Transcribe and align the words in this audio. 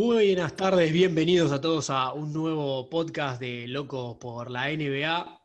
Buenas 0.00 0.54
tardes, 0.54 0.92
bienvenidos 0.92 1.50
a 1.50 1.60
todos 1.60 1.90
a 1.90 2.12
un 2.12 2.32
nuevo 2.32 2.88
podcast 2.88 3.40
de 3.40 3.66
Locos 3.66 4.16
por 4.20 4.48
la 4.48 4.68
NBA. 4.68 5.42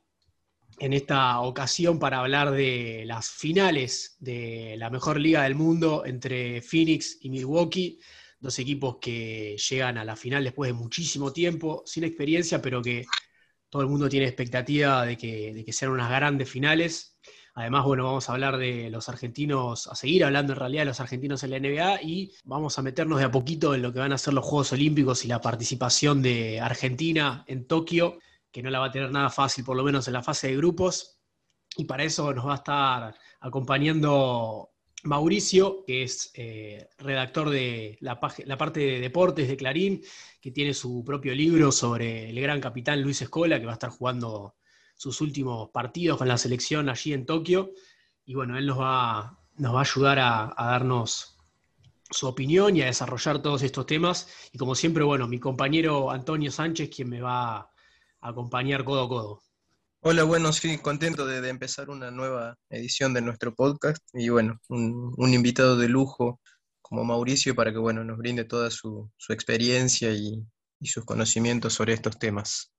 En 0.77 0.93
esta 0.93 1.41
ocasión 1.41 1.97
para 1.97 2.19
hablar 2.19 2.51
de 2.51 3.01
las 3.07 3.31
finales 3.31 4.15
de 4.19 4.75
la 4.77 4.91
mejor 4.91 5.19
liga 5.19 5.41
del 5.41 5.55
mundo 5.55 6.05
entre 6.05 6.61
Phoenix 6.61 7.17
y 7.21 7.31
Milwaukee, 7.31 7.99
dos 8.39 8.59
equipos 8.59 8.97
que 9.01 9.57
llegan 9.57 9.97
a 9.97 10.05
la 10.05 10.15
final 10.15 10.43
después 10.43 10.69
de 10.69 10.73
muchísimo 10.73 11.33
tiempo, 11.33 11.81
sin 11.87 12.03
experiencia, 12.03 12.61
pero 12.61 12.79
que 12.79 13.07
todo 13.71 13.81
el 13.81 13.87
mundo 13.87 14.07
tiene 14.07 14.27
expectativa 14.27 15.03
de 15.03 15.17
que, 15.17 15.51
de 15.51 15.65
que 15.65 15.73
sean 15.73 15.93
unas 15.93 16.11
grandes 16.11 16.47
finales. 16.47 17.17
Además, 17.55 17.85
bueno, 17.85 18.03
vamos 18.05 18.27
a 18.29 18.33
hablar 18.33 18.57
de 18.57 18.89
los 18.89 19.09
argentinos, 19.09 19.85
a 19.87 19.93
seguir 19.93 20.25
hablando 20.25 20.53
en 20.53 20.59
realidad 20.59 20.81
de 20.81 20.87
los 20.87 20.99
argentinos 20.99 21.43
en 21.43 21.51
la 21.51 21.59
NBA 21.59 22.01
y 22.01 22.31
vamos 22.45 22.79
a 22.79 22.81
meternos 22.81 23.19
de 23.19 23.25
a 23.25 23.31
poquito 23.31 23.75
en 23.75 23.83
lo 23.83 23.93
que 23.93 23.99
van 23.99 24.11
a 24.11 24.17
ser 24.17 24.33
los 24.33 24.43
Juegos 24.43 24.73
Olímpicos 24.73 25.23
y 25.23 25.27
la 25.27 25.39
participación 25.39 26.23
de 26.23 26.59
Argentina 26.59 27.43
en 27.47 27.67
Tokio, 27.67 28.17
que 28.51 28.63
no 28.63 28.71
la 28.71 28.79
va 28.79 28.87
a 28.87 28.91
tener 28.91 29.11
nada 29.11 29.29
fácil, 29.29 29.63
por 29.63 29.77
lo 29.77 29.83
menos 29.83 30.07
en 30.07 30.13
la 30.13 30.23
fase 30.23 30.47
de 30.47 30.57
grupos. 30.57 31.19
Y 31.77 31.85
para 31.85 32.03
eso 32.03 32.33
nos 32.33 32.47
va 32.47 32.53
a 32.53 32.57
estar 32.57 33.15
acompañando 33.39 34.71
Mauricio, 35.03 35.83
que 35.85 36.03
es 36.03 36.31
eh, 36.33 36.89
redactor 36.97 37.51
de 37.51 37.97
la, 38.01 38.19
la, 38.45 38.57
parte 38.57 38.79
de 38.79 38.99
deportes 38.99 39.47
de 39.47 39.57
Clarín, 39.57 40.01
que 40.41 40.51
tiene 40.51 40.73
su 40.73 41.03
propio 41.05 41.35
libro 41.35 41.71
sobre 41.71 42.29
el 42.29 42.41
gran 42.41 42.59
capitán 42.59 43.01
Luis 43.01 43.21
Escola, 43.21 43.59
que 43.59 43.65
va 43.65 43.73
a 43.73 43.75
estar 43.75 43.91
jugando 43.91 44.55
sus 44.95 45.21
últimos 45.21 45.69
partidos 45.69 46.17
con 46.17 46.27
la 46.27 46.37
selección 46.37 46.89
allí 46.89 47.13
en 47.13 47.25
Tokio. 47.25 47.71
Y 48.25 48.35
bueno, 48.35 48.57
él 48.57 48.65
nos 48.65 48.79
va, 48.79 49.39
nos 49.57 49.73
va 49.73 49.79
a 49.79 49.81
ayudar 49.81 50.19
a, 50.19 50.53
darnos 50.57 51.37
su 52.09 52.27
opinión 52.27 52.75
y 52.75 52.81
a 52.81 52.85
desarrollar 52.85 53.41
todos 53.41 53.63
estos 53.63 53.85
temas. 53.85 54.27
Y 54.51 54.57
como 54.57 54.75
siempre, 54.75 55.03
bueno, 55.03 55.27
mi 55.27 55.39
compañero 55.39 56.11
Antonio 56.11 56.51
Sánchez, 56.51 56.89
quien 56.89 57.09
me 57.09 57.21
va 57.21 57.57
a 57.57 57.69
acompañar 58.21 58.83
codo 58.83 59.03
a 59.03 59.09
codo. 59.09 59.41
Hola, 60.05 60.23
bueno, 60.25 60.51
sí, 60.51 60.77
contento 60.79 61.25
de, 61.25 61.47
empezar 61.47 61.89
una 61.89 62.11
nueva 62.11 62.57
edición 62.69 63.13
de 63.13 63.21
nuestro 63.21 63.55
podcast 63.55 64.03
y 64.13 64.27
bueno, 64.27 64.59
un, 64.67 65.33
invitado 65.33 65.77
de 65.77 65.87
lujo 65.87 66.41
como 66.81 67.05
Mauricio 67.05 67.55
para 67.55 67.71
que 67.71 67.77
bueno, 67.77 68.03
nos 68.03 68.17
brinde 68.17 68.43
toda 68.43 68.69
su, 68.69 69.09
experiencia 69.29 70.11
y, 70.11 70.45
y 70.81 70.87
sus 70.87 71.05
conocimientos 71.05 71.73
sobre 71.73 71.93
estos 71.93 72.19
temas. 72.19 72.72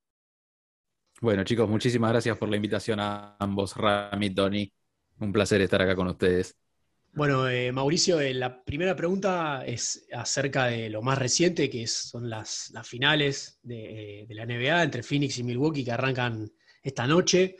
Bueno, 1.21 1.43
chicos, 1.43 1.69
muchísimas 1.69 2.11
gracias 2.11 2.37
por 2.37 2.49
la 2.49 2.57
invitación 2.57 2.99
a 2.99 3.37
ambos, 3.39 3.75
Rami 3.75 4.27
y 4.27 4.35
Tony. 4.35 4.73
Un 5.19 5.31
placer 5.31 5.61
estar 5.61 5.81
acá 5.81 5.95
con 5.95 6.07
ustedes. 6.07 6.55
Bueno, 7.13 7.47
eh, 7.47 7.71
Mauricio, 7.71 8.19
eh, 8.19 8.33
la 8.33 8.61
primera 8.61 8.93
pregunta 8.93 9.63
es 9.65 10.05
acerca 10.11 10.65
de 10.65 10.89
lo 10.89 11.01
más 11.01 11.17
reciente, 11.17 11.69
que 11.69 11.87
son 11.87 12.29
las, 12.29 12.73
finales 12.83 13.61
eh, 13.69 14.25
de, 14.27 14.35
la 14.35 14.45
NBA 14.45 14.83
entre 14.83 15.01
Phoenix 15.01 15.37
y 15.37 15.43
Milwaukee 15.43 15.85
que 15.85 15.93
arrancan 15.93 16.51
esta 16.83 17.07
noche. 17.07 17.55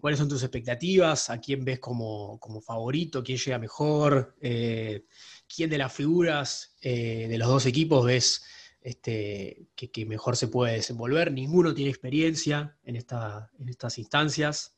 ¿Cuáles 0.00 0.18
son 0.18 0.28
tus 0.28 0.42
expectativas? 0.42 1.28
¿A 1.28 1.40
quién 1.40 1.64
ves 1.64 1.80
como, 1.80 2.38
como 2.38 2.60
favorito? 2.60 3.24
¿Quién 3.24 3.38
llega 3.38 3.58
mejor? 3.58 4.36
¿Quién 4.40 5.70
de 5.70 5.78
las 5.78 5.92
figuras 5.92 6.76
de 6.80 7.36
los 7.36 7.48
dos 7.48 7.66
equipos 7.66 8.06
ves 8.06 8.44
este, 8.84 9.66
que, 9.74 10.04
mejor 10.04 10.36
se 10.36 10.48
puede 10.48 10.74
desenvolver. 10.74 11.32
Ninguno 11.32 11.72
tiene 11.72 11.90
experiencia 11.90 12.76
en, 12.84 12.96
estas 12.96 13.98
instancias. 13.98 14.76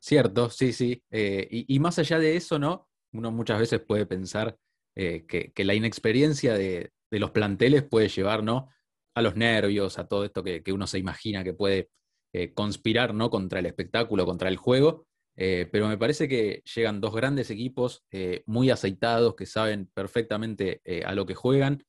Cierto, 0.00 0.50
sí, 0.50 0.72
sí. 0.72 1.02
Eh, 1.08 1.46
y, 1.50 1.78
más 1.78 2.00
allá 2.00 2.18
de 2.18 2.36
eso, 2.36 2.58
¿no? 2.58 2.88
Uno 3.12 3.30
muchas 3.30 3.60
veces 3.60 3.80
puede 3.80 4.06
pensar 4.06 4.58
eh, 4.96 5.24
que, 5.26 5.64
la 5.64 5.74
inexperiencia 5.74 6.54
de, 6.54 6.92
los 7.12 7.30
planteles 7.30 7.84
puede 7.84 8.08
llevar, 8.08 8.42
¿no? 8.42 8.68
A 9.14 9.22
los 9.22 9.36
nervios, 9.36 9.96
a 10.00 10.08
todo 10.08 10.24
esto 10.24 10.42
que, 10.42 10.60
uno 10.72 10.88
se 10.88 10.98
imagina 10.98 11.44
que 11.44 11.54
puede 11.54 11.90
eh, 12.32 12.52
conspirar, 12.54 13.14
¿no? 13.14 13.30
Contra 13.30 13.60
el 13.60 13.66
espectáculo, 13.66 14.26
contra 14.26 14.48
el 14.48 14.56
juego. 14.56 15.06
pero 15.36 15.86
me 15.86 15.96
parece 15.96 16.26
que 16.26 16.64
llegan 16.74 17.00
dos 17.00 17.14
grandes 17.14 17.50
equipos 17.50 18.04
muy 18.46 18.70
aceitados, 18.70 19.36
que 19.36 19.46
saben 19.46 19.88
perfectamente 19.94 20.82
a 21.06 21.14
lo 21.14 21.24
que 21.24 21.36
juegan, 21.36 21.84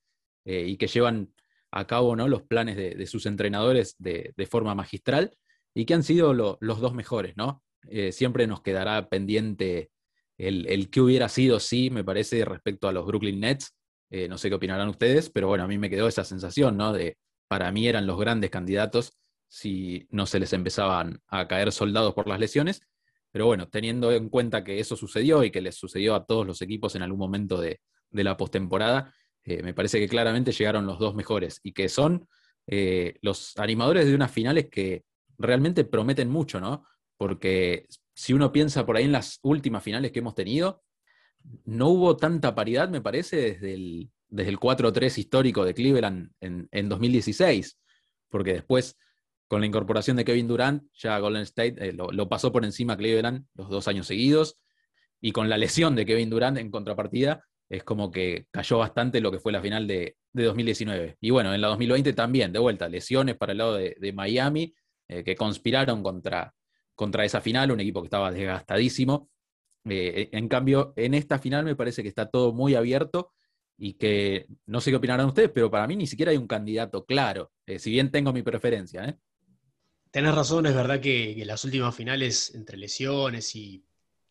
eh, 0.46 0.66
y 0.68 0.78
que 0.78 0.88
llevan 0.88 1.34
a 1.72 1.86
cabo 1.86 2.16
¿no? 2.16 2.28
los 2.28 2.44
planes 2.44 2.76
de, 2.76 3.06
sus 3.06 3.26
entrenadores 3.26 3.96
de, 4.00 4.34
forma 4.50 4.74
magistral 4.76 5.32
y 5.74 5.86
que 5.86 5.94
han 5.94 6.04
sido 6.04 6.34
los 6.34 6.80
dos 6.80 6.94
mejores, 6.94 7.38
¿no? 7.38 7.64
Eh, 7.88 8.12
siempre 8.12 8.48
nos 8.48 8.62
quedará 8.62 9.08
pendiente 9.08 9.92
el, 10.38 10.90
que 10.90 11.02
hubiera 11.02 11.30
sido, 11.30 11.60
sí, 11.60 11.90
me 11.90 12.04
parece, 12.04 12.46
respecto 12.46 12.88
a 12.88 12.94
los 12.94 13.06
Brooklyn 13.06 13.40
Nets. 13.40 13.76
Eh, 14.10 14.28
no 14.28 14.38
sé 14.38 14.50
qué 14.50 14.56
opinarán 14.56 14.90
ustedes, 14.90 15.30
pero 15.30 15.48
bueno, 15.48 15.66
a 15.66 15.68
mí 15.68 15.78
me 15.78 15.90
quedó 15.90 16.08
esa 16.08 16.24
sensación, 16.24 16.78
¿no? 16.78 16.94
De 16.94 17.18
para 17.48 17.72
mí 17.72 17.88
eran 17.88 18.08
los 18.08 18.20
grandes 18.20 18.50
candidatos 18.50 19.18
si 19.48 20.08
no 20.12 20.26
se 20.26 20.40
les 20.40 20.54
empezaban 20.54 21.22
a 21.28 21.48
caer 21.48 21.72
soldados 21.72 22.14
por 22.14 22.28
las 22.28 22.40
lesiones. 22.40 22.82
Pero 23.32 23.46
bueno, 23.46 23.68
teniendo 23.68 24.12
en 24.12 24.30
cuenta 24.30 24.64
que 24.64 24.80
eso 24.80 24.96
sucedió 24.96 25.44
y 25.44 25.52
que 25.52 25.62
les 25.62 25.76
sucedió 25.76 26.16
a 26.16 26.26
todos 26.26 26.48
los 26.48 26.62
equipos 26.62 26.96
en 26.96 27.04
algún 27.04 27.20
momento 27.20 27.60
de, 27.60 27.82
de 28.10 28.24
la 28.24 28.38
postemporada, 28.38 29.14
eh, 29.44 29.64
me 29.64 29.74
parece 29.74 30.00
que 30.00 30.08
claramente 30.08 30.52
llegaron 30.52 30.86
los 30.86 31.00
dos 31.00 31.16
mejores 31.16 31.60
y 31.64 31.72
que 31.74 31.90
son 31.90 32.28
eh, 32.68 33.16
los 33.22 33.58
animadores 33.58 34.06
de 34.06 34.16
unas 34.16 34.32
finales 34.32 34.68
que 34.70 35.04
realmente 35.38 35.86
prometen 35.86 36.30
mucho, 36.30 36.60
¿no? 36.60 36.86
Porque 37.18 37.88
si 38.14 38.34
uno 38.34 38.52
piensa 38.52 38.86
por 38.86 38.98
ahí 38.98 39.06
en 39.06 39.12
las 39.12 39.40
últimas 39.42 39.84
finales 39.84 40.12
que 40.12 40.20
hemos 40.20 40.36
tenido, 40.36 40.84
no 41.66 41.88
hubo 41.88 42.18
tanta 42.18 42.54
paridad, 42.54 42.90
me 42.90 43.02
parece, 43.02 43.38
desde 43.38 43.74
el, 43.74 44.12
desde 44.28 44.52
el 44.52 44.60
4-3 44.60 45.18
histórico 45.18 45.66
de 45.66 45.74
Cleveland 45.74 46.32
en, 46.42 46.90
2016, 46.90 47.80
porque 48.30 48.54
después, 48.54 48.98
con 49.48 49.62
la 49.62 49.68
incorporación 49.68 50.18
de 50.18 50.26
Kevin 50.26 50.48
Durant, 50.48 50.84
ya 50.94 51.18
Golden 51.20 51.44
State 51.44 51.76
eh, 51.80 51.94
lo, 51.94 52.12
lo, 52.12 52.30
pasó 52.30 52.52
por 52.52 52.66
encima 52.66 52.98
Cleveland 52.98 53.46
los 53.56 53.70
dos 53.70 53.88
años 53.88 54.08
seguidos, 54.08 54.60
y 55.22 55.32
con 55.32 55.50
la 55.50 55.58
lesión 55.58 55.96
de 55.96 56.06
Kevin 56.06 56.30
Durant 56.30 56.58
en 56.58 56.72
contrapartida, 56.72 57.46
es 57.70 57.84
como 57.84 58.12
que 58.12 58.48
cayó 58.52 58.80
bastante 58.80 59.22
lo 59.22 59.32
que 59.32 59.40
fue 59.40 59.52
la 59.52 59.62
final 59.62 59.88
de, 59.88 60.18
2019. 60.34 61.18
Y 61.22 61.30
bueno, 61.30 61.54
en 61.54 61.62
la 61.62 61.68
2020 61.70 62.14
también, 62.14 62.52
de 62.52 62.60
vuelta, 62.60 62.90
lesiones 62.90 63.38
para 63.38 63.52
el 63.52 63.60
lado 63.60 63.76
de, 63.76 64.14
Miami, 64.14 64.74
eh, 65.08 65.24
que 65.24 65.36
conspiraron 65.36 66.04
contra, 66.04 66.54
contra 66.96 67.26
esa 67.26 67.42
final, 67.42 67.72
un 67.72 67.80
equipo 67.80 68.02
que 68.02 68.08
estaba 68.08 68.32
desgastadísimo. 68.32 69.30
Eh, 69.86 70.30
en 70.32 70.48
cambio, 70.48 70.94
en 70.96 71.14
esta 71.14 71.40
final 71.40 71.66
me 71.66 71.76
parece 71.76 72.04
que 72.04 72.10
está 72.10 72.30
todo 72.30 72.54
muy 72.54 72.76
abierto 72.76 73.32
y 73.80 73.94
que 73.94 74.48
no 74.66 74.82
sé 74.82 74.92
qué 74.92 74.98
opinarán 74.98 75.28
ustedes, 75.28 75.52
pero 75.54 75.72
para 75.72 75.88
mí 75.88 75.96
ni 75.96 76.06
siquiera 76.06 76.32
hay 76.32 76.38
un 76.38 76.48
candidato 76.48 77.06
claro, 77.06 77.52
eh, 77.66 77.80
si 77.80 77.92
bien 77.92 78.12
tengo 78.12 78.34
mi 78.34 78.44
preferencia. 78.44 79.06
¿eh? 79.06 79.18
Tenés 80.12 80.36
razón, 80.36 80.66
es 80.66 80.76
verdad 80.76 81.00
que 81.00 81.42
las 81.46 81.64
últimas 81.64 81.96
finales 81.96 82.54
entre 82.54 82.78
lesiones 82.78 83.56
y 83.56 83.86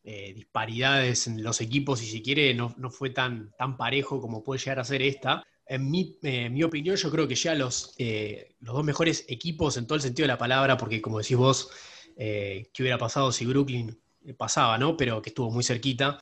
eh, 0.05 0.33
disparidades 0.35 1.27
en 1.27 1.43
los 1.43 1.61
equipos 1.61 2.03
y 2.03 2.07
si 2.07 2.23
quiere 2.23 2.55
no, 2.55 2.73
fue 2.91 3.11
tan, 3.11 3.53
tan 3.59 3.77
parejo 3.77 4.21
como 4.21 4.43
puede 4.43 4.59
llegar 4.59 4.79
a 4.79 4.85
ser 4.85 5.03
esta. 5.03 5.45
En 5.67 5.91
mi, 5.91 6.17
eh, 6.23 6.49
mi 6.49 6.63
opinión, 6.63 6.97
yo 6.97 7.11
creo 7.11 7.29
que 7.29 7.35
ya 7.35 7.55
los, 7.55 7.95
eh, 7.99 8.55
los 8.61 8.75
dos 8.75 8.85
mejores 8.85 9.27
equipos 9.29 9.77
en 9.77 9.87
todo 9.87 9.97
el 9.97 10.01
sentido 10.01 10.25
de 10.25 10.29
la 10.29 10.39
palabra, 10.39 10.79
porque 10.79 11.03
como 11.03 11.19
decís 11.19 11.37
vos, 11.37 11.71
¿qué 12.17 12.71
hubiera 12.81 12.97
pasado 12.99 13.31
si 13.33 13.45
Brooklyn 13.45 14.01
pasaba, 14.37 14.79
¿no? 14.79 14.97
Pero 14.97 15.21
que 15.21 15.29
estuvo 15.31 15.51
muy 15.51 15.63
cerquita. 15.63 16.19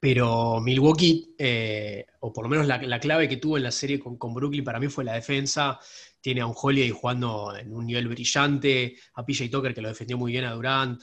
Pero 0.00 0.60
Milwaukee, 0.60 1.34
o 2.20 2.32
por 2.32 2.44
lo 2.44 2.50
menos 2.50 2.66
la, 2.66 3.00
clave 3.00 3.28
que 3.28 3.36
tuvo 3.36 3.56
en 3.56 3.62
la 3.62 3.70
serie 3.70 3.98
con, 3.98 4.16
con, 4.16 4.34
Brooklyn 4.34 4.64
para 4.64 4.80
mí 4.80 4.88
fue 4.88 5.04
la 5.04 5.14
defensa. 5.14 5.78
Tiene 6.20 6.40
a 6.40 6.46
un 6.46 6.54
Holiday 6.56 6.90
jugando 6.90 7.56
en 7.56 7.72
un 7.72 7.86
nivel 7.86 8.08
brillante, 8.08 8.96
a 9.14 9.24
PJ 9.24 9.48
Tucker 9.48 9.74
que 9.74 9.80
lo 9.80 9.88
defendió 9.88 10.18
muy 10.18 10.32
bien 10.32 10.44
a 10.44 10.52
Durant, 10.52 11.02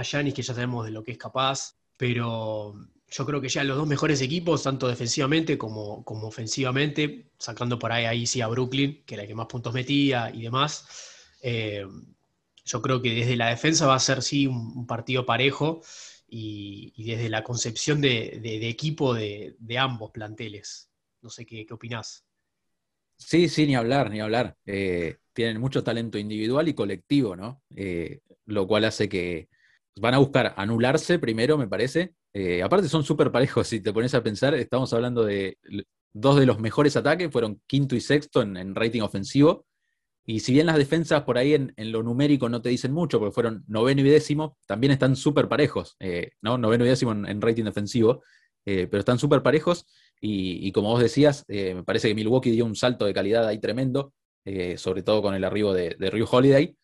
a 0.00 0.02
Yanis, 0.02 0.34
que 0.34 0.42
ya 0.42 0.54
sabemos 0.54 0.84
de 0.84 0.92
lo 0.92 1.02
que 1.02 1.12
es 1.12 1.18
capaz, 1.18 1.76
pero 1.96 2.74
yo 3.10 3.26
creo 3.26 3.40
que 3.40 3.48
ya 3.48 3.64
los 3.64 3.76
dos 3.76 3.86
mejores 3.86 4.20
equipos, 4.22 4.62
tanto 4.62 4.88
defensivamente 4.88 5.58
como, 5.58 6.04
como 6.04 6.28
ofensivamente, 6.28 7.30
sacando 7.38 7.78
por 7.78 7.92
ahí, 7.92 8.04
ahí 8.04 8.26
sí 8.26 8.40
a 8.40 8.48
Brooklyn, 8.48 9.02
que 9.04 9.14
era 9.14 9.22
el 9.22 9.28
que 9.28 9.34
más 9.34 9.46
puntos 9.46 9.74
metía 9.74 10.30
y 10.32 10.42
demás, 10.42 10.86
eh, 11.42 11.86
yo 12.64 12.82
creo 12.82 13.02
que 13.02 13.14
desde 13.14 13.36
la 13.36 13.48
defensa 13.48 13.86
va 13.86 13.96
a 13.96 14.00
ser 14.00 14.22
sí 14.22 14.46
un, 14.46 14.86
partido 14.86 15.26
parejo 15.26 15.82
y, 16.28 16.92
desde 17.04 17.28
la 17.28 17.42
concepción 17.42 18.00
de, 18.00 18.68
equipo 18.68 19.14
de, 19.14 19.56
ambos 19.78 20.10
planteles. 20.12 20.90
No 21.22 21.30
sé 21.30 21.44
qué, 21.44 21.66
qué 21.66 21.74
opinás. 21.74 22.24
Sí, 23.16 23.48
sí, 23.48 23.66
ni 23.66 23.74
hablar, 23.74 24.10
ni 24.10 24.20
hablar. 24.20 24.56
Eh, 24.64 25.18
tienen 25.32 25.60
mucho 25.60 25.82
talento 25.82 26.16
individual 26.16 26.68
y 26.68 26.74
colectivo, 26.74 27.36
¿no? 27.36 27.62
Eh, 27.74 28.20
lo 28.46 28.66
cual 28.66 28.84
hace 28.84 29.08
que, 29.08 29.48
van 29.96 30.14
a 30.14 30.18
buscar 30.18 30.54
anularse 30.56 31.18
primero, 31.18 31.58
me 31.58 31.68
parece. 31.68 32.14
Eh, 32.32 32.62
aparte 32.62 32.88
son 32.88 33.04
súper 33.04 33.32
parejos, 33.32 33.66
si 33.66 33.80
te 33.80 33.92
pones 33.92 34.14
a 34.14 34.22
pensar, 34.22 34.54
estamos 34.54 34.92
hablando 34.92 35.24
de 35.24 35.58
dos 36.12 36.38
de 36.38 36.46
los 36.46 36.58
mejores 36.60 36.96
ataques, 36.96 37.30
fueron 37.30 37.60
quinto 37.66 37.96
y 37.96 38.00
sexto 38.00 38.42
en, 38.42 38.74
rating 38.74 39.02
ofensivo. 39.02 39.66
Y 40.24 40.40
si 40.40 40.52
bien 40.52 40.66
las 40.66 40.76
defensas 40.76 41.22
por 41.22 41.38
ahí 41.38 41.54
en, 41.54 41.74
lo 41.76 42.02
numérico 42.02 42.48
no 42.48 42.62
te 42.62 42.68
dicen 42.68 42.92
mucho, 42.92 43.18
porque 43.18 43.34
fueron 43.34 43.64
noveno 43.66 44.02
y 44.02 44.04
décimo, 44.04 44.56
también 44.66 44.92
están 44.92 45.16
súper 45.16 45.48
parejos, 45.48 45.96
eh, 45.98 46.32
¿no? 46.40 46.56
Noveno 46.58 46.84
y 46.84 46.88
décimo 46.88 47.12
en, 47.12 47.40
rating 47.40 47.64
defensivo, 47.64 48.22
eh, 48.64 48.86
pero 48.88 49.00
están 49.00 49.18
súper 49.18 49.42
parejos. 49.42 49.86
Y, 50.22 50.70
como 50.72 50.90
vos 50.90 51.00
decías, 51.00 51.46
me 51.48 51.82
parece 51.82 52.08
que 52.08 52.14
Milwaukee 52.14 52.50
dio 52.50 52.66
un 52.66 52.76
salto 52.76 53.06
de 53.06 53.14
calidad 53.14 53.48
ahí 53.48 53.58
tremendo, 53.58 54.12
sobre 54.76 55.02
todo 55.02 55.22
con 55.22 55.34
el 55.34 55.44
arribo 55.44 55.72
de, 55.72 55.96
de 55.98 56.26
Holiday. 56.30 56.76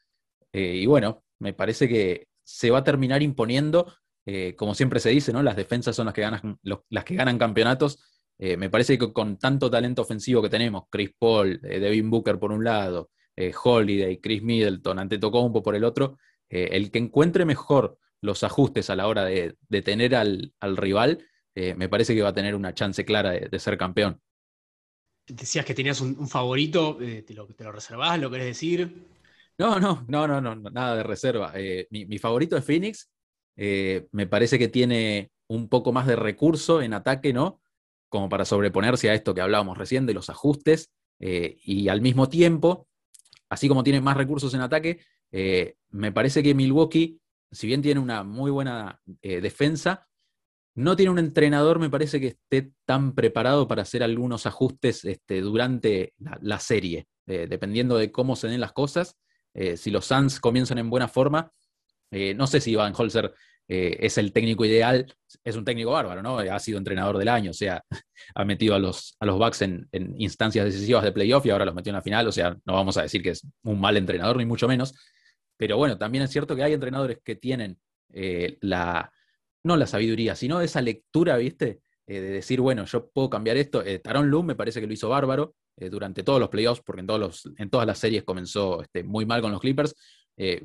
y 0.55 0.87
bueno, 0.87 1.23
me 1.39 1.53
parece 1.53 1.87
que 1.87 2.29
se 2.47 2.71
va 2.71 2.79
a 2.79 2.85
terminar 2.85 3.23
imponiendo, 3.23 3.93
como 4.57 4.75
siempre 4.75 4.99
se 4.99 5.11
dice, 5.11 5.33
¿no? 5.33 5.43
Las 5.43 5.57
defensas 5.57 5.95
son 5.95 6.07
las 6.07 6.15
que 6.15 6.23
ganan, 6.23 6.59
las 6.63 7.05
que 7.05 7.15
ganan 7.15 7.39
campeonatos. 7.39 7.99
me 8.39 8.69
parece 8.71 8.99
que 8.99 9.13
con 9.13 9.39
tanto 9.39 9.71
talento 9.71 10.03
ofensivo 10.03 10.43
que 10.43 10.49
tenemos, 10.49 10.85
Chris 10.91 11.11
Paul, 11.19 11.61
Devin 11.61 12.11
Booker 12.11 12.39
por 12.39 12.51
un 12.51 12.65
lado, 12.65 13.11
Holiday, 13.63 14.19
Chris 14.19 14.43
Middleton, 14.43 14.99
Antetokounmpo 14.99 15.63
por 15.63 15.77
el 15.77 15.85
otro, 15.85 16.19
el 16.49 16.91
que 16.91 16.99
encuentre 16.99 17.45
mejor 17.45 17.99
los 18.21 18.45
ajustes 18.45 18.91
a 18.91 18.97
la 18.97 19.07
hora 19.07 19.25
de, 19.25 19.57
tener 19.83 20.15
al, 20.15 20.53
rival, 20.77 21.25
eh, 21.55 21.75
me 21.75 21.89
parece 21.89 22.15
que 22.15 22.23
va 22.23 22.31
a 22.31 22.35
tener 22.35 22.55
una 22.55 22.75
chance 22.75 23.05
clara 23.05 23.31
de, 23.31 23.59
ser 23.59 23.79
campeón. 23.79 24.21
Decías 25.27 25.65
que 25.65 25.75
tenías 25.75 26.01
un, 26.01 26.29
favorito, 26.29 26.99
eh, 27.01 27.23
¿te, 27.23 27.35
lo, 27.35 27.47
¿te, 27.47 27.65
lo, 27.65 27.73
reservás? 27.73 28.21
¿Lo 28.21 28.31
querés 28.31 28.47
decir? 28.47 29.07
No, 29.59 29.81
no, 29.81 30.05
no, 30.09 30.27
no, 30.29 30.41
no 30.41 30.71
nada 30.71 30.97
de 30.97 31.03
reserva. 31.03 31.53
Eh, 31.55 31.87
mi, 31.91 32.19
favorito 32.19 32.57
es 32.57 32.65
Phoenix. 32.65 33.11
me 33.57 34.27
parece 34.27 34.59
que 34.59 34.69
tiene 34.69 35.31
un 35.49 35.69
poco 35.69 35.93
más 35.93 36.07
de 36.07 36.17
recurso 36.17 36.83
en 36.83 36.93
ataque, 36.93 37.33
¿no? 37.33 37.61
Como 38.11 38.29
para 38.29 38.45
sobreponerse 38.45 39.09
a 39.09 39.15
esto 39.15 39.35
que 39.35 39.41
hablábamos 39.41 39.79
recién 39.79 40.05
de 40.05 40.15
los 40.15 40.29
ajustes. 40.29 40.91
y 41.19 41.89
al 41.89 42.03
mismo 42.03 42.29
tiempo, 42.29 42.87
así 43.49 43.67
como 43.69 43.83
tiene 43.83 44.01
más 44.03 44.17
recursos 44.17 44.53
en 44.53 44.61
ataque, 44.61 45.01
me 45.91 46.13
parece 46.13 46.43
que 46.43 46.55
Milwaukee 46.55 47.19
si 47.51 47.67
bien 47.67 47.83
tiene 47.83 48.01
una 48.01 48.23
muy 48.23 48.51
buena 48.51 49.01
eh, 49.23 49.41
defensa, 49.41 50.07
no 50.75 50.97
tiene 50.97 51.11
un 51.11 51.19
entrenador, 51.19 51.79
me 51.79 51.91
parece 51.91 52.21
que 52.21 52.27
esté 52.29 52.73
tan 52.85 53.15
preparado 53.15 53.67
para 53.67 53.83
hacer 53.83 54.03
algunos 54.03 54.47
ajustes 54.47 55.05
este, 55.05 55.41
durante 55.41 56.13
la, 56.19 56.61
serie, 56.61 57.09
eh, 57.27 57.47
dependiendo 57.49 57.97
de 57.97 58.13
cómo 58.13 58.37
se 58.37 58.49
den 58.49 58.61
las 58.61 58.73
cosas. 58.73 59.17
Eh, 59.57 59.77
si 59.77 59.91
los 59.91 60.07
Suns 60.07 60.39
comienzan 60.39 60.79
en 60.79 60.91
buena 60.91 61.09
forma, 61.09 61.51
no 62.11 62.47
sé 62.47 62.61
si 62.61 62.75
Van 62.75 62.95
Holzer 62.97 63.35
es 63.67 64.17
el 64.17 64.33
técnico 64.33 64.65
ideal, 64.65 65.13
es 65.43 65.57
un 65.57 65.65
técnico 65.65 65.91
bárbaro, 65.91 66.23
¿no? 66.23 66.39
Ha 66.39 66.59
sido 66.61 66.79
entrenador 66.79 67.19
del 67.19 67.29
año, 67.29 67.51
o 67.51 67.55
sea, 67.55 67.85
ha 68.35 68.45
metido 68.45 68.77
a 68.77 68.79
los, 68.79 69.17
a 69.19 69.27
los 69.27 69.37
Bucks 69.37 69.63
en, 69.63 69.89
en 69.91 70.15
instancias 70.19 70.65
decisivas 70.65 71.03
de 71.03 71.13
playoff 71.13 71.45
y 71.45 71.51
ahora 71.51 71.65
los 71.65 71.75
metió 71.75 71.91
en 71.91 71.97
la 71.97 72.03
final, 72.03 72.27
o 72.29 72.33
sea, 72.33 72.57
no 72.65 72.75
vamos 72.75 72.97
a 72.97 73.03
decir 73.03 73.23
que 73.23 73.31
es 73.31 73.43
un 73.65 73.81
mal 73.81 73.97
entrenador, 73.97 74.37
ni 74.37 74.47
mucho 74.47 74.69
menos, 74.69 74.95
pero 75.57 75.77
bueno, 75.77 75.99
también 75.99 76.25
es 76.25 76.31
cierto 76.31 76.55
que 76.55 76.63
hay 76.63 76.73
entrenadores 76.73 77.19
que 77.25 77.35
tienen 77.35 77.79
eh, 78.13 78.59
la, 78.61 79.13
no 79.65 79.77
la 79.77 79.87
sabiduría, 79.87 80.37
sino 80.37 80.61
esa 80.61 80.81
lectura, 80.81 81.37
¿viste? 81.37 81.81
Eh, 82.07 82.21
de 82.21 82.31
decir, 82.31 82.61
bueno, 82.61 82.85
yo 82.85 83.09
puedo 83.09 83.31
cambiar 83.31 83.57
esto. 83.57 83.83
Eh, 83.85 83.99
Taron 83.99 84.31
Loom 84.31 84.47
me 84.47 84.55
parece 84.55 84.81
que 84.81 84.87
lo 84.87 84.93
hizo 84.93 85.09
bárbaro 85.09 85.55
durante 85.77 86.23
todos 86.23 86.41
los 86.41 86.49
playoffs, 86.49 86.83
porque 86.85 87.01
en, 87.01 87.07
todos 87.07 87.21
los, 87.21 87.51
en 87.59 87.69
todas 87.69 87.87
las 87.87 87.99
series 87.99 88.25
comenzó 88.25 88.83
este, 88.83 89.05
muy 89.05 89.27
mal 89.27 89.43
con 89.43 89.53
los 89.53 89.61
Clippers. 89.61 89.95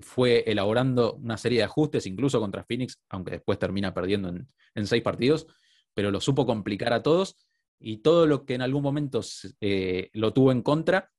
fue 0.01 0.43
elaborando 0.47 1.15
una 1.15 1.37
serie 1.37 1.59
de 1.59 1.65
ajustes, 1.65 2.05
incluso 2.05 2.39
contra 2.39 2.63
Phoenix, 2.63 2.97
aunque 3.09 3.31
después 3.31 3.59
termina 3.59 3.93
perdiendo 3.93 4.29
en, 4.29 4.87
seis 4.87 5.03
partidos, 5.03 5.47
pero 5.93 6.11
lo 6.11 6.21
supo 6.21 6.45
complicar 6.45 6.93
a 6.93 7.03
todos. 7.03 7.35
Y 7.79 7.97
todo 7.97 8.27
lo 8.27 8.45
que 8.45 8.53
en 8.53 8.61
algún 8.61 8.83
momento 8.83 9.21
lo 10.13 10.33
tuvo 10.33 10.51
en 10.51 10.61
contra, 10.61 11.09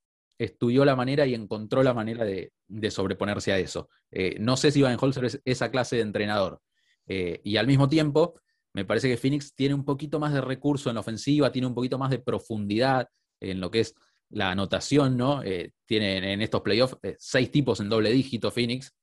estudió 0.43 0.85
la 0.85 0.97
manera 0.97 1.27
y 1.27 1.35
encontró 1.35 1.83
la 1.83 1.95
manera 1.95 2.25
de, 2.25 2.53
sobreponerse 2.91 3.53
a 3.53 3.59
eso. 3.59 3.89
Eh, 4.11 4.37
no 4.41 4.57
sé 4.57 4.71
si 4.71 4.83
Van 4.83 4.97
Holzer 5.01 5.25
es 5.25 5.41
esa 5.45 5.71
clase 5.71 5.97
de 5.97 6.03
entrenador. 6.03 6.61
Eh, 7.07 7.41
y 7.45 7.57
al 7.57 7.67
mismo 7.67 7.89
tiempo, 7.89 8.35
me 8.73 8.85
parece 8.85 9.09
que 9.09 9.17
Phoenix 9.17 9.55
tiene 9.55 9.75
un 9.75 9.85
poquito 9.85 10.19
más 10.19 10.33
de 10.33 10.41
recurso 10.41 10.89
en 10.89 10.95
la 10.95 11.01
ofensiva, 11.01 11.53
tiene 11.53 11.69
un 11.69 11.75
poquito 11.75 11.99
más 11.99 12.11
de 12.11 12.19
profundidad 12.19 13.09
en 13.51 13.61
lo 13.61 13.71
que 13.71 13.81
es 13.81 13.95
la 14.31 14.51
anotación, 14.51 15.17
¿no? 15.17 15.43
Eh, 15.43 15.73
tiene 15.85 16.33
en 16.33 16.41
estos 16.41 16.63
playoffs 16.63 16.97
seis 17.19 17.51
tipos 17.51 17.81
en 17.81 17.89
doble 17.89 18.11
dígito 18.11 18.51
Phoenix, 18.51 18.95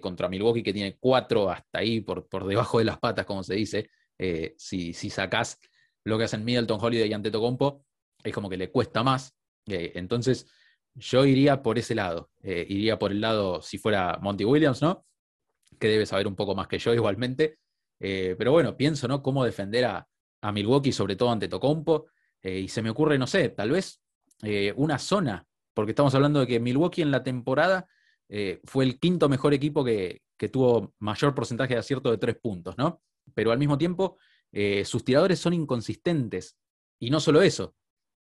contra 0.00 0.30
Milwaukee 0.30 0.62
que 0.62 0.72
tiene 0.72 0.96
cuatro 0.98 1.50
hasta 1.50 1.80
ahí 1.80 2.00
por, 2.00 2.26
por 2.28 2.46
debajo 2.46 2.78
de 2.78 2.86
las 2.86 2.98
patas, 2.98 3.26
como 3.26 3.42
se 3.42 3.56
dice. 3.56 3.90
si, 4.56 4.94
si 4.94 5.10
sacás 5.10 5.58
lo 6.04 6.16
que 6.16 6.24
hacen 6.24 6.44
Middleton, 6.44 6.78
Holiday 6.80 7.10
y 7.10 7.12
Antetokounmpo, 7.12 7.84
es 8.24 8.32
como 8.32 8.48
que 8.48 8.56
le 8.56 8.70
cuesta 8.70 9.02
más. 9.02 9.36
entonces, 9.66 10.46
yo 10.96 11.26
iría 11.26 11.62
por 11.62 11.78
ese 11.78 11.94
lado. 11.94 12.30
Eh, 12.42 12.66
iría 12.68 12.98
por 12.98 13.12
el 13.12 13.20
lado, 13.20 13.60
si 13.60 13.78
fuera 13.78 14.18
Monty 14.20 14.44
Williams, 14.44 14.82
¿no? 14.82 15.04
Que 15.78 15.88
debe 15.88 16.06
saber 16.06 16.26
un 16.26 16.34
poco 16.34 16.54
más 16.54 16.68
que 16.68 16.78
yo 16.78 16.94
igualmente. 16.94 17.58
Eh, 18.00 18.34
pero 18.38 18.52
bueno, 18.52 18.76
pienso, 18.76 19.06
¿no? 19.06 19.22
Cómo 19.22 19.44
defender 19.44 19.84
a, 19.84 20.08
Milwaukee, 20.52 20.92
sobre 20.92 21.16
todo 21.16 21.32
ante 21.32 21.48
Tocompo. 21.48 22.06
Eh, 22.46 22.60
y 22.60 22.68
se 22.68 22.82
me 22.82 22.90
ocurre, 22.90 23.18
no 23.18 23.26
sé, 23.26 23.48
tal 23.50 23.70
vez 23.70 24.00
una 24.76 24.98
zona, 24.98 25.46
porque 25.72 25.92
estamos 25.92 26.14
hablando 26.14 26.40
de 26.40 26.46
que 26.46 26.60
Milwaukee 26.60 27.00
en 27.00 27.10
la 27.10 27.22
temporada 27.22 27.88
fue 28.64 28.84
el 28.84 29.00
quinto 29.00 29.30
mejor 29.30 29.54
equipo 29.54 29.82
que, 29.82 30.20
que, 30.36 30.50
tuvo 30.50 30.94
mayor 30.98 31.34
porcentaje 31.34 31.72
de 31.72 31.80
acierto 31.80 32.10
de 32.10 32.18
tres 32.18 32.36
puntos, 32.36 32.76
¿no? 32.76 33.00
Pero 33.32 33.50
al 33.50 33.58
mismo 33.58 33.78
tiempo, 33.78 34.18
sus 34.84 35.02
tiradores 35.04 35.38
son 35.38 35.54
inconsistentes. 35.54 36.58
Y 37.00 37.08
no 37.08 37.18
solo 37.18 37.40
eso. 37.40 37.74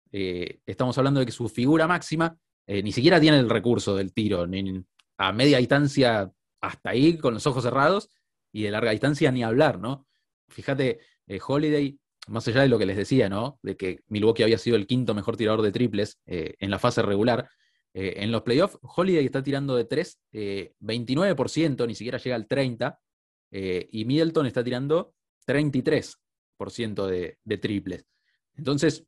estamos 0.09 0.97
hablando 0.97 1.19
de 1.19 1.25
que 1.25 1.33
su 1.33 1.49
figura 1.49 1.87
máxima 1.87 2.37
eh, 2.67 2.83
ni 2.83 2.91
siquiera 2.91 3.19
tiene 3.19 3.39
el 3.39 3.49
recurso 3.49 3.95
del 3.95 4.13
tiro, 4.13 4.45
ni 4.45 4.83
a 5.17 5.31
media 5.31 5.57
distancia 5.57 6.29
hasta 6.61 6.89
ahí 6.89 7.17
con 7.17 7.33
los 7.33 7.47
ojos 7.47 7.63
cerrados 7.63 8.09
y 8.51 8.63
de 8.63 8.71
larga 8.71 8.91
distancia 8.91 9.31
ni 9.31 9.41
hablar, 9.41 9.79
¿no? 9.79 10.05
Fíjate, 10.49 10.99
eh, 11.27 11.39
Holiday, 11.45 11.97
más 12.27 12.47
allá 12.47 12.61
de 12.61 12.69
lo 12.69 12.77
que 12.77 12.85
les 12.85 12.97
decía, 12.97 13.29
¿no? 13.29 13.59
De 13.61 13.75
que 13.75 14.01
Milwaukee 14.07 14.43
había 14.43 14.57
sido 14.57 14.75
el 14.75 14.87
quinto 14.87 15.13
mejor 15.13 15.37
tirador 15.37 15.61
de 15.61 15.71
triples 15.71 16.19
eh, 16.25 16.55
en 16.59 16.71
la 16.71 16.79
fase 16.79 17.01
regular. 17.01 17.49
en 17.93 18.31
los 18.31 18.43
playoffs, 18.43 18.77
Holiday 18.81 19.25
está 19.25 19.41
tirando 19.41 19.75
de 19.75 19.85
3, 19.85 20.19
29%, 20.31 21.87
ni 21.87 21.95
siquiera 21.95 22.19
llega 22.19 22.35
al 22.35 22.47
30%, 22.47 22.95
y 23.49 24.05
Middleton 24.05 24.45
está 24.45 24.63
tirando 24.63 25.15
33% 25.47 27.07
de, 27.07 27.39
de 27.43 27.57
triples. 27.57 28.05
Entonces, 28.55 29.03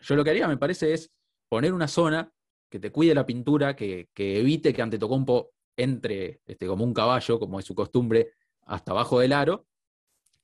yo 0.00 0.14
lo 0.14 0.22
que 0.22 0.30
haría, 0.30 0.46
me 0.46 0.56
parece, 0.56 0.92
es 0.92 1.10
poner 1.48 1.72
una 1.72 1.88
zona 1.88 2.32
que 2.68 2.78
te 2.78 2.92
cuide 2.92 3.14
la 3.14 3.26
pintura, 3.26 3.74
que, 3.74 4.08
evite 4.14 4.74
que 4.74 4.82
Antetokounmpo 4.82 5.52
entre 5.76 6.40
este, 6.44 6.66
como 6.66 6.84
un 6.84 6.92
caballo, 6.92 7.38
como 7.38 7.58
es 7.58 7.64
su 7.64 7.74
costumbre, 7.74 8.32
hasta 8.62 8.92
abajo 8.92 9.20
del 9.20 9.32
aro, 9.32 9.66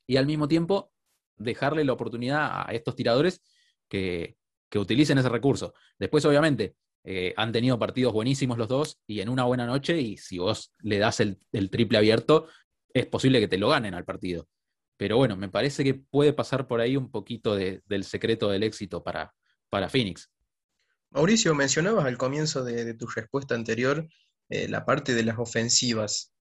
y 0.06 0.16
al 0.16 0.26
mismo 0.26 0.48
tiempo 0.48 0.92
dejarle 1.36 1.84
la 1.84 1.92
oportunidad 1.92 2.68
a 2.68 2.72
estos 2.72 2.94
tiradores 2.96 3.40
que, 3.88 4.36
utilicen 4.74 5.18
ese 5.18 5.28
recurso. 5.28 5.72
Después, 6.00 6.24
obviamente, 6.24 6.74
eh, 7.04 7.32
han 7.36 7.52
tenido 7.52 7.78
partidos 7.78 8.12
buenísimos 8.12 8.58
los 8.58 8.66
dos 8.66 9.00
y 9.06 9.20
en 9.20 9.28
una 9.28 9.44
buena 9.44 9.66
noche, 9.66 10.00
y 10.00 10.16
si 10.16 10.38
vos 10.38 10.72
le 10.80 10.98
das 10.98 11.20
el, 11.20 11.38
triple 11.70 11.98
abierto, 11.98 12.48
es 12.92 13.06
posible 13.06 13.38
que 13.38 13.46
te 13.46 13.56
lo 13.56 13.68
ganen 13.68 13.94
al 13.94 14.04
partido. 14.04 14.48
Pero 14.96 15.16
bueno, 15.16 15.36
me 15.36 15.48
parece 15.48 15.84
que 15.84 15.94
puede 15.94 16.32
pasar 16.32 16.66
por 16.66 16.80
ahí 16.80 16.96
un 16.96 17.08
poquito 17.08 17.54
del 17.54 18.02
secreto 18.02 18.50
del 18.50 18.64
éxito 18.64 19.04
para, 19.04 19.32
para 19.70 19.88
Phoenix. 19.88 20.28
Mauricio, 21.14 21.54
mencionabas 21.54 22.06
al 22.06 22.18
comienzo 22.18 22.64
de, 22.64 22.94
tu 22.94 23.06
respuesta 23.06 23.54
anterior 23.54 24.08
eh, 24.48 24.66
la 24.66 24.84
parte 24.84 25.14
de 25.14 25.22
las 25.22 25.38
ofensivas. 25.38 26.33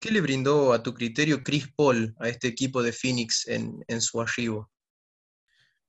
¿Qué 0.00 0.10
le 0.10 0.20
brindó 0.20 0.72
a 0.72 0.82
tu 0.82 0.94
criterio 0.94 1.42
Chris 1.42 1.68
Paul 1.74 2.14
a 2.18 2.28
este 2.28 2.48
equipo 2.48 2.82
de 2.82 2.92
Phoenix 2.92 3.46
en, 3.48 4.00
su 4.00 4.20
arribo? 4.20 4.70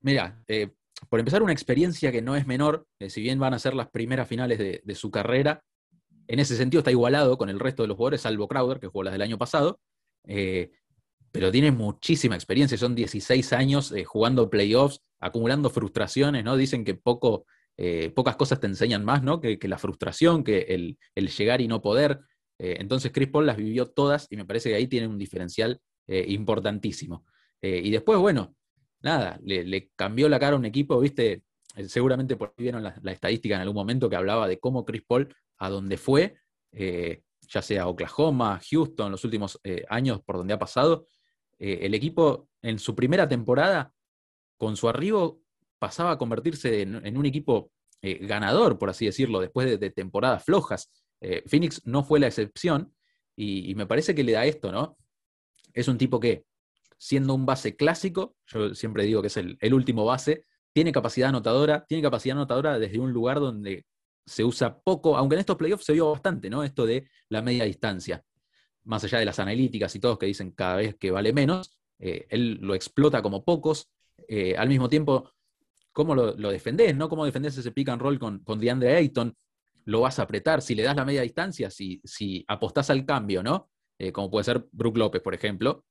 Mira, 0.01 0.41
eh, 0.47 0.71
por 1.09 1.19
empezar, 1.19 1.43
una 1.43 1.53
experiencia 1.53 2.11
que 2.11 2.21
no 2.21 2.35
es 2.35 2.47
menor, 2.47 2.87
eh, 2.99 3.09
si 3.09 3.21
bien 3.21 3.39
van 3.39 3.53
a 3.53 3.59
ser 3.59 3.73
las 3.73 3.89
primeras 3.89 4.27
finales 4.27 4.57
de, 4.57 4.95
su 4.95 5.11
carrera, 5.11 5.63
en 6.27 6.39
ese 6.39 6.55
sentido 6.55 6.79
está 6.79 6.91
igualado 6.91 7.37
con 7.37 7.49
el 7.49 7.59
resto 7.59 7.83
de 7.83 7.87
los 7.87 7.97
jugadores, 7.97 8.21
salvo 8.21 8.47
Crowder, 8.47 8.79
que 8.79 8.87
jugó 8.87 9.03
las 9.03 9.13
del 9.13 9.21
año 9.21 9.37
pasado, 9.37 9.79
pero 11.31 11.51
tiene 11.51 11.71
muchísima 11.71 12.35
experiencia, 12.35 12.77
son 12.77 12.95
16 12.95 13.53
años 13.53 13.93
jugando 14.05 14.49
playoffs, 14.49 15.01
acumulando 15.19 15.69
frustraciones, 15.69 16.43
¿no? 16.43 16.55
Dicen 16.55 16.83
que 16.83 16.99
eh, 17.77 18.11
pocas 18.13 18.35
cosas 18.35 18.59
te 18.59 18.67
enseñan 18.67 19.05
más, 19.05 19.23
¿no? 19.23 19.39
Que, 19.39 19.57
la 19.63 19.77
frustración, 19.77 20.43
que 20.43 20.97
el, 21.15 21.27
llegar 21.29 21.61
y 21.61 21.67
no 21.67 21.81
poder. 21.81 22.19
Eh, 22.59 22.77
entonces 22.79 23.11
Chris 23.11 23.29
Paul 23.29 23.47
las 23.47 23.57
vivió 23.57 23.87
todas 23.87 24.27
y 24.29 24.37
me 24.37 24.45
parece 24.45 24.69
que 24.69 24.75
ahí 24.75 24.87
tiene 24.87 25.07
un 25.07 25.17
diferencial 25.17 25.81
eh, 26.07 26.25
importantísimo. 26.27 27.25
y 27.61 27.89
después, 27.91 28.19
bueno, 28.19 28.55
nada, 29.01 29.39
le, 29.43 29.89
cambió 29.95 30.29
la 30.29 30.39
cara 30.39 30.55
a 30.55 30.59
un 30.59 30.65
equipo, 30.65 30.99
viste, 30.99 31.43
seguramente 31.87 32.35
por 32.37 32.53
ahí 32.57 32.63
vieron 32.63 32.83
la, 32.83 33.11
estadística 33.11 33.55
en 33.55 33.61
algún 33.61 33.75
momento 33.75 34.09
que 34.09 34.15
hablaba 34.15 34.47
de 34.47 34.59
cómo 34.59 34.85
Chris 34.85 35.03
Paul, 35.05 35.33
a 35.57 35.69
donde 35.69 35.97
fue, 35.97 36.35
ya 36.71 37.61
sea 37.61 37.87
Oklahoma, 37.87 38.61
Houston, 38.69 39.11
los 39.11 39.25
últimos 39.25 39.59
años 39.89 40.21
por 40.25 40.37
donde 40.37 40.53
ha 40.53 40.59
pasado, 40.59 41.05
el 41.57 41.93
equipo 41.93 42.47
en 42.61 42.79
su 42.79 42.95
primera 42.95 43.27
temporada, 43.27 43.91
con 44.57 44.77
su 44.77 44.87
arribo, 44.87 45.41
pasaba 45.79 46.11
a 46.11 46.17
convertirse 46.17 46.81
en, 46.81 47.17
un 47.17 47.25
equipo 47.25 47.71
eh, 48.01 48.19
ganador, 48.25 48.77
por 48.77 48.89
así 48.89 49.05
decirlo, 49.05 49.39
después 49.39 49.79
de, 49.79 49.89
temporadas 49.89 50.43
flojas. 50.43 50.91
Eh, 51.21 51.43
Phoenix 51.45 51.81
no 51.85 52.03
fue 52.03 52.19
la 52.19 52.27
excepción 52.27 52.93
y, 53.35 53.73
me 53.75 53.85
parece 53.85 54.13
que 54.13 54.23
le 54.23 54.33
da 54.33 54.45
esto, 54.45 54.71
¿no? 54.71 54.97
Es 55.73 55.87
un 55.87 55.97
tipo 55.97 56.19
que, 56.19 56.45
siendo 56.97 57.33
un 57.33 57.45
base 57.45 57.75
clásico, 57.77 58.35
yo 58.47 58.75
siempre 58.75 59.05
digo 59.05 59.21
que 59.21 59.27
es 59.27 59.37
el, 59.37 59.73
último 59.73 60.03
base, 60.03 60.45
tiene 60.73 60.91
capacidad 60.91 61.29
anotadora, 61.29 61.85
tiene 61.87 62.01
capacidad 62.01 62.35
anotadora 62.37 62.77
desde 62.77 62.99
un 62.99 63.13
lugar 63.13 63.39
donde 63.39 63.85
se 64.25 64.43
usa 64.43 64.79
poco, 64.79 65.15
aunque 65.15 65.35
en 65.35 65.39
estos 65.39 65.55
playoffs 65.55 65.85
se 65.85 65.93
vio 65.93 66.11
bastante, 66.11 66.49
¿no? 66.49 66.63
Esto 66.63 66.85
de 66.85 67.07
la 67.29 67.41
media 67.41 67.63
distancia. 67.63 68.23
Más 68.83 69.03
allá 69.03 69.19
de 69.19 69.25
las 69.25 69.39
analíticas 69.39 69.95
y 69.95 69.99
todos 69.99 70.17
que 70.17 70.25
dicen 70.25 70.51
cada 70.51 70.75
vez 70.75 70.95
que 70.95 71.11
vale 71.11 71.31
menos, 71.31 71.79
eh, 71.99 72.27
él 72.29 72.59
lo 72.61 72.75
explota 72.75 73.21
como 73.21 73.45
pocos. 73.45 73.89
Eh, 74.27 74.55
al 74.57 74.67
mismo 74.67 74.89
tiempo, 74.89 75.31
¿cómo 75.93 76.13
lo, 76.13 76.33
defendés? 76.33 76.95
¿no? 76.95 77.07
¿Cómo 77.07 77.25
defendés 77.25 77.57
ese 77.57 77.71
pick 77.71 77.89
and 77.89 78.01
roll 78.01 78.19
con, 78.19 78.39
con 78.39 78.59
DeAndre 78.59 78.95
Ayton? 78.95 79.35
Lo 79.85 80.01
vas 80.01 80.19
a 80.19 80.23
apretar. 80.23 80.61
Si 80.61 80.75
le 80.75 80.83
das 80.83 80.95
la 80.95 81.05
media 81.05 81.21
distancia, 81.21 81.69
si, 81.69 82.01
si 82.03 82.45
apostás 82.47 82.89
al 82.89 83.05
cambio, 83.05 83.43
¿no? 83.43 83.69
Eh, 83.97 84.11
como 84.11 84.29
puede 84.29 84.45
ser 84.45 84.65
Brook 84.71 84.97
López, 84.97 85.21
por 85.21 85.33
ejemplo, 85.33 85.85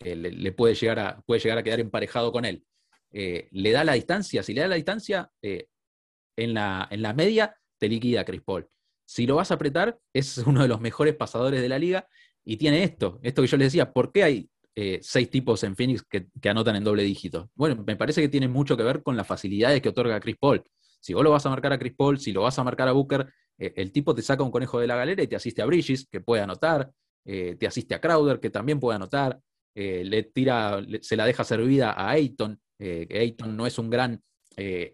le, 0.00 0.52
puede, 0.52 0.74
llegar 0.74 0.98
a, 0.98 1.22
puede 1.22 1.40
llegar 1.40 1.58
a 1.58 1.62
quedar 1.62 1.80
emparejado 1.80 2.30
con 2.30 2.44
él. 2.44 2.64
le 3.10 3.70
da 3.72 3.84
la 3.84 3.94
distancia, 3.94 4.42
si 4.42 4.52
le 4.52 4.60
da 4.60 4.68
la 4.68 4.74
distancia, 4.74 5.30
en, 5.40 6.54
la, 6.54 6.88
en 6.90 7.16
media 7.16 7.56
te 7.78 7.88
liquida 7.88 8.24
Chris 8.24 8.42
Paul. 8.42 8.68
Si 9.06 9.26
lo 9.26 9.36
vas 9.36 9.50
a 9.50 9.54
apretar, 9.54 9.98
es 10.12 10.38
uno 10.38 10.62
de 10.62 10.68
los 10.68 10.80
mejores 10.80 11.14
pasadores 11.14 11.60
de 11.60 11.68
la 11.68 11.78
liga 11.78 12.08
y 12.44 12.56
tiene 12.56 12.82
esto, 12.82 13.18
esto 13.22 13.42
que 13.42 13.48
yo 13.48 13.56
les 13.56 13.66
decía, 13.66 13.92
¿por 13.92 14.12
qué 14.12 14.24
hay 14.24 14.50
eh, 14.74 14.98
seis 15.02 15.30
tipos 15.30 15.62
en 15.64 15.76
Phoenix 15.76 16.02
que, 16.02 16.28
anotan 16.48 16.76
en 16.76 16.84
doble 16.84 17.02
dígito? 17.02 17.50
Bueno, 17.54 17.82
me 17.86 17.96
parece 17.96 18.20
que 18.20 18.28
tiene 18.28 18.48
mucho 18.48 18.76
que 18.76 18.82
ver 18.82 19.02
con 19.02 19.16
las 19.16 19.26
facilidades 19.26 19.80
que 19.80 19.88
otorga 19.88 20.20
Chris 20.20 20.36
Paul. 20.38 20.62
Si 21.04 21.12
vos 21.12 21.22
lo 21.22 21.30
vas 21.30 21.44
a 21.46 21.50
marcar 21.50 21.72
a 21.72 21.78
Chris 21.78 21.94
Paul, 21.94 22.18
si 22.18 22.32
lo 22.32 22.42
vas 22.42 22.58
a 22.58 22.64
marcar 22.64 22.88
a 22.88 22.92
Booker, 22.92 23.28
eh, 23.58 23.72
el 23.76 23.92
tipo 23.92 24.14
te 24.14 24.22
saca 24.22 24.42
un 24.42 24.50
conejo 24.50 24.80
de 24.80 24.86
la 24.86 24.96
galera 24.96 25.22
y 25.22 25.26
te 25.26 25.36
asiste 25.36 25.62
a 25.62 25.66
Bridges, 25.66 26.08
que 26.10 26.20
puede 26.20 26.42
anotar, 26.42 26.90
eh, 27.24 27.56
te 27.58 27.66
asiste 27.66 27.94
a 27.94 28.00
Crowder, 28.00 28.40
que 28.40 28.50
también 28.50 28.80
puede 28.80 28.96
anotar, 28.96 29.40
le 29.76 30.22
tira, 30.22 30.80
se 31.00 31.16
la 31.16 31.26
deja 31.26 31.42
servida 31.42 31.90
a 31.90 32.10
Ayton, 32.10 32.60
Ayton 32.78 33.56
no 33.56 33.66
es 33.66 33.76
un 33.76 33.90
gran 33.90 34.22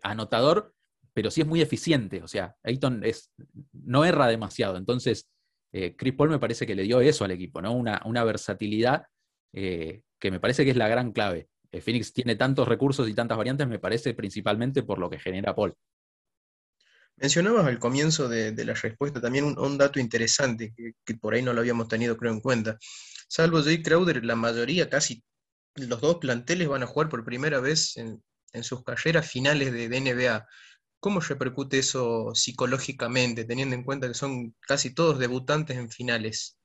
anotador, 0.02 0.72
pero 1.12 1.30
sí 1.30 1.42
es 1.42 1.46
muy 1.46 1.60
eficiente. 1.60 2.22
O 2.22 2.28
sea, 2.28 2.56
Ayton 2.62 3.04
es, 3.04 3.30
no 3.72 4.06
erra 4.06 4.26
demasiado. 4.26 4.78
Entonces, 4.78 5.28
eh, 5.72 5.94
Chris 5.96 6.14
Paul 6.14 6.30
me 6.30 6.38
parece 6.38 6.66
que 6.66 6.74
le 6.74 6.82
dio 6.82 7.00
eso 7.00 7.24
al 7.24 7.30
equipo, 7.30 7.62
¿no? 7.62 7.72
Una, 7.72 8.00
una 8.04 8.24
versatilidad 8.24 9.04
eh, 9.52 10.02
que 10.18 10.30
me 10.30 10.40
parece 10.40 10.64
que 10.64 10.70
es 10.70 10.76
la 10.76 10.88
gran 10.88 11.12
clave. 11.12 11.48
Eh, 11.72 11.80
Phoenix 11.80 12.12
tiene 12.12 12.36
tantos 12.36 12.66
recursos 12.66 13.08
y 13.08 13.14
tantas 13.14 13.38
variantes, 13.38 13.68
me 13.68 13.78
parece 13.78 14.14
principalmente 14.14 14.82
por 14.82 14.98
lo 14.98 15.08
que 15.08 15.18
genera 15.18 15.54
Paul. 15.54 15.74
Mencionabas 17.20 17.66
al 17.66 17.78
comienzo 17.78 18.28
de, 18.28 18.52
la 18.64 18.74
respuesta 18.74 19.20
también 19.20 19.58
un, 19.58 19.78
dato 19.78 20.00
interesante 20.00 20.74
que, 21.04 21.14
por 21.14 21.34
ahí 21.34 21.42
no 21.42 21.52
lo 21.52 21.60
habíamos 21.60 21.86
tenido, 21.88 22.16
creo, 22.16 22.32
en 22.32 22.40
cuenta. 22.40 22.78
Salvo 23.28 23.62
Jay 23.62 23.82
Crowder, 23.82 24.24
la 24.24 24.36
mayoría, 24.36 24.88
casi 24.88 25.22
los 25.76 26.00
dos 26.00 26.16
planteles 26.16 26.66
van 26.68 26.82
a 26.82 26.86
jugar 26.86 27.08
por 27.08 27.24
primera 27.24 27.60
vez 27.60 27.96
en, 27.96 28.22
sus 28.62 28.82
carreras 28.82 29.30
finales 29.30 29.72
de, 29.72 29.88
de 29.88 30.00
NBA. 30.00 30.48
¿Cómo 30.98 31.20
repercute 31.20 31.78
eso 31.78 32.32
psicológicamente, 32.34 33.44
teniendo 33.44 33.76
en 33.76 33.84
cuenta 33.84 34.08
que 34.08 34.14
son 34.14 34.54
casi 34.60 34.94
todos 34.94 35.18
debutantes 35.18 35.76
en 35.76 35.90
finales? 35.90 36.58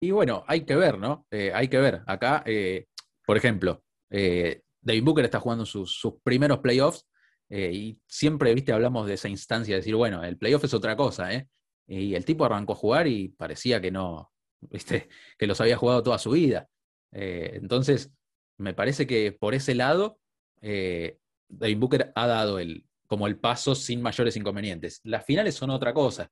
Y 0.00 0.10
bueno, 0.10 0.44
hay 0.46 0.64
que 0.64 0.76
ver, 0.76 0.98
¿no? 0.98 1.26
Eh, 1.30 1.52
hay 1.54 1.68
que 1.68 1.78
ver. 1.78 2.02
Acá, 2.06 2.42
eh, 2.46 2.86
por 3.26 3.36
ejemplo, 3.36 3.82
eh, 4.10 4.62
David 4.80 5.02
Booker 5.02 5.24
está 5.24 5.40
jugando 5.40 5.64
sus, 5.64 5.98
primeros 6.22 6.58
playoffs 6.58 7.06
y 7.48 7.98
siempre, 8.06 8.54
viste, 8.54 8.72
hablamos 8.72 9.06
de 9.06 9.14
esa 9.14 9.28
instancia, 9.28 9.74
de 9.74 9.80
decir, 9.80 9.94
bueno, 9.94 10.24
el 10.24 10.36
playoff 10.36 10.64
es 10.64 10.74
otra 10.74 10.96
cosa, 10.96 11.32
¿eh? 11.32 11.48
Y 11.86 12.14
el 12.14 12.24
tipo 12.24 12.44
arrancó 12.44 12.72
a 12.72 12.76
jugar 12.76 13.06
y 13.06 13.28
parecía 13.28 13.80
que 13.80 13.90
no, 13.90 14.32
viste, 14.60 15.08
que 15.38 15.46
los 15.46 15.60
había 15.60 15.76
jugado 15.76 16.02
toda 16.02 16.18
su 16.18 16.30
vida. 16.30 16.68
entonces, 17.12 18.12
me 18.58 18.74
parece 18.74 19.06
que 19.06 19.32
por 19.32 19.54
ese 19.54 19.74
lado, 19.74 20.18
David 20.60 21.78
Booker 21.78 22.12
ha 22.14 22.26
dado 22.26 22.58
el, 22.58 22.86
como 23.06 23.26
el 23.26 23.38
paso 23.38 23.74
sin 23.74 24.02
mayores 24.02 24.36
inconvenientes. 24.36 25.00
Las 25.04 25.24
finales 25.24 25.54
son 25.54 25.70
otra 25.70 25.94
cosa, 25.94 26.30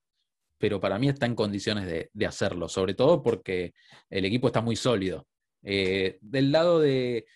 pero 0.58 0.80
para 0.80 0.98
mí 0.98 1.08
está 1.08 1.26
en 1.26 1.34
condiciones 1.34 1.86
de, 2.12 2.26
hacerlo, 2.26 2.68
sobre 2.68 2.94
todo 2.94 3.22
porque 3.22 3.74
el 4.10 4.24
equipo 4.24 4.48
está 4.48 4.60
muy 4.60 4.76
sólido. 4.76 5.26
Eh, 5.62 6.18
del 6.20 6.52
lado 6.52 6.80
de, 6.80 7.26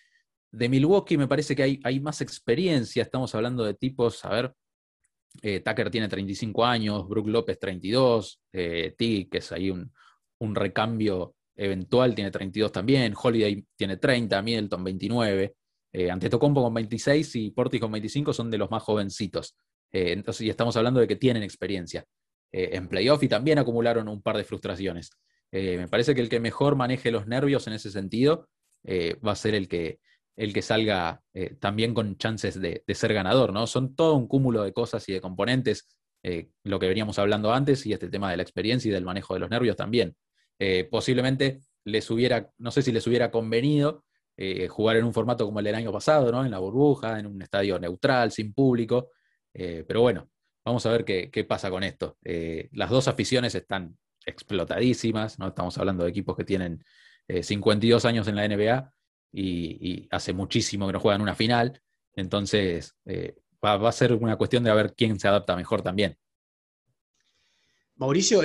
Milwaukee 0.51 1.17
me 1.17 1.27
parece 1.27 1.55
que 1.55 1.79
hay, 1.83 1.99
más 1.99 2.21
experiencia, 2.21 3.03
estamos 3.03 3.33
hablando 3.35 3.63
de 3.63 3.73
tipos, 3.73 4.23
a 4.25 4.29
ver, 4.29 4.53
eh, 5.41 5.59
Tucker 5.59 5.91
tiene 5.91 6.07
35 6.07 6.65
años, 6.65 7.07
Brook 7.07 7.27
López 7.27 7.59
32, 7.59 8.41
eh, 8.53 8.95
que 8.97 9.37
es 9.37 9.51
ahí 9.51 9.69
un, 9.69 10.55
recambio 10.55 11.35
eventual, 11.55 12.15
tiene 12.15 12.31
32 12.31 12.71
también, 12.71 13.13
Holiday 13.21 13.63
tiene 13.75 13.97
30, 13.97 14.41
Middleton 14.41 14.83
29. 14.83 15.55
Eh, 15.91 16.11
Antetokounmpo 16.11 16.61
con 16.61 16.73
26 16.73 17.35
y 17.35 17.51
Portis 17.51 17.81
con 17.81 17.91
25 17.91 18.33
son 18.33 18.51
de 18.51 18.57
los 18.57 18.69
más 18.69 18.83
jovencitos. 18.83 19.55
Eh, 19.91 20.11
entonces, 20.11 20.41
y 20.41 20.49
estamos 20.49 20.75
hablando 20.77 20.99
de 20.99 21.07
que 21.07 21.15
tienen 21.15 21.41
experiencia 21.41 22.05
eh, 22.51 22.69
en 22.73 22.87
playoff 22.87 23.23
y 23.23 23.27
también 23.27 23.57
acumularon 23.57 24.07
un 24.07 24.21
par 24.21 24.37
de 24.37 24.43
frustraciones. 24.43 25.11
Me 25.51 25.87
parece 25.87 26.13
que 26.13 26.21
el 26.21 26.29
que 26.29 26.39
mejor 26.39 26.75
maneje 26.75 27.09
los 27.09 27.25
nervios 27.25 27.65
en 27.65 27.73
ese 27.73 27.89
sentido 27.89 28.47
va 28.85 29.31
a 29.31 29.35
ser 29.35 29.55
el 29.55 29.67
que, 29.67 29.99
el 30.39 30.53
que 30.53 30.61
salga 30.61 31.21
también 31.59 31.93
con 31.93 32.17
chances 32.17 32.59
de, 32.59 32.83
ser 32.93 33.13
ganador. 33.13 33.53
¿no? 33.53 33.67
Son 33.67 33.95
todo 33.95 34.15
un 34.15 34.27
cúmulo 34.27 34.63
de 34.63 34.73
cosas 34.73 35.07
y 35.09 35.13
de 35.13 35.21
componentes, 35.21 35.87
lo 36.63 36.79
que 36.79 36.87
veníamos 36.87 37.19
hablando 37.19 37.53
antes 37.53 37.85
y 37.85 37.93
este 37.93 38.09
tema 38.09 38.31
de 38.31 38.37
la 38.37 38.43
experiencia 38.43 38.89
y 38.89 38.93
del 38.93 39.05
manejo 39.05 39.33
de 39.33 39.41
los 39.41 39.49
nervios 39.49 39.75
también. 39.75 40.15
posiblemente 40.89 41.59
les 41.83 42.09
hubiera, 42.09 42.49
no 42.57 42.71
sé 42.71 42.81
si 42.81 42.91
les 42.91 43.05
hubiera 43.07 43.31
convenido 43.31 44.05
eh, 44.41 44.69
jugar 44.69 44.95
en 44.95 45.03
un 45.03 45.13
formato 45.13 45.45
como 45.45 45.59
el 45.59 45.65
del 45.65 45.75
año 45.75 45.91
pasado, 45.91 46.31
¿no? 46.31 46.45
En 46.45 46.51
la 46.51 46.59
burbuja, 46.59 47.19
en 47.19 47.27
un 47.27 47.41
estadio 47.41 47.77
neutral, 47.77 48.31
sin 48.31 48.53
público. 48.53 49.11
Eh, 49.53 49.83
pero 49.85 49.99
bueno, 49.99 50.29
vamos 50.63 50.85
a 50.85 50.91
ver 50.91 51.03
qué, 51.03 51.43
pasa 51.43 51.69
con 51.69 51.83
esto. 51.83 52.17
Eh, 52.23 52.69
las 52.71 52.89
dos 52.89 53.09
aficiones 53.09 53.53
están 53.53 53.97
explotadísimas, 54.25 55.39
¿no? 55.39 55.49
Estamos 55.49 55.77
hablando 55.77 56.05
de 56.05 56.11
equipos 56.11 56.37
que 56.37 56.45
tienen 56.45 56.81
52 57.27 58.05
años 58.05 58.27
en 58.29 58.35
la 58.37 58.47
NBA 58.47 58.93
y, 59.31 60.07
hace 60.11 60.33
muchísimo 60.33 60.87
que 60.87 60.93
no 60.93 60.99
juegan 60.99 61.21
una 61.21 61.35
final. 61.35 61.81
Entonces, 62.13 62.95
va, 63.63 63.77
va, 63.77 63.89
a 63.89 63.93
ser 63.93 64.13
una 64.13 64.35
cuestión 64.35 64.63
de 64.63 64.73
ver 64.73 64.93
quién 64.95 65.19
se 65.19 65.27
adapta 65.27 65.55
mejor 65.55 65.81
también. 65.81 66.17
Mauricio, 67.95 68.41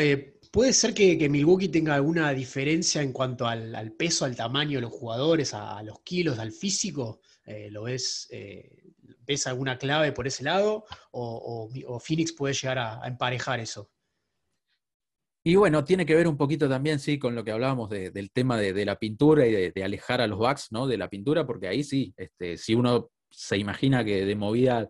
¿Puede 0.54 0.72
ser 0.72 0.94
que, 0.94 1.28
Milwaukee 1.28 1.66
tenga 1.66 1.96
alguna 1.96 2.32
diferencia 2.32 3.02
en 3.02 3.12
cuanto 3.12 3.48
al, 3.48 3.90
peso, 3.98 4.24
al 4.24 4.36
tamaño 4.36 4.78
de 4.78 4.82
los 4.82 4.92
jugadores, 4.92 5.52
a, 5.52 5.82
los 5.82 5.98
kilos, 6.02 6.38
al 6.38 6.52
físico? 6.52 7.18
Eh, 7.44 7.70
¿Lo 7.72 7.82
ves? 7.82 8.28
Eh, 8.30 8.84
¿Ves 9.26 9.48
alguna 9.48 9.78
clave 9.78 10.12
por 10.12 10.28
ese 10.28 10.44
lado? 10.44 10.84
¿O, 11.10 11.98
Phoenix 11.98 12.32
puede 12.32 12.54
llegar 12.54 12.78
a, 12.78 13.00
emparejar 13.04 13.58
eso? 13.58 13.90
Y 15.46 15.56
bueno, 15.56 15.84
tiene 15.84 16.06
que 16.06 16.14
ver 16.14 16.26
un 16.26 16.38
poquito 16.38 16.68
también, 16.70 16.98
sí, 16.98 17.18
con 17.18 17.34
lo 17.34 17.44
que 17.44 17.52
hablábamos 17.52 17.90
del 17.90 18.30
tema 18.32 18.56
de, 18.56 18.84
la 18.86 18.96
pintura 18.96 19.46
y 19.46 19.70
de, 19.70 19.84
alejar 19.84 20.22
a 20.22 20.26
los 20.26 20.38
backs, 20.38 20.72
¿no? 20.72 20.86
De 20.86 20.96
la 20.96 21.10
pintura, 21.10 21.46
porque 21.46 21.68
ahí 21.68 21.84
sí, 21.84 22.14
este, 22.16 22.56
si 22.56 22.74
uno 22.74 23.10
se 23.28 23.58
imagina 23.58 24.02
que 24.02 24.24
de 24.24 24.36
movida 24.36 24.88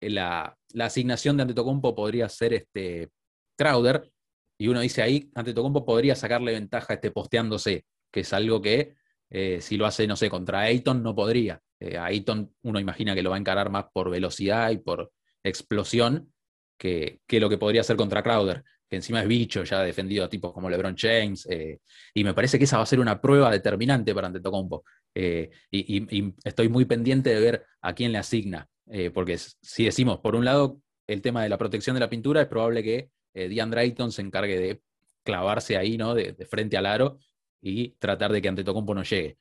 la, 0.00 0.56
asignación 0.78 1.36
de 1.36 1.42
Antetokounmpo 1.42 1.94
podría 1.94 2.28
ser 2.28 2.54
este 2.54 3.10
Crowder, 3.56 4.08
y 4.56 4.68
uno 4.68 4.80
dice 4.80 5.02
ahí, 5.02 5.28
Antetokounmpo 5.34 5.84
podría 5.84 6.14
sacarle 6.14 6.52
ventaja 6.52 6.94
este 6.94 7.10
posteándose, 7.10 7.84
que 8.12 8.20
es 8.20 8.32
algo 8.32 8.62
que 8.62 8.94
eh, 9.28 9.60
si 9.60 9.76
lo 9.76 9.86
hace, 9.86 10.06
no 10.06 10.14
sé, 10.14 10.30
contra 10.30 10.60
Ayton 10.60 11.02
no 11.02 11.16
podría. 11.16 11.60
Eh, 11.80 11.96
a 11.96 12.06
Ayton 12.06 12.54
uno 12.62 12.78
imagina 12.78 13.14
que 13.14 13.22
lo 13.22 13.30
va 13.30 13.36
a 13.36 13.40
encarar 13.40 13.70
más 13.70 13.86
por 13.92 14.10
velocidad 14.10 14.70
y 14.70 14.78
por 14.78 15.12
explosión 15.42 16.32
que, 16.76 17.20
lo 17.28 17.48
que 17.48 17.58
podría 17.58 17.82
hacer 17.82 17.96
contra 17.96 18.22
Crowder, 18.22 18.64
que 18.90 18.96
encima 18.96 19.22
es 19.22 19.28
bicho, 19.28 19.62
ya 19.62 19.80
ha 19.80 19.84
defendido 19.84 20.24
a 20.24 20.28
tipos 20.28 20.52
como 20.52 20.68
LeBron 20.68 20.96
James, 20.96 21.46
eh, 21.48 21.78
y 22.12 22.24
me 22.24 22.34
parece 22.34 22.58
que 22.58 22.64
esa 22.64 22.78
va 22.78 22.82
a 22.82 22.86
ser 22.86 23.00
una 23.00 23.20
prueba 23.20 23.50
determinante 23.50 24.12
para 24.14 24.26
Antetokounmpo. 24.26 24.84
y, 25.14 25.48
y, 25.70 26.34
estoy 26.44 26.68
muy 26.68 26.84
pendiente 26.84 27.30
de 27.30 27.40
ver 27.40 27.66
a 27.80 27.94
quién 27.94 28.12
le 28.12 28.18
asigna, 28.18 28.68
porque 29.14 29.38
si 29.38 29.84
decimos, 29.84 30.18
por 30.18 30.34
un 30.34 30.44
lado, 30.44 30.80
el 31.06 31.22
tema 31.22 31.42
de 31.42 31.48
la 31.48 31.58
protección 31.58 31.94
de 31.94 32.00
la 32.00 32.10
pintura, 32.10 32.42
es 32.42 32.48
probable 32.48 32.82
que 32.82 33.10
eh, 33.34 33.48
DeAndre 33.48 33.82
Ayton 33.82 34.12
se 34.12 34.22
encargue 34.22 34.58
de 34.58 34.82
clavarse 35.24 35.76
ahí, 35.76 35.96
¿no? 35.96 36.14
De, 36.14 36.34
frente 36.46 36.76
al 36.76 36.86
aro 36.86 37.18
y 37.60 37.90
tratar 37.98 38.32
de 38.32 38.40
que 38.40 38.48
Antetokounmpo 38.48 38.94
no 38.94 39.02
llegue. 39.02 39.38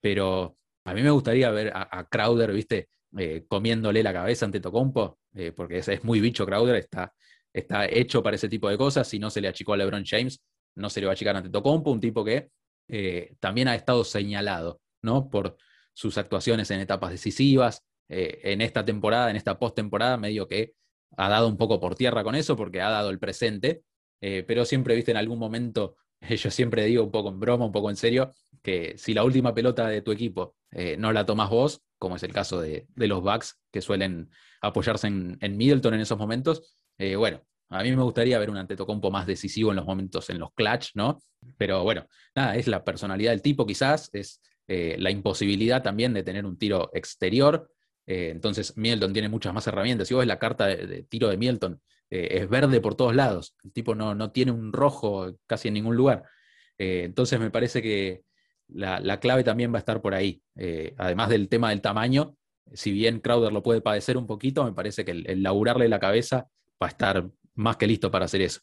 Pero 0.00 0.56
a 0.84 0.94
mí 0.94 1.02
me 1.02 1.10
gustaría 1.10 1.50
ver 1.50 1.72
a, 1.74 2.06
Crowder, 2.08 2.52
¿viste? 2.52 2.88
Eh, 3.16 3.44
comiéndole 3.48 4.02
la 4.02 4.12
cabeza 4.12 4.44
a 4.44 4.48
Antetokounmpo, 4.48 5.18
eh, 5.34 5.52
porque 5.52 5.78
es, 5.78 6.04
muy 6.04 6.20
bicho 6.20 6.46
Crowder, 6.46 6.76
está, 6.76 7.12
está 7.52 7.86
hecho 7.86 8.22
para 8.22 8.36
ese 8.36 8.48
tipo 8.48 8.68
de 8.68 8.78
cosas. 8.78 9.08
Si 9.08 9.18
no 9.18 9.30
se 9.30 9.40
le 9.40 9.48
achicó 9.48 9.74
a 9.74 9.76
LeBron 9.76 10.04
James, 10.04 10.42
no 10.74 10.90
se 10.90 11.00
le 11.00 11.06
va 11.06 11.12
a 11.12 11.14
achicar 11.14 11.34
a 11.34 11.38
Antetokounmpo, 11.38 11.90
un 11.90 12.00
tipo 12.00 12.24
que 12.24 12.50
eh, 12.88 13.34
también 13.40 13.68
ha 13.68 13.74
estado 13.74 14.04
señalado, 14.04 14.80
¿no? 15.02 15.28
Por 15.30 15.56
sus 15.92 16.18
actuaciones 16.18 16.70
en 16.70 16.80
etapas 16.80 17.10
decisivas. 17.10 17.84
en 18.08 18.60
esta 18.60 18.84
temporada, 18.84 19.30
en 19.30 19.36
esta 19.36 19.56
postemporada, 19.58 20.16
medio 20.16 20.48
que 20.48 20.74
ha 21.16 21.28
dado 21.28 21.48
un 21.48 21.56
poco 21.56 21.80
por 21.80 21.94
tierra 21.94 22.24
con 22.24 22.34
eso 22.34 22.56
porque 22.56 22.80
ha 22.80 22.90
dado 22.90 23.10
el 23.10 23.18
presente, 23.18 23.82
eh, 24.20 24.44
pero 24.46 24.64
siempre, 24.64 24.94
viste, 24.94 25.10
en 25.10 25.16
algún 25.16 25.38
momento, 25.38 25.96
yo 26.28 26.50
siempre 26.50 26.84
digo 26.84 27.04
un 27.04 27.10
poco 27.10 27.30
en 27.30 27.40
broma, 27.40 27.64
un 27.64 27.72
poco 27.72 27.90
en 27.90 27.96
serio, 27.96 28.32
que 28.62 28.96
si 28.98 29.14
la 29.14 29.24
última 29.24 29.54
pelota 29.54 29.88
de 29.88 30.02
tu 30.02 30.12
equipo 30.12 30.56
eh, 30.70 30.96
no 30.98 31.12
la 31.12 31.26
tomas 31.26 31.50
vos, 31.50 31.82
como 31.98 32.16
es 32.16 32.22
el 32.22 32.32
caso 32.32 32.60
de, 32.60 32.86
los 32.94 33.22
Bucks, 33.22 33.60
que 33.70 33.80
suelen 33.80 34.30
apoyarse 34.62 35.06
en, 35.06 35.56
Middleton 35.56 35.94
en 35.94 36.00
esos 36.00 36.18
momentos. 36.18 36.76
Eh, 37.00 37.16
bueno, 37.16 37.40
a 37.70 37.82
mí 37.82 37.90
me 37.90 38.02
gustaría 38.02 38.38
ver 38.38 38.50
un 38.50 38.56
Antetokounmpo 38.56 39.10
más 39.10 39.26
decisivo 39.26 39.70
en 39.70 39.76
los 39.76 39.86
momentos, 39.86 40.28
en 40.30 40.38
los 40.38 40.52
clutch, 40.52 40.90
¿no? 40.94 41.18
Pero 41.56 41.82
bueno, 41.82 42.06
nada, 42.34 42.56
es 42.56 42.66
la 42.66 42.84
personalidad 42.84 43.30
del 43.30 43.42
tipo 43.42 43.66
quizás, 43.66 44.10
es 44.12 44.40
la 44.68 45.10
imposibilidad 45.10 45.82
también 45.82 46.14
de 46.14 46.22
tener 46.22 46.46
un 46.46 46.56
tiro 46.56 46.90
exterior. 46.94 47.72
entonces, 48.06 48.76
Middleton 48.76 49.12
tiene 49.12 49.28
muchas 49.28 49.52
más 49.52 49.66
herramientas. 49.66 50.06
Si 50.06 50.14
vos 50.14 50.20
ves 50.20 50.28
la 50.28 50.38
carta 50.38 50.66
de, 50.66 51.02
tiro 51.02 51.28
de 51.28 51.36
Middleton, 51.36 51.80
es 52.08 52.48
verde 52.48 52.80
por 52.80 52.94
todos 52.94 53.16
lados. 53.16 53.56
El 53.64 53.72
tipo 53.72 53.96
no, 53.96 54.14
no 54.14 54.30
tiene 54.30 54.52
un 54.52 54.72
rojo 54.72 55.34
casi 55.46 55.68
en 55.68 55.74
ningún 55.74 55.96
lugar. 55.96 56.22
entonces, 56.78 57.40
me 57.40 57.50
parece 57.50 57.82
que 57.82 58.22
la, 58.74 59.20
clave 59.20 59.44
también 59.44 59.72
va 59.72 59.76
a 59.76 59.80
estar 59.80 60.00
por 60.00 60.14
ahí. 60.14 60.42
Eh, 60.56 60.94
además 60.98 61.28
del 61.28 61.48
tema 61.48 61.70
del 61.70 61.80
tamaño, 61.80 62.36
si 62.72 62.92
bien 62.92 63.20
Crowder 63.20 63.52
lo 63.52 63.62
puede 63.62 63.80
padecer 63.80 64.16
un 64.16 64.26
poquito, 64.26 64.64
me 64.64 64.72
parece 64.72 65.04
que 65.04 65.10
el, 65.12 65.42
laburarle 65.42 65.88
la 65.88 66.00
cabeza 66.00 66.48
va 66.82 66.86
a 66.86 66.90
estar 66.90 67.30
más 67.54 67.76
que 67.76 67.86
listo 67.86 68.10
para 68.10 68.24
hacer 68.24 68.42
eso. 68.42 68.60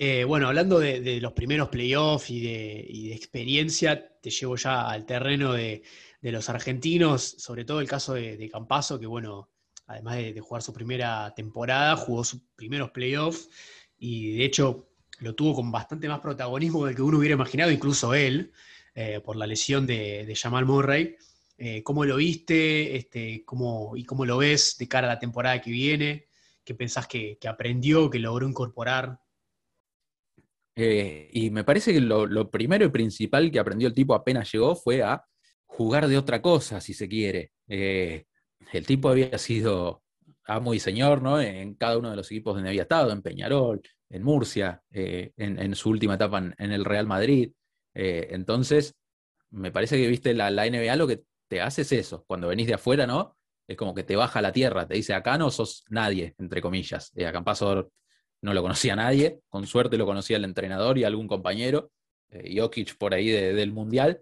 Eh, 0.00 0.22
bueno, 0.22 0.46
hablando 0.46 0.78
de, 0.78 1.20
los 1.20 1.32
primeros 1.32 1.70
playoffs 1.70 2.30
y 2.30 2.40
de, 2.40 3.12
experiencia, 3.12 4.16
te 4.20 4.30
llevo 4.30 4.54
ya 4.54 4.88
al 4.88 5.04
terreno 5.04 5.54
de, 5.54 5.82
los 6.22 6.48
argentinos, 6.48 7.22
sobre 7.38 7.64
todo 7.64 7.80
el 7.80 7.88
caso 7.88 8.14
de, 8.14 8.48
Campaso, 8.48 9.00
que 9.00 9.06
bueno, 9.06 9.50
además 9.88 10.18
de, 10.18 10.40
jugar 10.40 10.62
su 10.62 10.72
primera 10.72 11.34
temporada, 11.34 11.96
jugó 11.96 12.22
sus 12.22 12.42
primeros 12.54 12.92
playoffs 12.92 13.48
y 13.98 14.36
de 14.36 14.44
hecho 14.44 14.88
lo 15.18 15.34
tuvo 15.34 15.56
con 15.56 15.72
bastante 15.72 16.08
más 16.08 16.20
protagonismo 16.20 16.86
del 16.86 16.94
que 16.94 17.02
uno 17.02 17.18
hubiera 17.18 17.34
imaginado, 17.34 17.72
incluso 17.72 18.14
él, 18.14 18.52
eh, 18.94 19.18
por 19.18 19.34
la 19.34 19.48
lesión 19.48 19.84
de, 19.84 20.32
Jamal 20.40 20.64
Murray. 20.64 21.16
Eh, 21.56 21.82
¿Cómo 21.82 22.04
lo 22.04 22.14
viste 22.14 22.94
este, 22.94 23.44
cómo, 23.44 23.96
y 23.96 24.04
cómo 24.04 24.24
lo 24.24 24.36
ves 24.36 24.76
de 24.78 24.86
cara 24.86 25.08
a 25.08 25.14
la 25.14 25.18
temporada 25.18 25.60
que 25.60 25.72
viene? 25.72 26.27
¿Qué 26.68 26.74
pensás 26.74 27.06
que, 27.06 27.38
aprendió, 27.48 28.10
que 28.10 28.18
logró 28.18 28.46
incorporar? 28.46 29.18
Eh, 30.76 31.30
y 31.32 31.48
me 31.48 31.64
parece 31.64 31.94
que 31.94 32.00
lo, 32.02 32.50
primero 32.50 32.84
y 32.84 32.90
principal 32.90 33.50
que 33.50 33.58
aprendió 33.58 33.88
el 33.88 33.94
tipo 33.94 34.14
apenas 34.14 34.52
llegó 34.52 34.76
fue 34.76 35.02
a 35.02 35.24
jugar 35.64 36.06
de 36.08 36.18
otra 36.18 36.42
cosa, 36.42 36.78
si 36.82 36.92
se 36.92 37.08
quiere. 37.08 37.52
el 37.66 38.86
tipo 38.86 39.08
había 39.08 39.38
sido 39.38 40.02
amo 40.44 40.74
y 40.74 40.78
señor 40.78 41.22
¿no? 41.22 41.40
en 41.40 41.72
cada 41.74 41.96
uno 41.96 42.10
de 42.10 42.16
los 42.16 42.30
equipos 42.30 42.54
donde 42.54 42.68
había 42.68 42.82
estado, 42.82 43.12
en 43.12 43.22
Peñarol, 43.22 43.80
en 44.10 44.22
Murcia, 44.22 44.82
eh, 44.90 45.32
en, 45.38 45.74
su 45.74 45.88
última 45.88 46.16
etapa 46.16 46.36
en, 46.36 46.72
el 46.72 46.84
Real 46.84 47.06
Madrid. 47.06 47.50
Eh, 47.94 48.28
entonces, 48.32 48.94
me 49.48 49.72
parece 49.72 49.96
que, 49.96 50.06
viste, 50.06 50.34
la, 50.34 50.50
NBA 50.50 50.96
lo 50.96 51.06
que 51.06 51.24
te 51.48 51.62
hace 51.62 51.80
es 51.80 51.92
eso. 51.92 52.24
Cuando 52.26 52.48
venís 52.48 52.66
de 52.66 52.74
afuera, 52.74 53.06
¿no? 53.06 53.37
Es 53.68 53.76
como 53.76 53.94
que 53.94 54.02
te 54.02 54.16
baja 54.16 54.40
la 54.40 54.50
tierra, 54.50 54.88
te 54.88 54.94
dice, 54.94 55.12
acá 55.12 55.36
no 55.36 55.50
sos 55.50 55.84
nadie, 55.90 56.34
entre 56.38 56.62
comillas. 56.62 57.12
Eh, 57.14 57.26
en 57.26 57.88
no 58.40 58.54
lo 58.54 58.62
conocía 58.62 58.96
nadie, 58.96 59.40
con 59.48 59.66
suerte 59.66 59.98
lo 59.98 60.06
conocía 60.06 60.38
el 60.38 60.44
entrenador 60.44 60.96
y 60.96 61.04
algún 61.04 61.28
compañero, 61.28 61.90
Jokic 62.30 62.96
por 62.96 63.12
ahí 63.12 63.28
del 63.28 63.72
Mundial, 63.72 64.20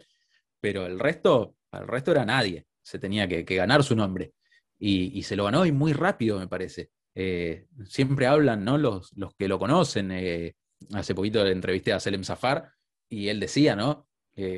pero 0.60 0.86
el 0.86 0.98
resto, 0.98 1.54
el 1.72 1.86
resto 1.86 2.12
era 2.12 2.24
nadie, 2.24 2.66
se 2.82 2.98
tenía 2.98 3.28
que, 3.28 3.42
ganar 3.42 3.84
su 3.84 3.94
nombre. 3.94 4.32
Y, 4.78 5.18
y, 5.18 5.22
se 5.22 5.36
lo 5.36 5.44
ganó 5.44 5.64
y 5.64 5.72
muy 5.72 5.92
rápido, 5.92 6.38
me 6.38 6.48
parece. 6.48 6.90
Eh, 7.14 7.66
siempre 7.86 8.26
hablan, 8.26 8.64
¿no? 8.64 8.78
Los, 8.78 9.12
los 9.16 9.34
que 9.34 9.48
lo 9.48 9.58
conocen. 9.58 10.10
Eh, 10.12 10.54
hace 10.92 11.14
poquito 11.14 11.44
le 11.44 11.52
entrevisté 11.52 11.92
a 11.92 12.00
Selem 12.00 12.24
Zafar 12.24 12.70
y 13.08 13.28
él 13.28 13.38
decía, 13.38 13.76
¿no? 13.76 14.08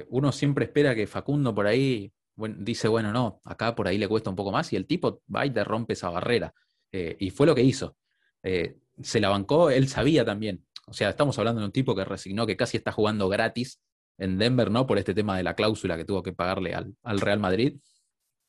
uno 0.09 0.33
siempre 0.33 0.65
espera 0.65 0.93
que 0.93 1.07
Facundo 1.07 1.55
por 1.55 1.69
ahí 1.69 2.13
dice, 2.59 2.89
bueno, 2.89 3.13
no, 3.13 3.41
acá 3.45 3.75
por 3.75 3.89
ahí 3.89 3.99
le 3.99 4.09
cuesta 4.09 4.31
un 4.31 4.37
poco 4.37 4.53
más 4.53 4.73
y 4.73 4.77
el 4.77 4.87
tipo 4.87 5.23
va 5.35 5.47
y 5.47 5.51
te 5.51 5.65
rompe 5.65 5.95
esa 5.95 6.11
barrera. 6.11 6.55
Eh, 6.93 7.17
y 7.21 7.31
fue 7.31 7.47
lo 7.47 7.55
que 7.55 7.63
hizo. 7.63 7.97
se 8.43 9.21
la 9.21 9.29
bancó, 9.29 9.71
él 9.71 9.89
sabía 9.89 10.25
también. 10.25 10.65
O 10.87 10.93
sea, 10.93 11.11
estamos 11.11 11.39
hablando 11.39 11.61
de 11.61 11.67
un 11.67 11.73
tipo 11.73 11.95
que 11.95 12.05
resignó, 12.05 12.47
que 12.47 12.57
casi 12.57 12.77
está 12.79 12.93
jugando 12.93 13.29
gratis 13.29 13.81
en 14.19 14.39
Denver, 14.39 14.71
¿no? 14.71 14.87
Por 14.87 14.99
este 14.99 15.15
tema 15.15 15.37
de 15.37 15.43
la 15.43 15.55
cláusula 15.55 15.97
que 15.97 16.05
tuvo 16.05 16.23
que 16.23 16.33
pagarle 16.33 16.75
al, 16.75 16.95
al 17.03 17.21
Real 17.21 17.39
Madrid. 17.39 17.79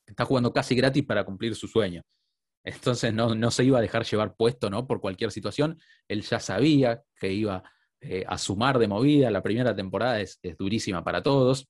Está 0.06 0.26
jugando 0.26 0.54
casi 0.54 0.76
gratis 0.76 1.04
para 1.06 1.26
cumplir 1.26 1.56
su 1.56 1.68
sueño. 1.68 2.04
Entonces 2.64 3.14
no, 3.14 3.52
se 3.52 3.64
iba 3.64 3.80
a 3.80 3.82
dejar 3.82 4.04
llevar 4.06 4.36
puesto 4.36 4.70
¿no? 4.70 4.86
por 4.86 5.00
cualquier 5.00 5.32
situación. 5.32 5.80
Él 6.08 6.22
ya 6.22 6.40
sabía 6.40 7.02
que 7.16 7.32
iba 7.32 7.64
eh, 8.02 8.26
a 8.28 8.38
sumar 8.38 8.80
de 8.80 8.88
movida. 8.88 9.32
La 9.32 9.42
primera 9.42 9.76
temporada 9.76 10.20
es, 10.22 10.40
durísima 10.58 11.04
para 11.04 11.24
todos. 11.24 11.70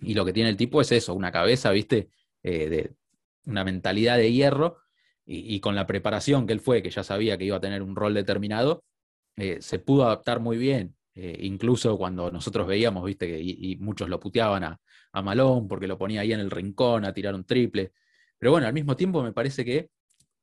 Y 0.00 0.14
lo 0.14 0.24
que 0.24 0.32
tiene 0.32 0.50
el 0.50 0.56
tipo 0.56 0.80
es 0.80 0.92
eso, 0.92 1.14
una 1.14 1.32
cabeza, 1.32 1.70
¿viste? 1.70 2.08
Eh, 2.42 2.68
de 2.68 2.94
una 3.46 3.64
mentalidad 3.64 4.16
de 4.16 4.32
hierro. 4.32 4.78
Y, 5.26 5.58
con 5.60 5.74
la 5.74 5.86
preparación 5.86 6.46
que 6.46 6.52
él 6.52 6.60
fue, 6.60 6.82
que 6.82 6.90
ya 6.90 7.02
sabía 7.02 7.38
que 7.38 7.44
iba 7.46 7.56
a 7.56 7.60
tener 7.60 7.80
un 7.82 7.96
rol 7.96 8.12
determinado, 8.12 8.84
eh, 9.36 9.56
se 9.62 9.78
pudo 9.78 10.04
adaptar 10.04 10.40
muy 10.40 10.58
bien. 10.58 10.96
incluso 11.14 11.96
cuando 11.96 12.30
nosotros 12.30 12.66
veíamos, 12.66 13.04
¿viste? 13.04 13.26
Que, 13.28 13.40
y, 13.40 13.76
muchos 13.76 14.08
lo 14.10 14.20
puteaban 14.20 14.64
a, 14.64 14.80
a 15.12 15.22
Malón 15.22 15.68
porque 15.68 15.86
lo 15.86 15.96
ponía 15.96 16.20
ahí 16.20 16.32
en 16.32 16.40
el 16.40 16.50
rincón 16.50 17.04
a 17.06 17.14
tirar 17.14 17.34
un 17.34 17.44
triple. 17.44 17.92
Pero 18.38 18.52
bueno, 18.52 18.66
al 18.66 18.74
mismo 18.74 18.96
tiempo 18.96 19.22
me 19.22 19.32
parece 19.32 19.64
que 19.64 19.88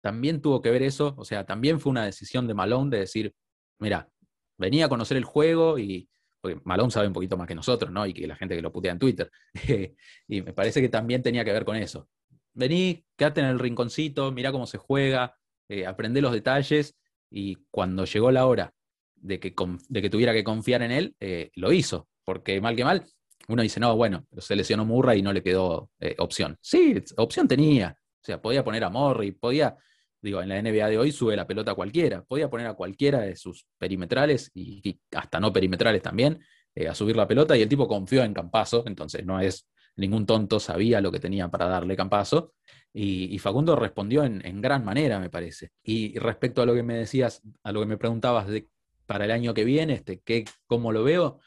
también 0.01 0.41
tuvo 0.41 0.61
que 0.61 0.71
ver 0.71 0.81
eso, 0.81 1.13
o 1.17 1.25
sea, 1.25 1.45
también 1.45 1.79
fue 1.79 1.91
una 1.91 2.05
decisión 2.05 2.47
de 2.47 2.53
Malone 2.55 2.89
de 2.89 2.99
decir, 3.01 3.35
mira, 3.79 4.09
venía 4.57 4.85
a 4.85 4.89
conocer 4.89 5.17
el 5.17 5.25
juego 5.25 5.77
y, 5.77 6.09
porque 6.41 6.60
Malone 6.63 6.91
sabe 6.91 7.08
un 7.08 7.13
poquito 7.13 7.38
más 7.38 7.47
que 7.47 7.56
nosotros, 7.56 7.91
¿no? 7.91 8.06
Y 8.06 8.13
que 8.13 8.27
la 8.27 8.36
gente 8.36 8.56
que 8.56 8.62
lo 8.62 8.71
putea 8.71 8.91
en 8.91 8.99
Twitter. 8.99 9.32
y 10.27 10.41
me 10.41 10.54
parece 10.54 10.82
que 10.82 10.89
también 10.89 11.21
tenía 11.21 11.45
que 11.45 11.54
ver 11.54 11.63
con 11.63 11.75
eso. 11.75 12.10
Vení, 12.54 13.06
quédate 13.15 13.41
en 13.41 13.47
el 13.47 13.60
rinconcito, 13.60 14.32
mira 14.32 14.51
cómo 14.51 14.65
se 14.65 14.77
juega, 14.77 15.38
eh, 15.69 15.86
aprende 15.86 16.21
los 16.21 16.34
detalles 16.34 16.97
y 17.30 17.56
cuando 17.69 18.04
llegó 18.06 18.32
la 18.32 18.45
hora 18.45 18.73
de 19.15 19.39
que, 19.39 19.54
de 19.88 20.01
que 20.01 20.10
tuviera 20.10 20.34
que 20.34 20.43
confiar 20.43 20.82
en 20.82 20.91
él, 20.91 21.15
eh, 21.19 21.51
lo 21.56 21.71
hizo, 21.71 22.10
porque 22.25 22.60
mal 22.60 22.75
que 22.75 22.84
mal, 22.84 23.06
uno 23.47 23.62
dice, 23.62 23.80
no, 23.80 23.95
bueno, 23.95 24.25
se 24.38 24.56
lesionó 24.56 24.84
Murra 24.84 25.15
y 25.15 25.21
no 25.21 25.32
le 25.32 25.43
quedó 25.43 25.89
eh, 25.99 26.15
opción. 26.19 26.58
Sí, 26.62 27.01
opción 27.17 27.47
tenía, 27.47 27.95
o 27.97 28.25
sea, 28.25 28.41
podía 28.41 28.63
poner 28.63 28.84
a 28.84 28.89
Morri, 28.89 29.32
podía 29.32 29.77
digo, 30.21 30.41
en 30.41 30.49
la 30.49 30.62
NBA 30.62 30.88
de 30.88 30.97
hoy 30.97 31.12
sube 31.12 31.36
la 31.36 31.47
pelota 31.47 31.71
a 31.71 31.75
cualquiera, 31.75 32.23
podía 32.23 32.49
poner 32.49 32.67
a 32.67 32.73
cualquiera 32.73 33.21
de 33.21 33.36
sus 33.36 33.65
perimetrales 33.77 34.51
y, 34.53 34.99
hasta 35.15 35.39
no 35.39 35.51
perimetrales 35.51 36.01
también 36.01 36.39
eh, 36.75 36.88
a 36.88 36.95
subir 36.95 37.15
la 37.15 37.27
pelota 37.27 37.57
y 37.57 37.62
el 37.62 37.69
tipo 37.69 37.88
confió 37.88 38.23
en 38.23 38.34
Campazo, 38.34 38.84
entonces 38.86 39.25
no 39.25 39.39
es 39.39 39.67
ningún 39.95 40.25
tonto, 40.25 40.60
sabía 40.60 41.01
lo 41.01 41.12
que 41.12 41.19
tenía 41.19 41.49
para 41.49 41.67
darle 41.67 41.95
Campazo 41.95 42.53
y, 42.93 43.38
Facundo 43.39 43.75
respondió 43.75 44.23
en, 44.23 44.62
gran 44.62 44.84
manera, 44.84 45.19
me 45.19 45.29
parece. 45.29 45.69
Y, 45.84 46.17
respecto 46.19 46.62
a 46.62 46.65
lo 46.65 46.73
que 46.73 46.84
me 46.84 46.95
decías, 46.95 47.41
a 47.63 47.71
lo 47.71 47.79
que 47.79 47.86
me 47.86 47.97
preguntabas 47.97 48.47
de, 48.47 48.67
para 49.05 49.25
el 49.25 49.31
año 49.31 49.53
que 49.53 49.63
viene, 49.63 49.93
este, 49.93 50.19
¿qué, 50.19 50.45
¿cómo 50.67 50.91
lo 50.91 51.03
veo? 51.03 51.39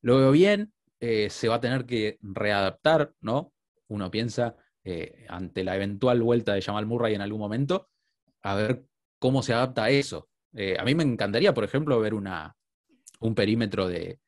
Lo 0.00 0.18
veo 0.18 0.32
bien, 0.32 0.72
eh, 1.00 1.30
se 1.30 1.48
va 1.48 1.56
a 1.56 1.60
tener 1.60 1.86
que 1.86 2.18
readaptar, 2.20 3.12
¿no? 3.20 3.52
Uno 3.86 4.10
piensa 4.10 4.56
eh, 4.84 5.26
ante 5.28 5.62
la 5.62 5.76
eventual 5.76 6.22
vuelta 6.22 6.54
de 6.54 6.62
Jamal 6.62 6.86
Murray 6.86 7.14
en 7.14 7.20
algún 7.20 7.40
momento, 7.40 7.88
a 8.42 8.54
ver 8.54 8.84
cómo 9.18 9.42
se 9.42 9.52
adapta 9.52 9.84
a 9.84 9.90
eso. 9.90 10.28
Eh, 10.54 10.76
a 10.78 10.84
mí 10.84 10.94
me 10.94 11.02
encantaría, 11.02 11.52
por 11.52 11.64
ejemplo, 11.64 12.00
ver 12.00 12.14
una, 12.14 12.56
un 13.20 13.34
perímetro 13.34 13.88
de, 13.88 14.20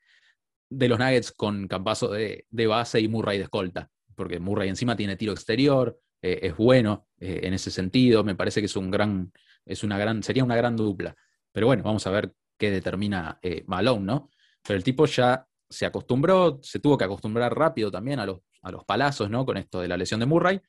los 0.71 0.99
Nuggets 0.99 1.33
con 1.33 1.67
Campazo 1.67 2.11
de, 2.11 2.47
base 2.67 3.01
y 3.01 3.09
Murray 3.09 3.39
de 3.39 3.45
escolta, 3.45 3.91
porque 4.15 4.39
Murray 4.39 4.69
encima 4.69 4.97
tiene 4.97 5.17
tiro 5.17 5.33
exterior, 5.33 5.99
eh, 6.23 6.41
es 6.43 6.57
bueno 6.57 7.09
eh, 7.19 7.41
en 7.45 7.55
ese 7.55 7.71
sentido, 7.71 8.23
me 8.23 8.35
parece 8.35 8.61
que 8.61 8.67
es 8.67 8.77
un 8.77 8.91
gran, 8.91 9.33
es 9.65 9.83
una 9.83 9.99
gran, 9.99 10.23
sería 10.23 10.45
una 10.45 10.57
gran 10.57 10.77
dupla. 10.77 11.17
Pero 11.53 11.67
bueno, 11.67 11.83
vamos 11.83 12.07
a 12.07 12.11
ver 12.11 12.33
qué 12.57 12.71
determina 12.71 13.41
Malone, 13.67 14.05
¿no? 14.05 14.31
Pero 14.63 14.77
el 14.77 14.85
tipo 14.85 15.07
ya 15.07 15.47
se 15.69 15.87
acostumbró, 15.87 16.61
se 16.63 16.79
tuvo 16.79 16.99
que 16.99 17.05
acostumbrar 17.05 17.57
rápido 17.57 17.91
también 17.91 18.21
a 18.21 18.27
los, 18.27 18.41
a 18.63 18.71
los 18.71 18.85
palazos, 18.85 19.31
¿no? 19.31 19.45
Con 19.47 19.57
esto 19.57 19.81
de 19.81 19.89
la 19.89 19.97
lesión 19.97 20.21
de 20.21 20.27
Murray, 20.27 20.61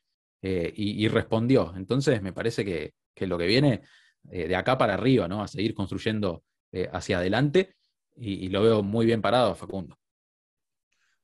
y, 0.42 1.06
respondió. 1.06 1.72
Entonces 1.76 2.20
me 2.20 2.32
parece 2.32 2.64
que, 2.64 2.94
que 3.14 3.26
lo 3.26 3.38
que 3.38 3.46
viene 3.46 3.82
eh, 4.30 4.48
de 4.48 4.56
acá 4.56 4.78
para 4.78 4.94
arriba, 4.94 5.28
¿no? 5.28 5.42
A 5.42 5.48
seguir 5.48 5.74
construyendo 5.74 6.44
eh, 6.70 6.88
hacia 6.92 7.18
adelante 7.18 7.74
y, 8.16 8.48
lo 8.48 8.62
veo 8.62 8.82
muy 8.82 9.06
bien 9.06 9.22
parado 9.22 9.54
Facundo. 9.54 9.98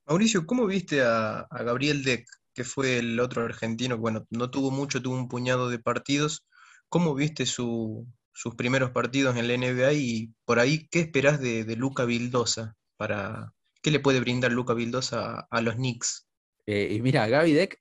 Mauricio, 0.07 0.47
¿cómo 0.47 0.67
viste 0.67 1.03
a, 1.03 1.47
Gabriel 1.51 2.03
Deck, 2.03 2.27
que 2.55 2.65
fue 2.65 2.99
el 2.99 3.21
otro 3.21 3.45
argentino 3.45 3.97
que, 3.97 4.01
bueno, 4.01 4.27
no 4.31 4.51
tuvo 4.51 4.71
mucho, 4.71 5.03
tuvo 5.03 5.15
un 5.15 5.29
puñado 5.29 5.69
de 5.69 5.79
partidos? 5.79 6.47
¿Cómo 6.89 7.15
viste 7.15 7.45
sus 7.45 8.07
primeros 8.57 8.91
partidos 8.91 9.37
en 9.37 9.49
la 9.49 9.57
NBA 9.57 9.93
y 9.93 10.33
por 10.45 10.59
ahí 10.59 10.89
qué 10.91 11.01
esperás 11.01 11.41
de, 11.41 11.65
Luca 11.77 12.05
Vildosa? 12.05 12.75
Para, 12.97 13.53
¿Qué 13.83 13.91
le 13.91 14.01
puede 14.01 14.21
brindar 14.21 14.51
Luca 14.51 14.73
Vildosa 14.73 15.47
a, 15.51 15.61
los 15.61 15.75
Knicks? 15.75 16.27
Eh, 16.67 16.89
y 16.93 17.03
mira, 17.03 17.29
Gaby 17.29 17.53
Deck, 17.53 17.79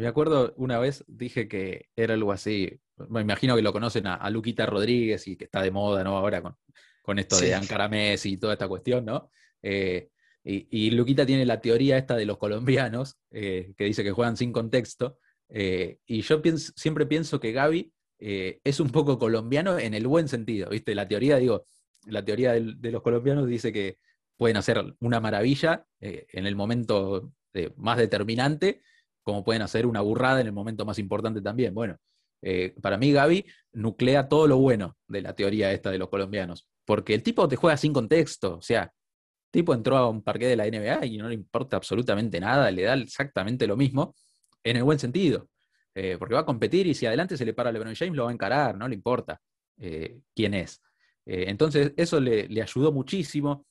me 0.00 0.06
acuerdo 0.08 0.54
una 0.56 0.78
vez 0.78 1.04
dije 1.06 1.48
que 1.48 1.88
era 1.94 2.14
algo 2.14 2.32
así, 2.32 2.80
me 3.08 3.20
imagino 3.20 3.54
que 3.54 3.62
lo 3.62 3.72
conocen 3.72 4.06
a, 4.06 4.28
Luquita 4.30 4.66
Rodríguez 4.66 5.26
y 5.28 5.36
que 5.36 5.44
está 5.44 5.62
de 5.62 5.70
moda, 5.70 6.02
¿no? 6.02 6.16
Ahora 6.16 6.42
con, 6.42 6.56
con 7.02 7.18
esto 7.18 7.38
de 7.38 7.54
Ankara 7.54 7.88
Messi 7.88 8.32
y 8.32 8.36
toda 8.36 8.54
esta 8.54 8.68
cuestión, 8.68 9.04
¿no? 9.04 9.30
Eh, 9.62 10.10
Y, 10.42 10.90
Luquita 10.90 11.24
tiene 11.24 11.46
la 11.46 11.60
teoría 11.60 11.96
esta 11.96 12.16
de 12.16 12.26
los 12.26 12.38
colombianos, 12.38 13.18
que 13.30 13.74
dice 13.78 14.02
que 14.02 14.12
juegan 14.12 14.36
sin 14.36 14.52
contexto. 14.52 15.18
y 15.48 16.20
yo 16.22 16.42
siempre 16.76 17.06
pienso 17.06 17.40
que 17.40 17.52
Gaby 17.52 17.92
es 18.18 18.80
un 18.80 18.90
poco 18.90 19.18
colombiano 19.18 19.78
en 19.78 19.94
el 19.94 20.06
buen 20.06 20.28
sentido, 20.28 20.70
¿viste? 20.70 20.94
La 20.94 21.08
teoría, 21.08 21.36
digo, 21.38 21.64
la 22.06 22.24
teoría 22.24 22.52
de 22.52 22.90
los 22.90 23.02
colombianos 23.02 23.46
dice 23.46 23.72
que 23.72 23.98
pueden 24.36 24.56
hacer 24.56 24.82
una 25.00 25.20
maravilla 25.20 25.86
en 26.00 26.46
el 26.46 26.56
momento 26.56 27.32
más 27.76 27.96
determinante, 27.96 28.82
como 29.24 29.42
pueden 29.42 29.62
hacer 29.62 29.86
una 29.86 30.02
burrada 30.02 30.40
en 30.40 30.46
el 30.46 30.52
momento 30.52 30.84
más 30.84 30.98
importante 30.98 31.40
también. 31.40 31.74
Bueno, 31.74 31.96
eh, 32.42 32.74
para 32.80 32.98
mí 32.98 33.10
Gaby 33.10 33.46
nuclea 33.72 34.28
todo 34.28 34.46
lo 34.46 34.58
bueno 34.58 34.98
de 35.08 35.22
la 35.22 35.34
teoría 35.34 35.72
esta 35.72 35.90
de 35.90 35.98
los 35.98 36.10
colombianos, 36.10 36.68
porque 36.84 37.14
el 37.14 37.22
tipo 37.22 37.48
te 37.48 37.56
juega 37.56 37.76
sin 37.78 37.94
contexto, 37.94 38.58
o 38.58 38.62
sea, 38.62 38.82
el 38.82 39.50
tipo 39.50 39.72
entró 39.72 39.96
a 39.96 40.08
un 40.10 40.22
parque 40.22 40.46
de 40.46 40.56
la 40.56 40.66
NBA 40.66 41.06
y 41.06 41.16
no 41.16 41.28
le 41.28 41.34
importa 41.34 41.78
absolutamente 41.78 42.38
nada, 42.38 42.70
le 42.70 42.82
da 42.82 42.94
exactamente 42.94 43.66
lo 43.66 43.76
mismo, 43.78 44.14
en 44.62 44.76
el 44.76 44.84
buen 44.84 44.98
sentido, 44.98 45.48
eh, 45.94 46.16
porque 46.18 46.34
va 46.34 46.40
a 46.40 46.46
competir 46.46 46.86
y 46.86 46.94
si 46.94 47.06
adelante 47.06 47.38
se 47.38 47.46
le 47.46 47.54
para 47.54 47.70
a 47.70 47.72
LeBron 47.72 47.94
James 47.94 48.14
lo 48.14 48.24
va 48.24 48.30
a 48.30 48.34
encarar, 48.34 48.76
no 48.76 48.88
le 48.88 48.94
importa 48.94 49.40
eh, 49.78 50.20
quién 50.34 50.52
es. 50.52 50.82
entonces 51.24 51.94
eso 51.96 52.20
le, 52.20 52.46
ayudó 52.60 52.92
muchísimo, 52.92 53.64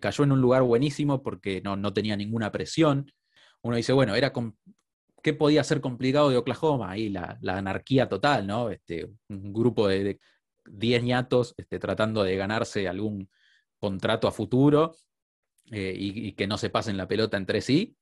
cayó 0.00 0.24
en 0.24 0.32
un 0.32 0.40
lugar 0.40 0.62
buenísimo 0.62 1.22
porque 1.22 1.60
no, 1.60 1.76
no 1.76 1.92
tenía 1.92 2.16
ninguna 2.16 2.50
presión, 2.50 3.12
uno 3.62 3.76
dice, 3.76 3.92
bueno, 3.92 4.14
era, 4.14 4.32
¿qué 5.22 5.34
podía 5.34 5.64
ser 5.64 5.80
complicado 5.80 6.30
de 6.30 6.36
Oklahoma? 6.36 6.90
Ahí 6.90 7.08
la, 7.08 7.38
anarquía 7.46 8.08
total, 8.08 8.46
¿no? 8.46 8.70
Este, 8.70 9.08
un 9.28 9.52
grupo 9.52 9.88
de 9.88 10.18
10 10.66 11.02
ñatos 11.02 11.54
este, 11.56 11.78
tratando 11.78 12.22
de 12.22 12.36
ganarse 12.36 12.88
algún 12.88 13.28
contrato 13.78 14.28
a 14.28 14.32
futuro 14.32 14.94
eh, 15.70 15.94
y, 15.96 16.32
que 16.32 16.46
no 16.46 16.58
se 16.58 16.70
pasen 16.70 16.96
la 16.96 17.08
pelota 17.08 17.36
entre 17.36 17.60
sí. 17.60 17.96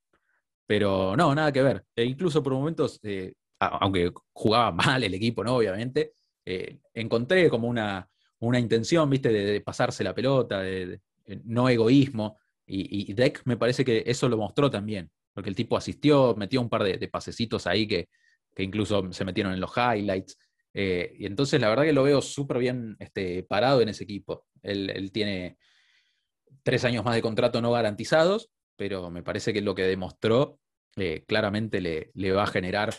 Pero 0.67 1.17
no, 1.17 1.35
nada 1.35 1.53
que 1.53 1.63
ver. 1.63 1.85
E 1.95 2.05
incluso 2.05 2.43
por 2.43 2.53
momentos, 2.53 2.99
eh, 3.03 3.35
aunque 3.59 4.13
jugaba 4.33 4.73
mal 4.73 5.03
el 5.05 5.15
equipo, 5.15 5.45
¿no? 5.45 5.57
Obviamente, 5.57 6.15
eh, 6.45 6.81
encontré 6.95 7.49
como 7.51 7.69
una, 7.69 8.09
una 8.41 8.59
intención, 8.59 9.09
¿viste? 9.09 9.31
De, 9.31 9.61
pasarse 9.61 10.05
la 10.05 10.15
pelota, 10.15 10.61
de, 10.61 11.01
no 11.45 11.69
egoísmo. 11.69 12.39
Y, 12.67 13.11
y 13.11 13.15
Deck 13.15 13.43
me 13.45 13.57
parece 13.57 13.85
que 13.85 14.03
eso 14.07 14.29
lo 14.29 14.37
mostró 14.37 14.71
también 14.71 15.11
porque 15.37 15.51
el 15.51 15.55
tipo 15.55 15.77
asistió, 15.77 16.35
metió 16.35 16.63
un 16.63 16.71
par 16.71 16.83
de, 16.83 17.09
pasecitos 17.09 17.67
ahí 17.67 17.87
que, 17.87 18.09
incluso 18.57 19.13
se 19.13 19.23
metieron 19.27 19.53
en 19.53 19.61
los 19.61 19.71
highlights. 19.77 20.39
Eh, 20.73 21.13
y 21.19 21.27
entonces 21.27 21.61
la 21.61 21.69
verdad 21.69 21.85
que 21.85 21.93
lo 21.93 22.05
veo 22.05 22.23
súper 22.23 22.57
bien 22.57 22.97
este, 23.01 23.43
parado 23.43 23.83
en 23.83 23.91
ese 23.91 24.05
equipo. 24.05 24.47
Él, 24.63 25.13
tiene 25.13 25.59
tres 26.63 26.87
años 26.87 27.05
más 27.05 27.15
de 27.15 27.21
contrato 27.21 27.61
no 27.61 27.71
garantizados, 27.71 28.49
pero 28.77 29.11
me 29.11 29.23
parece 29.23 29.53
que 29.53 29.61
lo 29.61 29.75
que 29.75 29.83
demostró 29.83 30.59
eh, 30.97 31.23
claramente 31.29 31.83
le, 31.83 32.33
va 32.33 32.45
a 32.45 32.47
generar 32.47 32.95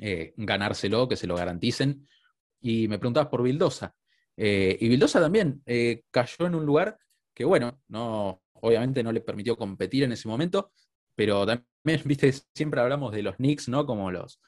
eh, 0.00 0.34
ganárselo, 0.36 1.08
que 1.08 1.14
se 1.14 1.28
lo 1.28 1.36
garanticen. 1.36 2.08
Y 2.60 2.88
me 2.88 2.98
preguntabas 2.98 3.30
por 3.30 3.44
Vildosa. 3.44 3.94
y 4.36 4.88
Vildosa 4.88 5.20
también 5.20 5.62
cayó 6.10 6.44
en 6.44 6.56
un 6.56 6.66
lugar 6.66 6.98
que, 7.32 7.44
bueno, 7.44 7.80
no, 7.86 8.42
obviamente 8.54 9.04
no 9.04 9.12
le 9.12 9.20
permitió 9.20 9.56
competir 9.56 10.02
en 10.02 10.10
ese 10.10 10.26
momento, 10.26 10.72
pero 11.14 11.46
también, 11.46 11.66
viste, 12.04 12.32
siempre 12.54 12.80
hablamos 12.80 13.12
de 13.12 13.22
los 13.22 13.36
Knicks, 13.36 13.68
¿no? 13.68 13.86
Como 13.86 14.10
los, 14.10 14.40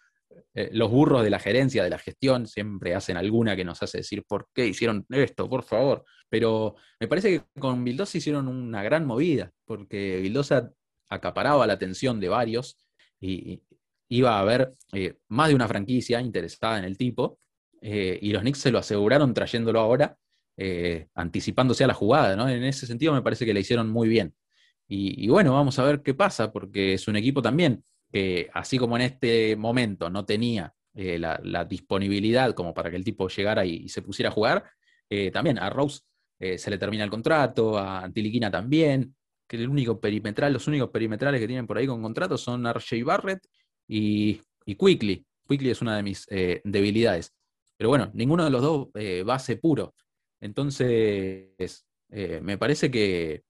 eh, 0.54 0.70
los 0.72 0.90
burros 0.90 1.22
de 1.22 1.30
la 1.30 1.38
gerencia, 1.38 1.82
de 1.84 1.90
la 1.90 1.98
gestión, 1.98 2.46
siempre 2.46 2.94
hacen 2.94 3.16
alguna 3.16 3.56
que 3.56 3.64
nos 3.64 3.82
hace 3.82 3.98
decir, 3.98 4.24
¿por 4.26 4.48
qué 4.54 4.66
hicieron 4.66 5.06
esto? 5.10 5.48
Por 5.48 5.64
favor. 5.64 6.04
Pero 6.28 6.76
me 7.00 7.08
parece 7.08 7.30
que 7.30 7.60
con 7.60 7.84
Vildosa 7.84 8.18
hicieron 8.18 8.48
una 8.48 8.82
gran 8.82 9.06
movida, 9.06 9.52
porque 9.64 10.20
Vildosa 10.20 10.70
acaparaba 11.08 11.66
la 11.66 11.74
atención 11.74 12.20
de 12.20 12.28
varios 12.28 12.78
y 13.20 13.62
iba 14.08 14.36
a 14.36 14.40
haber 14.40 14.70
eh, 14.92 15.18
más 15.28 15.48
de 15.48 15.54
una 15.54 15.68
franquicia 15.68 16.20
interesada 16.20 16.78
en 16.78 16.84
el 16.84 16.96
tipo, 16.96 17.38
eh, 17.80 18.18
y 18.20 18.32
los 18.32 18.42
Knicks 18.42 18.58
se 18.58 18.70
lo 18.70 18.78
aseguraron 18.78 19.34
trayéndolo 19.34 19.80
ahora, 19.80 20.16
anticipándose 21.14 21.82
a 21.82 21.88
la 21.88 21.94
jugada, 21.94 22.36
¿no? 22.36 22.48
En 22.48 22.62
ese 22.62 22.86
sentido 22.86 23.12
me 23.12 23.22
parece 23.22 23.44
que 23.44 23.52
le 23.52 23.60
hicieron 23.60 23.90
muy 23.90 24.08
bien. 24.08 24.34
Y, 24.86 25.28
bueno, 25.28 25.54
vamos 25.54 25.78
a 25.78 25.84
ver 25.84 26.02
qué 26.02 26.14
pasa, 26.14 26.52
porque 26.52 26.94
es 26.94 27.08
un 27.08 27.16
equipo 27.16 27.40
también 27.40 27.82
que, 28.12 28.48
así 28.52 28.78
como 28.78 28.96
en 28.96 29.02
este 29.02 29.56
momento 29.56 30.10
no 30.10 30.24
tenía 30.24 30.74
eh, 30.94 31.18
la, 31.18 31.64
disponibilidad 31.64 32.54
como 32.54 32.74
para 32.74 32.90
que 32.90 32.96
el 32.96 33.04
tipo 33.04 33.28
llegara 33.28 33.64
y, 33.64 33.88
se 33.88 34.02
pusiera 34.02 34.28
a 34.28 34.32
jugar, 34.32 34.64
eh, 35.08 35.30
también 35.30 35.58
a 35.58 35.70
Rose 35.70 36.02
eh, 36.38 36.58
se 36.58 36.70
le 36.70 36.78
termina 36.78 37.04
el 37.04 37.10
contrato, 37.10 37.78
a 37.78 38.00
Antiliquina 38.04 38.50
también, 38.50 39.14
que 39.48 39.56
el 39.56 39.68
único 39.68 40.00
perimetral, 40.00 40.52
los 40.52 40.66
únicos 40.68 40.90
perimetrales 40.90 41.40
que 41.40 41.46
tienen 41.46 41.66
por 41.66 41.78
ahí 41.78 41.86
con 41.86 42.02
contrato 42.02 42.36
son 42.36 42.66
RJ 42.66 43.04
Barrett 43.04 43.46
y, 43.88 44.40
y 44.66 44.74
Quickly. 44.74 45.26
Quickly 45.48 45.70
es 45.70 45.82
una 45.82 45.96
de 45.96 46.02
mis 46.02 46.26
debilidades. 46.64 47.34
Pero 47.76 47.90
bueno, 47.90 48.10
ninguno 48.14 48.44
de 48.44 48.50
los 48.50 48.62
dos 48.62 48.88
base 49.26 49.56
puro. 49.56 49.94
Entonces, 50.40 51.86
me 52.08 52.56
parece 52.56 52.90
que, 52.90 53.44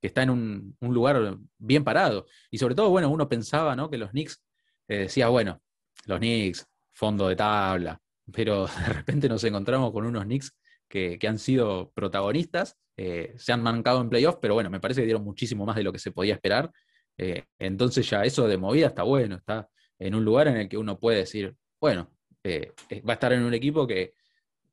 que 0.00 0.06
está 0.06 0.22
en 0.22 0.30
un, 0.30 0.76
lugar 0.80 1.36
bien 1.58 1.84
parado. 1.84 2.26
Y 2.50 2.58
sobre 2.58 2.74
todo, 2.74 2.90
bueno, 2.90 3.10
uno 3.10 3.28
pensaba 3.28 3.76
¿no? 3.76 3.90
que 3.90 3.98
los 3.98 4.10
Knicks, 4.10 4.42
eh, 4.88 4.98
decía, 5.00 5.28
bueno, 5.28 5.60
los 6.06 6.18
Knicks, 6.18 6.66
fondo 6.92 7.28
de 7.28 7.36
tabla, 7.36 8.00
pero 8.32 8.66
de 8.86 8.92
repente 8.92 9.28
nos 9.28 9.44
encontramos 9.44 9.92
con 9.92 10.06
unos 10.06 10.24
Knicks 10.24 10.56
que, 10.88 11.18
han 11.26 11.38
sido 11.38 11.92
protagonistas, 11.92 12.76
eh, 12.96 13.34
se 13.36 13.52
han 13.52 13.62
mancado 13.62 14.00
en 14.00 14.08
playoffs, 14.08 14.38
pero 14.40 14.54
bueno, 14.54 14.70
me 14.70 14.80
parece 14.80 15.02
que 15.02 15.06
dieron 15.06 15.24
muchísimo 15.24 15.64
más 15.64 15.76
de 15.76 15.84
lo 15.84 15.92
que 15.92 15.98
se 15.98 16.12
podía 16.12 16.34
esperar. 16.34 16.70
Eh, 17.16 17.44
entonces 17.58 18.08
ya 18.08 18.24
eso 18.24 18.48
de 18.48 18.56
movida 18.56 18.88
está 18.88 19.02
bueno, 19.02 19.36
está 19.36 19.68
en 19.98 20.14
un 20.14 20.24
lugar 20.24 20.48
en 20.48 20.56
el 20.56 20.68
que 20.68 20.78
uno 20.78 20.98
puede 20.98 21.18
decir, 21.18 21.54
bueno, 21.78 22.10
va 22.42 23.12
a 23.12 23.12
estar 23.12 23.32
en 23.34 23.42
un 23.42 23.52
equipo 23.52 23.86
que 23.86 24.14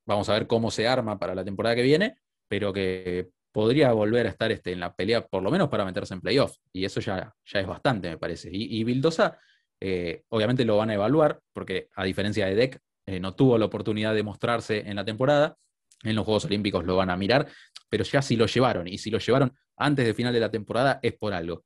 vamos 0.05 0.29
a 0.29 0.33
ver 0.33 0.47
cómo 0.47 0.71
se 0.71 0.87
arma 0.87 1.19
para 1.19 1.35
la 1.35 1.43
temporada 1.43 1.75
que 1.75 1.83
viene, 1.83 2.17
pero 2.47 2.71
que 2.71 3.29
podría 3.57 3.91
volver 3.91 4.27
a 4.27 4.29
estar 4.29 4.51
este, 4.51 4.71
en 4.71 4.79
la 4.79 4.93
pelea, 4.93 5.25
por 5.25 5.41
lo 5.41 5.49
menos 5.49 5.67
para 5.67 5.83
meterse 5.83 6.13
en 6.13 6.21
playoff. 6.21 6.55
Y 6.71 6.85
eso 6.85 6.99
ya, 6.99 7.33
ya 7.43 7.59
es 7.59 7.65
bastante, 7.65 8.07
me 8.07 8.19
parece. 8.19 8.51
Y, 8.53 8.77
y 8.79 8.83
Bildosa, 8.83 9.39
eh, 9.79 10.21
obviamente 10.29 10.63
lo 10.63 10.77
van 10.77 10.91
a 10.91 10.93
evaluar, 10.93 11.39
porque 11.53 11.89
a 11.95 12.03
diferencia 12.03 12.45
de 12.45 12.53
Deck, 12.53 12.79
eh, 13.07 13.19
no 13.19 13.33
tuvo 13.33 13.57
la 13.57 13.65
oportunidad 13.65 14.13
de 14.13 14.21
mostrarse 14.21 14.87
en 14.87 14.95
la 14.95 15.03
temporada. 15.03 15.57
En 16.03 16.15
los 16.15 16.23
Juegos 16.23 16.45
Olímpicos 16.45 16.85
lo 16.85 16.97
van 16.97 17.09
a 17.09 17.17
mirar, 17.17 17.47
pero 17.89 18.03
ya 18.03 18.21
si 18.21 18.35
lo 18.35 18.45
llevaron, 18.45 18.87
y 18.87 18.99
si 18.99 19.09
lo 19.09 19.17
llevaron 19.17 19.51
antes 19.75 20.05
del 20.05 20.13
final 20.13 20.35
de 20.35 20.39
la 20.39 20.51
temporada, 20.51 20.99
es 21.01 21.13
por 21.13 21.33
algo. 21.33 21.63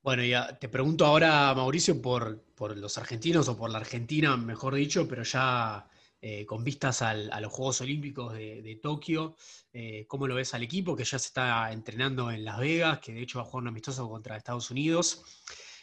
Bueno, 0.00 0.24
ya 0.24 0.58
te 0.58 0.70
pregunto 0.70 1.04
ahora, 1.04 1.52
Mauricio, 1.54 2.00
por, 2.00 2.42
por 2.54 2.74
los 2.74 2.96
argentinos 2.96 3.50
o 3.50 3.58
por 3.58 3.68
la 3.68 3.80
Argentina, 3.80 4.34
mejor 4.38 4.76
dicho, 4.76 5.06
pero 5.06 5.24
ya 5.24 5.86
eh, 6.20 6.44
con 6.46 6.64
vistas 6.64 7.00
a 7.02 7.14
los 7.14 7.52
Juegos 7.52 7.80
Olímpicos 7.80 8.32
de, 8.32 8.80
Tokio. 8.82 9.36
Eh, 9.72 10.04
¿Cómo 10.08 10.26
lo 10.26 10.34
ves 10.34 10.52
al 10.52 10.64
equipo 10.64 10.96
que 10.96 11.04
ya 11.04 11.16
se 11.16 11.28
está 11.28 11.70
entrenando 11.70 12.32
en 12.32 12.44
Las 12.44 12.58
Vegas, 12.58 12.98
que 12.98 13.12
de 13.12 13.22
hecho 13.22 13.38
va 13.38 13.44
a 13.44 13.46
jugar 13.46 13.62
un 13.62 13.68
amistoso 13.68 14.08
contra 14.08 14.36
Estados 14.36 14.72
Unidos? 14.72 15.22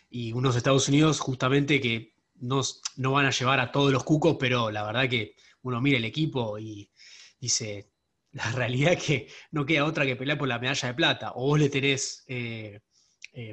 Y 0.10 0.34
unos 0.34 0.58
Estados 0.58 0.90
Unidos 0.90 1.22
justamente 1.22 1.80
que 1.80 2.16
no, 2.36 2.62
no 2.98 3.14
van 3.14 3.28
a 3.28 3.32
llevar 3.32 3.62
a 3.62 3.72
todos 3.72 3.94
los 3.94 4.04
cucos, 4.04 4.36
pero 4.38 4.72
la 4.72 4.84
verdad 4.84 5.08
que 5.10 5.36
uno 5.62 5.80
mira 5.80 5.98
el 5.98 6.06
equipo 6.06 6.60
y 6.60 6.90
dice, 7.40 7.90
la 8.34 8.52
realidad 8.52 8.94
es 8.94 9.04
que 9.04 9.28
no 9.52 9.66
queda 9.66 9.86
otra 9.86 10.06
que 10.06 10.18
pelear 10.18 10.38
por 10.38 10.50
la 10.50 10.60
medalla 10.60 10.90
de 10.90 10.94
plata. 10.96 11.32
O 11.36 11.48
vos 11.48 11.60
le 11.60 11.70
tenés 11.70 12.26
eh, 12.28 12.82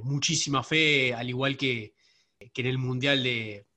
muchísima 0.03 0.65
fe, 0.65 1.15
al 1.15 1.29
igual 1.29 1.57
que, 1.57 1.95
que 2.53 2.61
en 2.61 2.67
el 2.67 2.79
Mundial 2.79 3.23
de, 3.23 3.69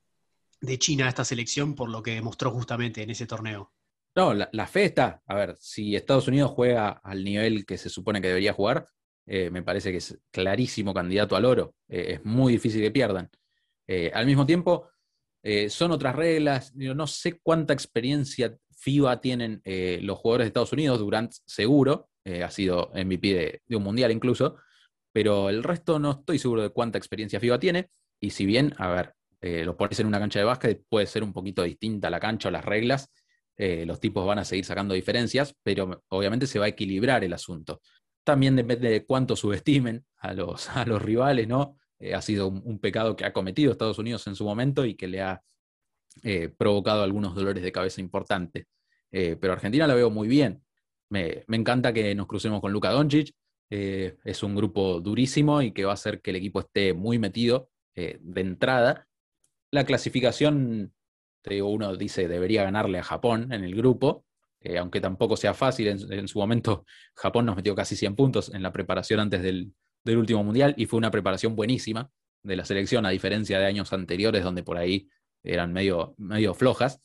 de 0.61 0.79
China 0.79 1.05
a 1.05 1.09
esta 1.09 1.25
selección 1.25 1.75
por 1.75 1.89
lo 1.89 2.01
que 2.01 2.15
demostró 2.15 2.51
justamente 2.51 3.03
en 3.03 3.09
ese 3.09 3.27
torneo. 3.27 3.71
No, 4.15 4.33
la, 4.33 4.67
fe 4.67 4.85
está. 4.85 5.21
A 5.25 5.35
ver, 5.35 5.57
si 5.59 5.93
Estados 5.93 6.29
Unidos 6.29 6.51
juega 6.51 6.89
al 7.03 7.23
nivel 7.23 7.65
que 7.65 7.77
se 7.77 7.89
supone 7.89 8.21
que 8.21 8.29
debería 8.29 8.53
jugar, 8.53 8.87
eh, 9.25 9.49
me 9.49 9.61
parece 9.61 9.91
que 9.91 9.97
es 9.97 10.17
clarísimo 10.31 10.93
candidato 10.93 11.35
al 11.35 11.43
oro. 11.43 11.75
Eh, 11.89 12.13
es 12.13 12.25
muy 12.25 12.53
difícil 12.53 12.81
que 12.81 12.91
pierdan. 12.91 13.29
Eh, 13.87 14.11
al 14.13 14.25
mismo 14.25 14.45
tiempo, 14.45 14.89
son 15.69 15.91
otras 15.91 16.15
reglas. 16.15 16.73
no 16.75 17.05
sé 17.05 17.39
cuánta 17.39 17.71
experiencia 17.73 18.57
FIBA 18.77 19.21
tienen 19.21 19.61
los 20.01 20.17
jugadores 20.17 20.45
de 20.45 20.47
Estados 20.47 20.73
Unidos. 20.73 20.97
Durant 20.97 21.31
seguro, 21.45 22.09
ha 22.43 22.49
sido 22.49 22.91
MVP 22.95 23.33
de, 23.33 23.61
de, 23.63 23.75
un 23.75 23.83
mundial 23.83 24.11
incluso, 24.11 24.57
pero 25.13 25.49
el 25.49 25.61
resto 25.61 25.99
no 25.99 26.11
estoy 26.11 26.39
seguro 26.39 26.63
de 26.63 26.71
cuánta 26.71 26.97
experiencia 26.97 27.39
FIBA 27.39 27.59
tiene. 27.59 27.89
Y 28.19 28.31
si 28.31 28.47
bien, 28.47 28.73
a 28.79 28.87
ver, 28.87 29.14
eh, 29.41 29.63
lo 29.63 29.75
pones 29.77 29.99
en 29.99 30.07
una 30.07 30.19
cancha 30.19 30.39
de 30.39 30.45
básquet, 30.45 30.83
puede 30.89 31.05
ser 31.07 31.23
un 31.23 31.33
poquito 31.33 31.63
distinta 31.63 32.09
la 32.09 32.19
cancha 32.19 32.49
o 32.49 32.51
las 32.51 32.65
reglas, 32.65 33.11
eh, 33.57 33.85
los 33.85 33.99
tipos 33.99 34.25
van 34.25 34.39
a 34.39 34.45
seguir 34.45 34.65
sacando 34.65 34.93
diferencias, 34.93 35.55
pero 35.63 36.03
obviamente 36.09 36.47
se 36.47 36.59
va 36.59 36.65
a 36.65 36.69
equilibrar 36.69 37.23
el 37.23 37.33
asunto. 37.33 37.81
También 38.23 38.55
depende 38.55 38.89
de 38.89 39.05
cuánto 39.05 39.35
subestimen 39.35 40.05
a 40.17 40.33
los, 40.33 40.69
a 40.75 40.85
los 40.85 41.01
rivales, 41.01 41.47
¿no? 41.47 41.77
Eh, 41.99 42.13
ha 42.13 42.21
sido 42.21 42.47
un, 42.47 42.79
pecado 42.79 43.15
que 43.15 43.25
ha 43.25 43.33
cometido 43.33 43.71
Estados 43.71 43.99
Unidos 43.99 44.27
en 44.27 44.35
su 44.35 44.43
momento 44.43 44.85
y 44.85 44.95
que 44.95 45.07
le 45.07 45.21
ha 45.21 45.41
provocado 46.57 47.03
algunos 47.03 47.35
dolores 47.35 47.61
de 47.61 47.73
cabeza 47.73 47.99
importantes. 47.99 48.65
pero 49.11 49.51
Argentina 49.51 49.85
la 49.85 49.95
veo 49.95 50.09
muy 50.09 50.29
bien. 50.29 50.63
Me, 51.09 51.43
me, 51.47 51.57
encanta 51.57 51.91
que 51.91 52.15
nos 52.15 52.25
crucemos 52.25 52.61
con 52.61 52.71
Luka 52.71 52.89
Doncic, 52.89 53.35
es 53.69 54.43
un 54.43 54.55
grupo 54.55 55.01
durísimo 55.01 55.61
y 55.61 55.73
que 55.73 55.83
va 55.83 55.91
a 55.91 55.95
hacer 55.95 56.21
que 56.21 56.31
el 56.31 56.37
equipo 56.37 56.61
esté 56.61 56.93
muy 56.93 57.19
metido 57.19 57.69
de 57.95 58.41
entrada. 58.41 59.05
La 59.71 59.85
clasificación, 59.85 60.93
uno 61.61 61.95
dice 61.95 62.27
debería 62.27 62.63
ganarle 62.63 62.99
a 62.99 63.03
Japón 63.03 63.51
en 63.51 63.63
el 63.63 63.75
grupo, 63.75 64.25
aunque 64.79 65.01
tampoco 65.01 65.37
sea 65.37 65.53
fácil. 65.53 65.87
En, 65.87 66.27
su 66.27 66.39
momento 66.39 66.85
Japón 67.13 67.45
nos 67.45 67.55
metió 67.55 67.75
casi 67.75 67.95
100 67.95 68.15
puntos 68.15 68.53
en 68.53 68.63
la 68.63 68.71
preparación 68.71 69.19
antes 69.19 69.43
del, 69.43 69.73
del 70.03 70.17
último 70.17 70.43
mundial 70.43 70.73
y 70.77 70.85
fue 70.85 70.97
una 70.97 71.11
preparación 71.11 71.55
buenísima 71.55 72.09
de 72.43 72.55
la 72.55 72.65
selección, 72.65 73.05
a 73.05 73.09
diferencia 73.09 73.59
de 73.59 73.65
años 73.65 73.91
anteriores 73.91 74.43
donde 74.43 74.63
por 74.63 74.77
ahí 74.77 75.09
eran 75.43 75.73
medio, 75.73 76.15
medio 76.17 76.53
flojas, 76.53 77.01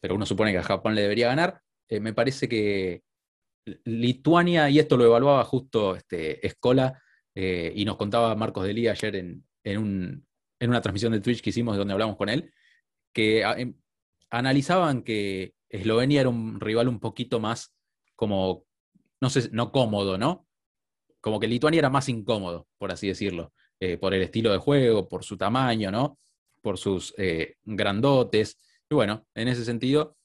pero 0.00 0.14
uno 0.14 0.26
supone 0.26 0.52
que 0.52 0.58
a 0.58 0.62
Japón 0.62 0.94
le 0.94 1.02
debería 1.02 1.28
ganar. 1.28 1.60
Eh, 1.88 2.00
me 2.00 2.12
parece 2.12 2.48
que 2.48 3.02
Lituania, 3.84 4.70
y 4.70 4.78
esto 4.78 4.96
lo 4.96 5.04
evaluaba 5.04 5.44
justo 5.44 5.96
este, 5.96 6.44
Escola, 6.46 7.00
eh, 7.34 7.72
y 7.74 7.84
nos 7.84 7.96
contaba 7.96 8.34
Marcos 8.34 8.64
de 8.66 8.72
Lía 8.72 8.92
ayer 8.92 9.16
en, 9.16 9.44
en, 9.64 10.26
una 10.68 10.80
transmisión 10.80 11.12
de 11.12 11.20
Twitch 11.20 11.40
que 11.40 11.50
hicimos 11.50 11.76
donde 11.76 11.92
hablamos 11.92 12.16
con 12.16 12.28
él, 12.28 12.52
que 13.12 13.42
em, 13.42 13.74
analizaban 14.30 15.02
que 15.02 15.54
Eslovenia 15.68 16.20
era 16.20 16.28
un 16.28 16.60
rival 16.60 16.88
un 16.88 17.00
poquito 17.00 17.40
más 17.40 17.74
como, 18.14 18.66
no 19.20 19.30
sé, 19.30 19.48
no 19.52 19.72
cómodo, 19.72 20.18
¿no? 20.18 20.46
Como 21.20 21.40
que 21.40 21.48
Lituania 21.48 21.78
era 21.78 21.90
más 21.90 22.08
incómodo, 22.08 22.66
por 22.78 22.92
así 22.92 23.08
decirlo, 23.08 23.52
eh, 23.78 23.96
por 23.96 24.14
el 24.14 24.22
estilo 24.22 24.52
de 24.52 24.58
juego, 24.58 25.08
por 25.08 25.24
su 25.24 25.36
tamaño, 25.36 25.90
¿no? 25.90 26.18
por 26.60 26.78
sus 26.78 27.14
eh, 27.16 27.56
grandotes. 27.64 28.58
Y 28.88 28.94
bueno, 28.94 29.26
en 29.34 29.48
ese 29.48 29.64
sentido, 29.64 30.16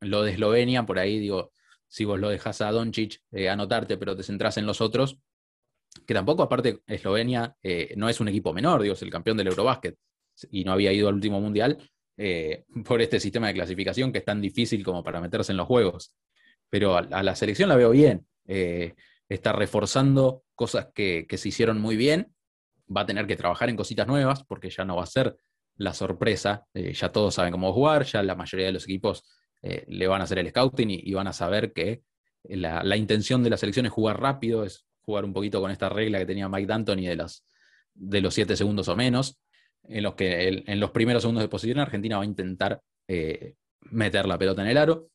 lo 0.00 0.22
de 0.22 0.32
Eslovenia, 0.32 0.84
por 0.86 0.98
ahí 0.98 1.18
digo, 1.18 1.52
si 1.88 2.04
vos 2.04 2.18
lo 2.18 2.28
dejas 2.28 2.60
a 2.60 2.70
Doncic 2.70 3.22
eh, 3.32 3.48
anotarte, 3.48 3.96
pero 3.96 4.16
te 4.16 4.22
centrás 4.22 4.56
en 4.56 4.66
los 4.66 4.80
otros, 4.80 5.18
que 6.06 6.14
tampoco 6.14 6.42
aparte 6.42 6.80
Eslovenia 6.86 7.56
eh, 7.62 7.94
no 7.96 8.08
es 8.08 8.20
un 8.20 8.28
equipo 8.28 8.52
menor, 8.52 8.82
digo, 8.82 8.94
es 8.94 9.02
el 9.02 9.10
campeón 9.10 9.36
del 9.36 9.48
Eurobásquet 9.48 9.96
y 10.50 10.64
no 10.64 10.72
había 10.72 10.92
ido 10.92 11.08
al 11.08 11.14
último 11.14 11.40
mundial 11.40 11.78
por 12.84 13.00
este 13.00 13.20
sistema 13.20 13.46
de 13.46 13.54
clasificación 13.54 14.10
que 14.10 14.18
es 14.18 14.24
tan 14.24 14.40
difícil 14.40 14.84
como 14.84 15.04
para 15.04 15.20
meterse 15.20 15.52
en 15.52 15.56
los 15.56 15.68
juegos. 15.68 16.16
Pero 16.68 16.96
a, 16.96 17.22
la 17.22 17.36
selección 17.36 17.68
la 17.68 17.76
veo 17.76 17.90
bien, 17.90 18.26
está 18.44 19.52
reforzando 19.52 20.42
cosas 20.56 20.88
que, 20.92 21.26
que 21.28 21.38
se 21.38 21.50
hicieron 21.50 21.80
muy 21.80 21.96
bien, 21.96 22.34
va 22.94 23.02
a 23.02 23.06
tener 23.06 23.26
que 23.26 23.36
trabajar 23.36 23.68
en 23.68 23.76
cositas 23.76 24.06
nuevas 24.06 24.44
porque 24.44 24.70
ya 24.70 24.84
no 24.84 24.96
va 24.96 25.04
a 25.04 25.06
ser 25.06 25.36
la 25.78 25.94
sorpresa. 25.94 26.66
Eh, 26.74 26.92
ya 26.92 27.10
todos 27.10 27.34
saben 27.34 27.52
cómo 27.52 27.72
jugar, 27.72 28.04
ya 28.04 28.22
la 28.22 28.34
mayoría 28.34 28.66
de 28.66 28.72
los 28.72 28.84
equipos 28.84 29.24
eh, 29.62 29.84
le 29.88 30.06
van 30.06 30.20
a 30.20 30.24
hacer 30.24 30.38
el 30.38 30.50
scouting 30.50 30.90
y, 30.90 31.12
van 31.14 31.28
a 31.28 31.32
saber 31.32 31.72
que 31.72 32.02
la, 32.44 32.96
intención 32.96 33.42
de 33.42 33.50
la 33.50 33.56
selección 33.56 33.86
es 33.86 33.92
jugar 33.92 34.20
rápido, 34.20 34.64
es 34.64 34.86
jugar 35.08 35.24
un 35.24 35.32
poquito 35.32 35.60
con 35.60 35.70
esta 35.70 35.88
regla 35.88 36.18
que 36.18 36.26
tenía 36.26 36.48
Mike 36.48 36.66
D'Antoni 36.66 37.06
de, 37.06 37.26
de 37.94 38.20
los 38.20 38.34
siete 38.34 38.56
segundos 38.56 38.88
o 38.88 38.96
menos, 38.96 39.38
en 39.84 40.02
los 40.02 40.14
que 40.14 40.64
en 40.66 40.80
los 40.80 40.90
primeros 40.90 41.22
segundos 41.22 41.42
de 41.42 41.48
posición 41.48 41.78
Argentina 41.78 42.18
va 42.18 42.22
a 42.22 42.26
intentar 42.26 42.82
eh, 43.08 43.54
meter 43.90 44.26
la 44.26 44.38
pelota 44.38 44.62
en 44.62 44.68
el 44.68 44.76
aro. 44.76 45.08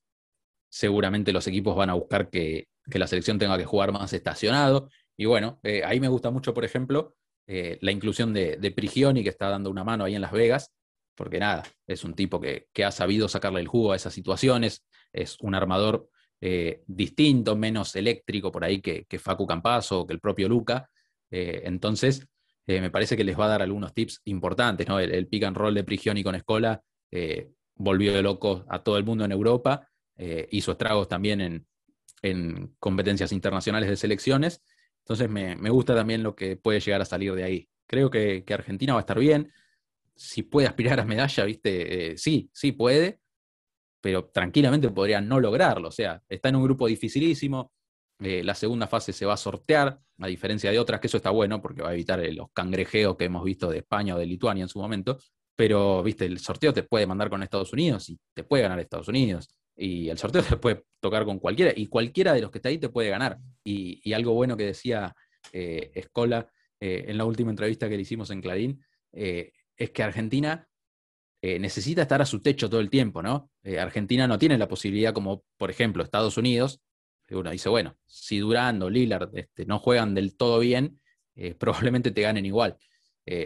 Seguramente 0.69 1.31
los 1.31 1.45
equipos 1.47 1.75
van 1.75 1.91
a 1.91 1.93
buscar 1.93 2.29
que, 2.29 2.67
la 2.87 3.07
selección 3.07 3.37
tenga 3.37 3.57
que 3.57 3.65
jugar 3.65 3.91
más 3.91 4.11
estacionado. 4.13 4.89
Y 5.15 5.25
bueno, 5.25 5.59
ahí 5.85 5.99
me 5.99 6.07
gusta 6.07 6.31
mucho, 6.31 6.53
por 6.53 6.65
ejemplo, 6.65 7.15
eh, 7.45 7.77
la 7.81 7.91
inclusión 7.91 8.33
de, 8.33 8.57
de, 8.57 8.71
Prigioni, 8.71 9.23
que 9.23 9.29
está 9.29 9.49
dando 9.49 9.69
una 9.69 9.83
mano 9.83 10.05
ahí 10.05 10.15
en 10.15 10.21
Las 10.21 10.31
Vegas, 10.31 10.71
porque 11.15 11.39
nada, 11.39 11.63
es 11.87 12.03
un 12.03 12.13
tipo 12.15 12.39
que, 12.39 12.67
ha 12.83 12.91
sabido 12.91 13.27
sacarle 13.27 13.59
el 13.59 13.67
jugo 13.67 13.91
a 13.91 13.95
esas 13.95 14.13
situaciones, 14.13 14.85
es 15.11 15.37
un 15.41 15.55
armador 15.55 16.09
eh, 16.41 16.83
distinto, 16.87 17.55
menos 17.55 17.95
eléctrico 17.95 18.51
por 18.51 18.63
ahí 18.63 18.81
que, 18.81 19.05
Facu 19.19 19.47
Campazo 19.47 20.01
o 20.01 20.07
que 20.07 20.13
el 20.13 20.19
propio 20.19 20.49
Luca. 20.49 20.89
Eh, 21.31 21.61
entonces, 21.65 22.27
me 22.65 22.89
parece 22.89 23.17
que 23.17 23.23
les 23.23 23.37
va 23.37 23.45
a 23.45 23.49
dar 23.49 23.61
algunos 23.61 23.93
tips 23.93 24.21
importantes. 24.25 24.87
El, 24.87 25.27
pick 25.27 25.43
and 25.43 25.57
roll 25.57 25.73
de 25.73 25.83
Prigioni 25.83 26.23
con 26.23 26.35
Escola 26.35 26.81
volvió 27.75 28.13
de 28.13 28.21
loco 28.21 28.65
a 28.69 28.81
todo 28.81 28.97
el 28.97 29.03
mundo 29.03 29.25
en 29.25 29.33
Europa, 29.33 29.87
hizo 30.49 30.71
estragos 30.71 31.09
también 31.09 31.41
en, 31.41 31.67
en 32.21 32.73
competencias 32.79 33.33
internacionales 33.33 33.89
de 33.89 33.97
selecciones 33.97 34.63
entonces 35.03 35.29
me, 35.29 35.69
gusta 35.69 35.93
también 35.93 36.23
lo 36.23 36.35
que 36.35 36.55
puede 36.55 36.79
llegar 36.79 37.01
a 37.01 37.05
salir 37.05 37.33
de 37.35 37.43
ahí. 37.43 37.69
Creo 37.87 38.09
que, 38.09 38.43
Argentina 38.49 38.93
va 38.93 38.99
a 38.99 39.01
estar 39.01 39.19
bien. 39.19 39.51
Si 40.15 40.43
puede 40.43 40.67
aspirar 40.67 40.99
a 40.99 41.05
medalla, 41.05 41.43
viste, 41.43 42.11
eh, 42.11 42.17
sí, 42.17 42.49
sí 42.53 42.71
puede, 42.71 43.19
pero 44.03 44.25
tranquilamente 44.25 44.89
podría 44.89 45.21
no 45.21 45.39
lograrlo. 45.39 45.87
O 45.87 45.91
sea, 45.91 46.21
está 46.27 46.49
en 46.49 46.57
un 46.57 46.63
grupo 46.63 46.87
dificilísimo. 46.87 47.71
Eh, 48.19 48.43
la 48.43 48.53
segunda 48.53 48.85
fase 48.85 49.13
se 49.13 49.25
va 49.25 49.35
a 49.35 49.37
sortear, 49.37 49.97
a 50.19 50.27
diferencia 50.27 50.69
de 50.69 50.77
otras, 50.77 50.99
que 50.99 51.07
eso 51.07 51.15
está 51.15 51.29
bueno 51.29 51.61
porque 51.61 51.81
va 51.81 51.91
a 51.91 51.93
evitar 51.93 52.19
los 52.33 52.47
cangrejeos 52.51 53.15
que 53.15 53.23
hemos 53.23 53.45
visto 53.45 53.69
de 53.69 53.77
España 53.77 54.15
o 54.15 54.19
de 54.19 54.25
Lituania 54.25 54.63
en 54.63 54.67
su 54.67 54.79
momento. 54.79 55.17
Pero, 55.55 56.03
viste, 56.03 56.25
el 56.25 56.39
sorteo 56.39 56.73
te 56.73 56.83
puede 56.83 57.07
mandar 57.07 57.29
con 57.29 57.43
Estados 57.43 57.71
Unidos 57.71 58.09
y 58.09 58.19
te 58.33 58.43
puede 58.43 58.63
ganar 58.63 58.77
Estados 58.81 59.07
Unidos. 59.07 59.47
Y 59.73 60.09
el 60.09 60.17
sorteo 60.17 60.41
se 60.43 60.57
puede 60.57 60.83
tocar 60.99 61.23
con 61.23 61.39
cualquiera, 61.39 61.71
y 61.73 61.87
cualquiera 61.87 62.33
de 62.33 62.41
los 62.41 62.51
que 62.51 62.57
está 62.57 62.67
ahí 62.67 62.79
te 62.79 62.89
puede 62.89 63.09
ganar. 63.09 63.39
Y, 63.63 64.11
algo 64.11 64.33
bueno 64.33 64.57
que 64.57 64.65
decía 64.65 65.15
eh, 65.53 65.91
Escola 65.95 66.45
eh, 66.81 67.05
en 67.07 67.17
la 67.17 67.23
última 67.23 67.51
entrevista 67.51 67.87
que 67.87 67.95
le 67.95 68.01
hicimos 68.01 68.31
en 68.31 68.41
Clarín, 68.41 68.83
eh, 69.13 69.53
es 69.77 69.91
que 69.91 70.03
Argentina 70.03 70.67
necesita 71.43 72.03
estar 72.03 72.21
a 72.21 72.25
su 72.25 72.41
techo 72.41 72.69
todo 72.69 72.79
el 72.79 72.89
tiempo, 72.89 73.21
¿no? 73.21 73.51
Argentina 73.77 74.27
no 74.27 74.39
tiene 74.39 74.57
la 74.57 74.69
posibilidad, 74.69 75.13
como 75.13 75.43
por 75.57 75.69
ejemplo 75.69 76.01
Estados 76.01 76.37
Unidos, 76.37 76.81
uno 77.29 77.51
dice, 77.51 77.67
bueno, 77.67 77.97
si 78.05 78.39
Durán 78.39 78.81
o 78.81 78.89
Lillard 78.89 79.29
este, 79.33 79.65
no 79.65 79.79
juegan 79.79 80.13
del 80.13 80.37
todo 80.37 80.59
bien, 80.59 81.01
probablemente 81.59 82.11
te 82.11 82.21
ganen 82.21 82.45
igual. 82.45 82.77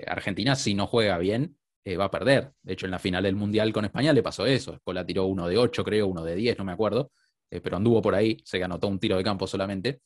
Argentina, 0.06 0.56
si 0.56 0.76
no 0.76 0.86
juega 0.86 1.18
bien, 1.18 1.58
eh, 1.88 1.96
va 1.96 2.06
a 2.06 2.12
perder. 2.12 2.52
De 2.64 2.74
hecho, 2.74 2.86
en 2.86 2.92
la 2.92 3.00
final 3.00 3.24
del 3.24 3.38
Mundial 3.38 3.72
con 3.72 3.86
España 3.86 4.12
le 4.12 4.22
pasó 4.22 4.46
eso. 4.46 4.74
Escola 4.74 5.06
tiró 5.06 5.24
uno 5.24 5.48
de 5.48 5.58
8, 5.58 5.86
creo, 5.86 6.08
uno 6.08 6.22
de 6.22 6.36
10, 6.36 6.58
no 6.58 6.66
me 6.66 6.74
acuerdo, 6.74 7.14
eh, 7.50 7.62
pero 7.62 7.78
anduvo 7.78 8.02
por 8.02 8.14
ahí, 8.14 8.36
se 8.44 8.62
anotó 8.62 8.90
un 8.90 9.00
tiro 9.00 9.16
de 9.16 9.24
campo 9.24 9.48
solamente, 9.48 10.02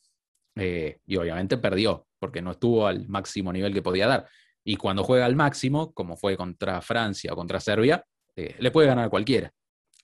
eh, 0.55 0.99
y 1.07 1.15
obviamente 1.15 1.57
perdió, 1.57 2.05
porque 2.19 2.39
no 2.39 2.51
estuvo 2.51 2.85
al 2.85 3.07
máximo 3.07 3.51
nivel 3.51 3.73
que 3.73 3.81
podía 3.81 4.05
dar. 4.05 4.29
Y 4.63 4.75
cuando 4.75 5.03
juega 5.03 5.25
al 5.25 5.35
máximo, 5.35 5.93
como 5.93 6.17
fue 6.17 6.37
contra 6.37 6.81
Francia 6.81 7.33
o 7.33 7.35
contra 7.35 7.59
Serbia, 7.59 8.05
le 8.35 8.71
puede 8.71 8.87
ganar 8.87 9.05
a 9.05 9.09
cualquiera. 9.09 9.53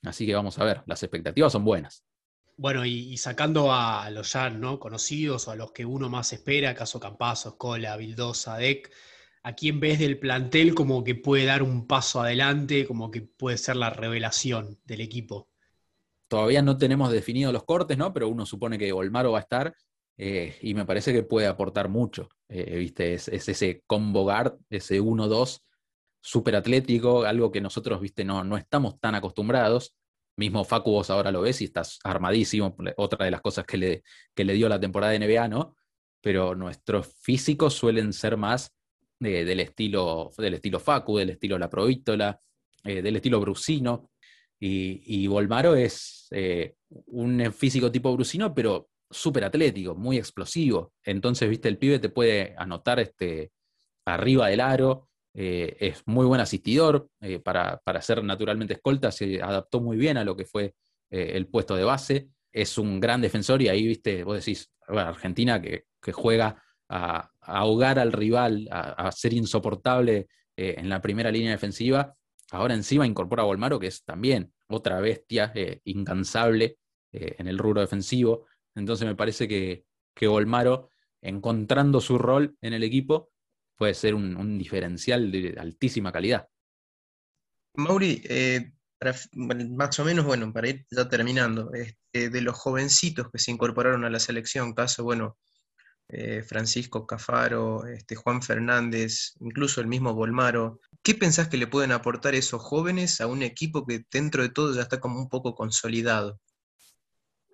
Así 0.02 0.26
que 0.26 0.34
vamos 0.34 0.58
a 0.58 0.64
ver, 0.64 0.82
las 0.86 1.02
expectativas 1.02 1.52
son 1.52 1.64
buenas. 1.64 2.04
Bueno, 2.56 2.84
y, 2.84 3.16
sacando 3.16 3.72
a 3.72 4.10
los 4.10 4.32
ya 4.32 4.50
¿no? 4.50 4.80
conocidos 4.80 5.46
o 5.46 5.52
a 5.52 5.56
los 5.56 5.70
que 5.70 5.84
uno 5.84 6.08
más 6.08 6.32
espera, 6.32 6.74
caso 6.74 6.98
Campazo, 6.98 7.50
Escola, 7.50 7.96
Vildosa, 7.96 8.56
Deck, 8.56 8.90
a 9.44 9.54
quién 9.54 9.78
ves 9.78 10.00
del 10.00 10.18
plantel 10.18 10.74
como 10.74 11.04
que 11.04 11.14
puede 11.14 11.44
dar 11.44 11.62
un 11.62 11.86
paso 11.86 12.20
adelante, 12.20 12.84
como 12.84 13.12
que 13.12 13.22
puede 13.22 13.58
ser 13.58 13.76
la 13.76 13.90
revelación 13.90 14.80
del 14.84 15.00
equipo. 15.02 15.48
Todavía 16.26 16.60
no 16.60 16.76
tenemos 16.76 17.12
definidos 17.12 17.52
los 17.52 17.64
cortes, 17.64 17.96
¿no? 17.96 18.12
Pero 18.12 18.28
uno 18.28 18.44
supone 18.44 18.76
que 18.76 18.92
Olmaro 18.92 19.32
va 19.32 19.38
a 19.38 19.42
estar 19.42 19.74
eh, 20.18 20.58
y 20.62 20.74
me 20.74 20.84
parece 20.84 21.12
que 21.12 21.22
puede 21.22 21.46
aportar 21.46 21.88
mucho. 21.88 22.28
Eh, 22.48 22.76
¿viste? 22.76 23.14
Es, 23.14 23.28
ese 23.28 23.82
combo 23.86 24.28
ese 24.68 25.00
1-2 25.00 25.60
súper 26.20 26.56
atlético, 26.56 27.22
algo 27.22 27.52
que 27.52 27.60
nosotros, 27.60 28.00
¿viste? 28.00 28.24
No, 28.24 28.42
no 28.42 28.56
estamos 28.56 28.98
tan 29.00 29.14
acostumbrados. 29.14 29.96
Mismo 30.36 30.64
Facu 30.64 30.90
vos 30.90 31.10
ahora 31.10 31.30
lo 31.30 31.40
ves 31.40 31.60
y 31.62 31.64
estás 31.64 31.98
armadísimo, 32.04 32.76
otra 32.96 33.24
de 33.24 33.30
las 33.30 33.40
cosas 33.40 33.64
que 33.64 33.76
le, 33.76 34.02
que 34.34 34.44
le 34.44 34.54
dio 34.54 34.68
la 34.68 34.80
temporada 34.80 35.12
de 35.12 35.20
NBA, 35.20 35.48
¿no? 35.48 35.76
Pero 36.20 36.54
nuestros 36.54 37.14
físicos 37.20 37.74
suelen 37.74 38.12
ser 38.12 38.36
más 38.36 38.74
del, 39.20 39.60
estilo, 39.60 40.30
del 40.36 40.54
estilo 40.54 40.80
Facu, 40.80 41.18
del 41.18 41.30
estilo 41.30 41.58
La 41.58 41.70
Provítola, 41.70 42.40
eh, 42.84 43.02
del 43.02 43.16
estilo 43.16 43.40
Brusino. 43.40 44.10
Y, 44.60 45.22
y 45.22 45.26
Volmaro 45.28 45.76
es 45.76 46.26
eh, 46.32 46.74
un 47.06 47.52
físico 47.52 47.90
tipo 47.92 48.12
Brusino, 48.12 48.52
pero 48.52 48.88
súper 49.10 49.44
atlético, 49.44 49.94
muy 49.94 50.18
explosivo. 50.18 50.92
Entonces, 51.04 51.48
viste, 51.48 51.68
el 51.68 51.78
pibe 51.78 51.98
te 51.98 52.08
puede 52.08 52.54
anotar 52.58 53.00
este, 53.00 53.52
arriba 54.06 54.48
del 54.48 54.60
aro, 54.60 55.08
eh, 55.34 55.76
es 55.80 56.02
muy 56.06 56.26
buen 56.26 56.40
asistidor 56.40 57.08
para, 57.44 57.80
para, 57.84 58.02
ser 58.02 58.24
naturalmente 58.24 58.74
escolta, 58.74 59.12
se 59.12 59.40
adaptó 59.42 59.80
muy 59.80 59.96
bien 59.96 60.16
a 60.16 60.24
lo 60.24 60.36
que 60.36 60.44
fue 60.44 60.74
el 61.10 61.46
puesto 61.46 61.74
de 61.74 61.84
base, 61.84 62.28
es 62.52 62.76
un 62.76 63.00
gran 63.00 63.20
defensor 63.20 63.62
y 63.62 63.68
ahí, 63.68 63.86
viste, 63.86 64.24
vos 64.24 64.36
decís, 64.36 64.70
Argentina 64.86 65.60
que, 65.60 65.84
que 66.02 66.12
juega 66.12 66.62
a, 66.88 67.30
ahogar 67.40 67.98
al 67.98 68.12
rival, 68.12 68.68
a, 68.70 69.10
ser 69.12 69.32
insoportable 69.32 70.28
eh, 70.56 70.74
en 70.78 70.88
la 70.88 71.00
primera 71.00 71.30
línea 71.30 71.52
defensiva. 71.52 72.14
Ahora 72.50 72.74
encima 72.74 73.06
incorpora 73.06 73.42
a 73.42 73.46
Volmaro, 73.46 73.78
que 73.78 73.86
es 73.86 74.04
también 74.04 74.52
otra 74.68 75.00
bestia 75.00 75.52
eh, 75.54 75.80
incansable 75.84 76.78
eh, 77.12 77.36
en 77.38 77.48
el 77.48 77.58
rubro 77.58 77.80
defensivo. 77.80 78.46
Entonces 78.78 79.06
me 79.06 79.16
parece 79.16 79.48
que, 79.48 79.84
que 80.14 80.28
encontrando 81.20 82.00
su 82.00 82.18
rol 82.18 82.56
en 82.60 82.72
el 82.72 82.82
equipo, 82.82 83.30
puede 83.76 83.94
ser 83.94 84.14
un, 84.14 84.58
diferencial 84.58 85.30
de 85.30 85.56
altísima 85.58 86.12
calidad. 86.12 86.48
Mauri, 87.74 88.22
más 89.68 89.98
o 89.98 90.04
menos, 90.04 90.24
bueno, 90.24 90.52
para 90.52 90.68
ir 90.68 90.86
ya 90.90 91.08
terminando, 91.08 91.72
este, 91.72 92.30
de 92.30 92.40
los 92.40 92.56
jovencitos 92.56 93.30
que 93.30 93.38
se 93.38 93.52
incorporaron 93.52 94.04
a 94.04 94.10
la 94.10 94.18
selección, 94.18 94.74
caso, 94.74 95.04
bueno, 95.04 95.38
eh, 96.10 96.42
Francisco 96.42 97.06
Cafaro, 97.06 97.86
este, 97.86 98.16
Juan 98.16 98.42
Fernández, 98.42 99.34
incluso 99.40 99.80
el 99.80 99.86
mismo 99.86 100.14
Bolmaro. 100.14 100.80
¿Qué 101.02 101.14
pensás 101.14 101.48
que 101.48 101.58
le 101.58 101.66
pueden 101.66 101.92
aportar 101.92 102.34
esos 102.34 102.62
jóvenes 102.62 103.20
a 103.20 103.26
un 103.26 103.42
equipo 103.42 103.86
que 103.86 104.04
dentro 104.10 104.42
de 104.42 104.48
todo 104.48 104.74
ya 104.74 104.82
está 104.82 105.00
como 105.00 105.20
un 105.20 105.28
poco 105.28 105.54
consolidado? 105.54 106.40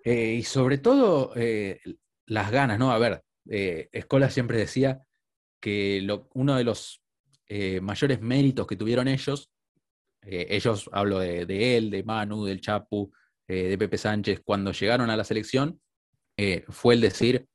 Eh, 0.05 0.35
y 0.35 0.43
sobre 0.43 0.77
todo 0.77 1.33
eh, 1.35 1.81
las 2.27 2.51
ganas, 2.51 2.79
¿no? 2.79 2.91
A 2.91 2.99
ver, 2.99 3.23
Escola 3.47 4.29
siempre 4.29 4.57
decía 4.57 5.01
que 5.59 6.07
uno 6.33 6.55
de 6.55 6.63
los 6.63 7.01
mayores 7.81 8.21
méritos 8.21 8.65
que 8.65 8.75
tuvieron 8.75 9.07
ellos, 9.07 9.51
ellos 10.21 10.89
hablo 10.91 11.19
de, 11.19 11.77
él, 11.77 11.91
de 11.91 12.03
Manu, 12.03 12.45
del 12.45 12.61
Chapu, 12.61 13.11
de 13.47 13.77
Pepe 13.77 13.99
Sánchez, 13.99 14.41
cuando 14.43 14.71
llegaron 14.71 15.11
a 15.11 15.17
la 15.17 15.23
selección, 15.23 15.79
fue 16.69 16.95
el 16.95 17.01
decir, 17.01 17.47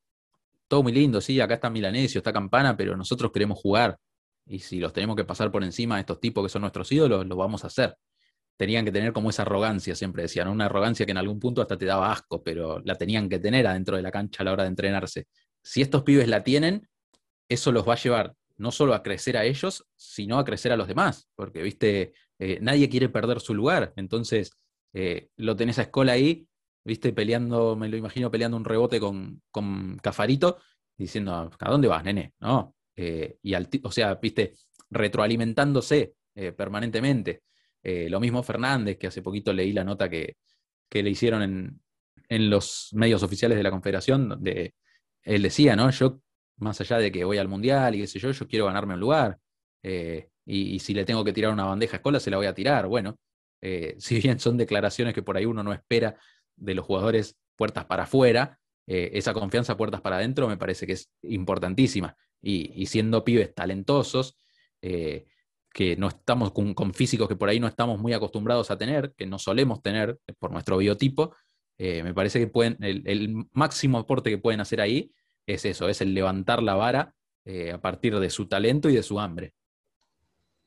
todo 0.68 0.84
muy 0.84 0.92
lindo, 0.92 1.20
sí, 1.20 1.40
acá 1.40 1.54
está 1.54 1.70
Milanesio, 1.70 2.20
está 2.20 2.32
Campana, 2.32 2.76
pero 2.76 2.96
nosotros 2.96 3.32
queremos 3.32 3.58
jugar. 3.58 3.98
Y 4.46 4.60
si 4.60 4.78
los 4.78 4.92
tenemos 4.92 5.16
que 5.16 5.24
pasar 5.24 5.50
por 5.50 5.64
encima 5.64 5.96
de 5.96 6.02
estos 6.02 6.20
tipos 6.20 6.44
que 6.44 6.48
son 6.48 6.62
nuestros 6.62 6.90
ídolos, 6.92 7.26
lo 7.26 7.34
vamos 7.34 7.64
a 7.64 7.66
hacer. 7.66 7.96
Tenían 8.56 8.84
que 8.84 8.92
tener 8.92 9.12
como 9.12 9.30
esa 9.30 9.42
arrogancia, 9.42 9.94
siempre 9.94 10.22
decían, 10.22 10.48
una 10.48 10.66
arrogancia 10.66 11.06
que 11.06 11.12
en 11.12 11.18
algún 11.18 11.40
punto 11.40 11.62
hasta 11.62 11.78
te 11.78 11.86
daba 11.86 12.12
asco, 12.12 12.42
pero 12.42 12.80
la 12.84 12.94
tenían 12.94 13.28
que 13.28 13.38
tener 13.38 13.66
adentro 13.66 13.96
de 13.96 14.02
la 14.02 14.10
cancha 14.10 14.42
a 14.42 14.44
la 14.44 14.52
hora 14.52 14.64
de 14.64 14.68
entrenarse. 14.68 15.26
Si 15.62 15.80
estos 15.80 16.02
pibes 16.02 16.28
la 16.28 16.42
tienen, 16.42 16.88
eso 17.48 17.72
los 17.72 17.88
va 17.88 17.94
a 17.94 17.96
llevar 17.96 18.34
no 18.60 18.70
solo 18.70 18.94
a 18.94 19.02
crecer 19.02 19.38
a 19.38 19.44
ellos, 19.44 19.86
sino 19.96 20.38
a 20.38 20.44
crecer 20.44 20.70
a 20.70 20.76
los 20.76 20.86
demás, 20.86 21.28
porque, 21.34 21.62
viste, 21.62 22.12
eh, 22.38 22.58
nadie 22.60 22.90
quiere 22.90 23.08
perder 23.08 23.40
su 23.40 23.54
lugar, 23.54 23.94
entonces 23.96 24.52
eh, 24.92 25.28
lo 25.36 25.56
tenés 25.56 25.78
a 25.78 25.82
escuela 25.82 26.12
ahí 26.12 26.46
viste, 26.84 27.12
peleando, 27.12 27.76
me 27.76 27.88
lo 27.88 27.96
imagino 27.96 28.30
peleando 28.30 28.56
un 28.56 28.64
rebote 28.64 28.98
con, 28.98 29.42
con 29.50 29.98
Cafarito, 29.98 30.58
diciendo, 30.96 31.50
¿a 31.58 31.70
dónde 31.70 31.88
vas, 31.88 32.04
nene? 32.04 32.34
¿No? 32.40 32.74
Eh, 32.96 33.38
y 33.42 33.54
o 33.54 33.90
sea, 33.90 34.14
viste, 34.16 34.54
retroalimentándose 34.90 36.14
permanentemente. 36.56 37.42
Eh, 37.82 38.08
lo 38.10 38.20
mismo 38.20 38.42
Fernández, 38.42 38.98
que 38.98 39.06
hace 39.06 39.22
poquito 39.22 39.52
leí 39.52 39.72
la 39.72 39.84
nota 39.84 40.08
que, 40.08 40.36
le 40.90 41.10
hicieron 41.10 41.42
en, 41.42 41.80
en, 42.28 42.50
los 42.50 42.90
medios 42.92 43.22
oficiales 43.22 43.56
de 43.56 43.62
la 43.62 43.70
Confederación, 43.70 44.28
donde 44.28 44.74
él 45.22 45.42
decía, 45.42 45.76
¿no? 45.76 45.90
Yo, 45.90 46.20
más 46.58 46.80
allá 46.80 46.98
de 46.98 47.12
que 47.12 47.24
voy 47.24 47.38
al 47.38 47.48
Mundial 47.48 47.94
y 47.94 48.00
qué 48.00 48.06
sé 48.06 48.18
yo, 48.18 48.32
yo 48.32 48.48
quiero 48.48 48.66
ganarme 48.66 48.94
un 48.94 49.00
lugar. 49.00 49.38
y, 49.82 50.74
y, 50.74 50.78
si 50.80 50.94
le 50.94 51.04
tengo 51.04 51.24
que 51.24 51.32
tirar 51.32 51.52
una 51.52 51.64
bandeja 51.64 51.96
a 51.96 51.98
escuela, 51.98 52.20
se 52.20 52.30
la 52.30 52.36
voy 52.38 52.46
a 52.46 52.54
tirar. 52.54 52.86
Bueno, 52.88 53.18
si 53.98 54.20
bien 54.20 54.40
son 54.40 54.56
declaraciones 54.56 55.14
que 55.14 55.22
por 55.22 55.36
ahí 55.36 55.46
uno 55.46 55.62
no 55.62 55.72
espera 55.72 56.16
de 56.56 56.74
los 56.74 56.84
jugadores 56.84 57.36
puertas 57.56 57.84
para 57.86 58.04
afuera, 58.04 58.60
eh, 58.92 59.16
esa 59.16 59.32
confianza 59.32 59.76
puertas 59.76 60.00
para 60.00 60.16
adentro 60.16 60.48
me 60.48 60.56
parece 60.56 60.84
que 60.84 60.94
es 60.94 61.12
importantísima. 61.22 62.16
Y, 62.42 62.86
siendo 62.86 63.22
pibes 63.22 63.54
talentosos, 63.54 64.36
eh, 64.82 65.26
que 65.72 65.96
no 65.96 66.08
estamos 66.08 66.52
con, 66.52 66.94
físicos 66.94 67.28
que 67.28 67.36
por 67.36 67.48
ahí 67.48 67.60
no 67.60 67.66
estamos 67.66 68.00
muy 68.00 68.12
acostumbrados 68.12 68.70
a 68.70 68.78
tener, 68.78 69.12
que 69.16 69.26
no 69.26 69.38
solemos 69.38 69.82
tener 69.82 70.18
por 70.38 70.50
nuestro 70.50 70.76
biotipo, 70.78 71.34
eh, 71.78 72.02
me 72.02 72.12
parece 72.12 72.38
que 72.38 72.46
pueden, 72.46 72.76
el, 72.80 73.46
máximo 73.52 73.98
aporte 73.98 74.30
que 74.30 74.38
pueden 74.38 74.60
hacer 74.60 74.80
ahí 74.80 75.12
es 75.46 75.64
eso, 75.64 75.88
es 75.88 76.00
el 76.00 76.14
levantar 76.14 76.62
la 76.62 76.74
vara 76.74 77.14
a 77.74 77.80
partir 77.80 78.16
de 78.20 78.30
su 78.30 78.46
talento 78.46 78.88
y 78.88 78.94
de 78.94 79.02
su 79.02 79.18
hambre. 79.18 79.54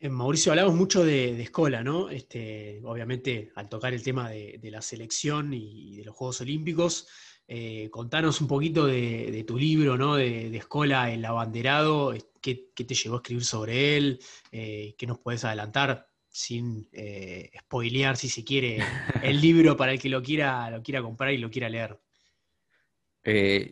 Mauricio, 0.10 0.52
hablamos 0.52 0.76
mucho 0.76 1.06
de, 1.06 1.42
escuela, 1.42 1.82
¿no? 1.82 2.10
Este, 2.10 2.82
obviamente, 2.84 3.52
al 3.56 3.70
tocar 3.70 3.94
el 3.94 4.04
tema 4.04 4.30
de, 4.30 4.60
la 4.64 4.82
selección 4.82 5.54
y 5.54 5.96
de 5.96 6.04
los 6.04 6.16
Juegos 6.16 6.42
Olímpicos, 6.42 7.08
eh, 7.48 7.90
contanos 7.90 8.42
un 8.42 8.48
poquito 8.48 8.86
de, 8.86 9.44
tu 9.48 9.58
libro, 9.58 9.98
¿no? 9.98 10.16
De, 10.16 10.56
Escola, 10.58 11.12
El 11.12 11.24
Abanderado, 11.24 12.14
¿qué, 12.44 12.70
te 12.76 12.94
llevó 12.94 13.16
a 13.16 13.18
escribir 13.20 13.44
sobre 13.44 13.98
él? 13.98 14.20
Eh, 14.52 14.94
¿Qué 14.98 15.08
nos 15.08 15.20
puedes 15.20 15.44
adelantar 15.46 16.08
sin 16.30 16.88
eh, 16.92 17.50
spoilear, 17.62 18.18
si 18.18 18.30
se 18.30 18.44
quiere, 18.44 18.78
el 19.24 19.42
libro 19.42 19.76
para 19.76 19.94
el 19.94 20.00
que 20.00 20.10
lo 20.10 20.22
quiera, 20.22 20.70
lo 20.70 20.84
quiera 20.84 21.02
comprar 21.02 21.34
y 21.34 21.38
lo 21.38 21.50
quiera 21.50 21.70
leer? 21.70 22.00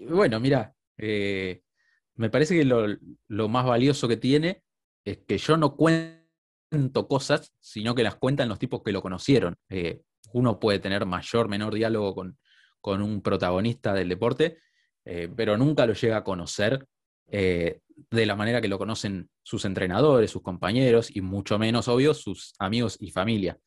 bueno, 0.07 0.39
mira, 0.39 0.73
me 0.95 2.29
parece 2.31 2.57
que 2.57 2.63
lo, 2.63 2.85
lo 3.27 3.49
más 3.49 3.65
valioso 3.65 4.07
que 4.07 4.15
tiene 4.15 4.63
es 5.03 5.19
que 5.27 5.37
yo 5.37 5.57
no 5.57 5.75
cuento 5.75 7.07
cosas, 7.07 7.53
sino 7.59 7.95
que 7.95 8.03
las 8.03 8.15
cuentan 8.15 8.49
los 8.49 8.59
tipos 8.59 8.81
que 8.83 8.91
lo 8.91 9.01
conocieron. 9.01 9.57
Eh, 9.69 10.01
uno 10.33 10.59
puede 10.59 10.79
tener 10.79 11.05
mayor, 11.05 11.47
menor 11.47 11.73
diálogo 11.73 12.15
con, 12.15 12.37
con 12.79 13.01
un 13.01 13.21
protagonista 13.21 13.93
del 13.93 14.09
deporte, 14.09 14.59
eh, 15.05 15.29
pero 15.35 15.57
nunca 15.57 15.85
lo 15.85 15.93
llega 15.93 16.17
a 16.17 16.23
conocer 16.23 16.87
eh, 17.31 17.79
de 18.09 18.25
la 18.25 18.35
manera 18.35 18.61
que 18.61 18.67
lo 18.67 18.77
conocen 18.77 19.29
sus 19.43 19.65
entrenadores, 19.65 20.31
sus 20.31 20.41
compañeros 20.41 21.15
y 21.15 21.21
mucho 21.21 21.57
menos, 21.57 21.87
obvio, 21.87 22.13
sus 22.13 22.53
amigos 22.59 22.97
y 22.99 23.11
familia. 23.11 23.57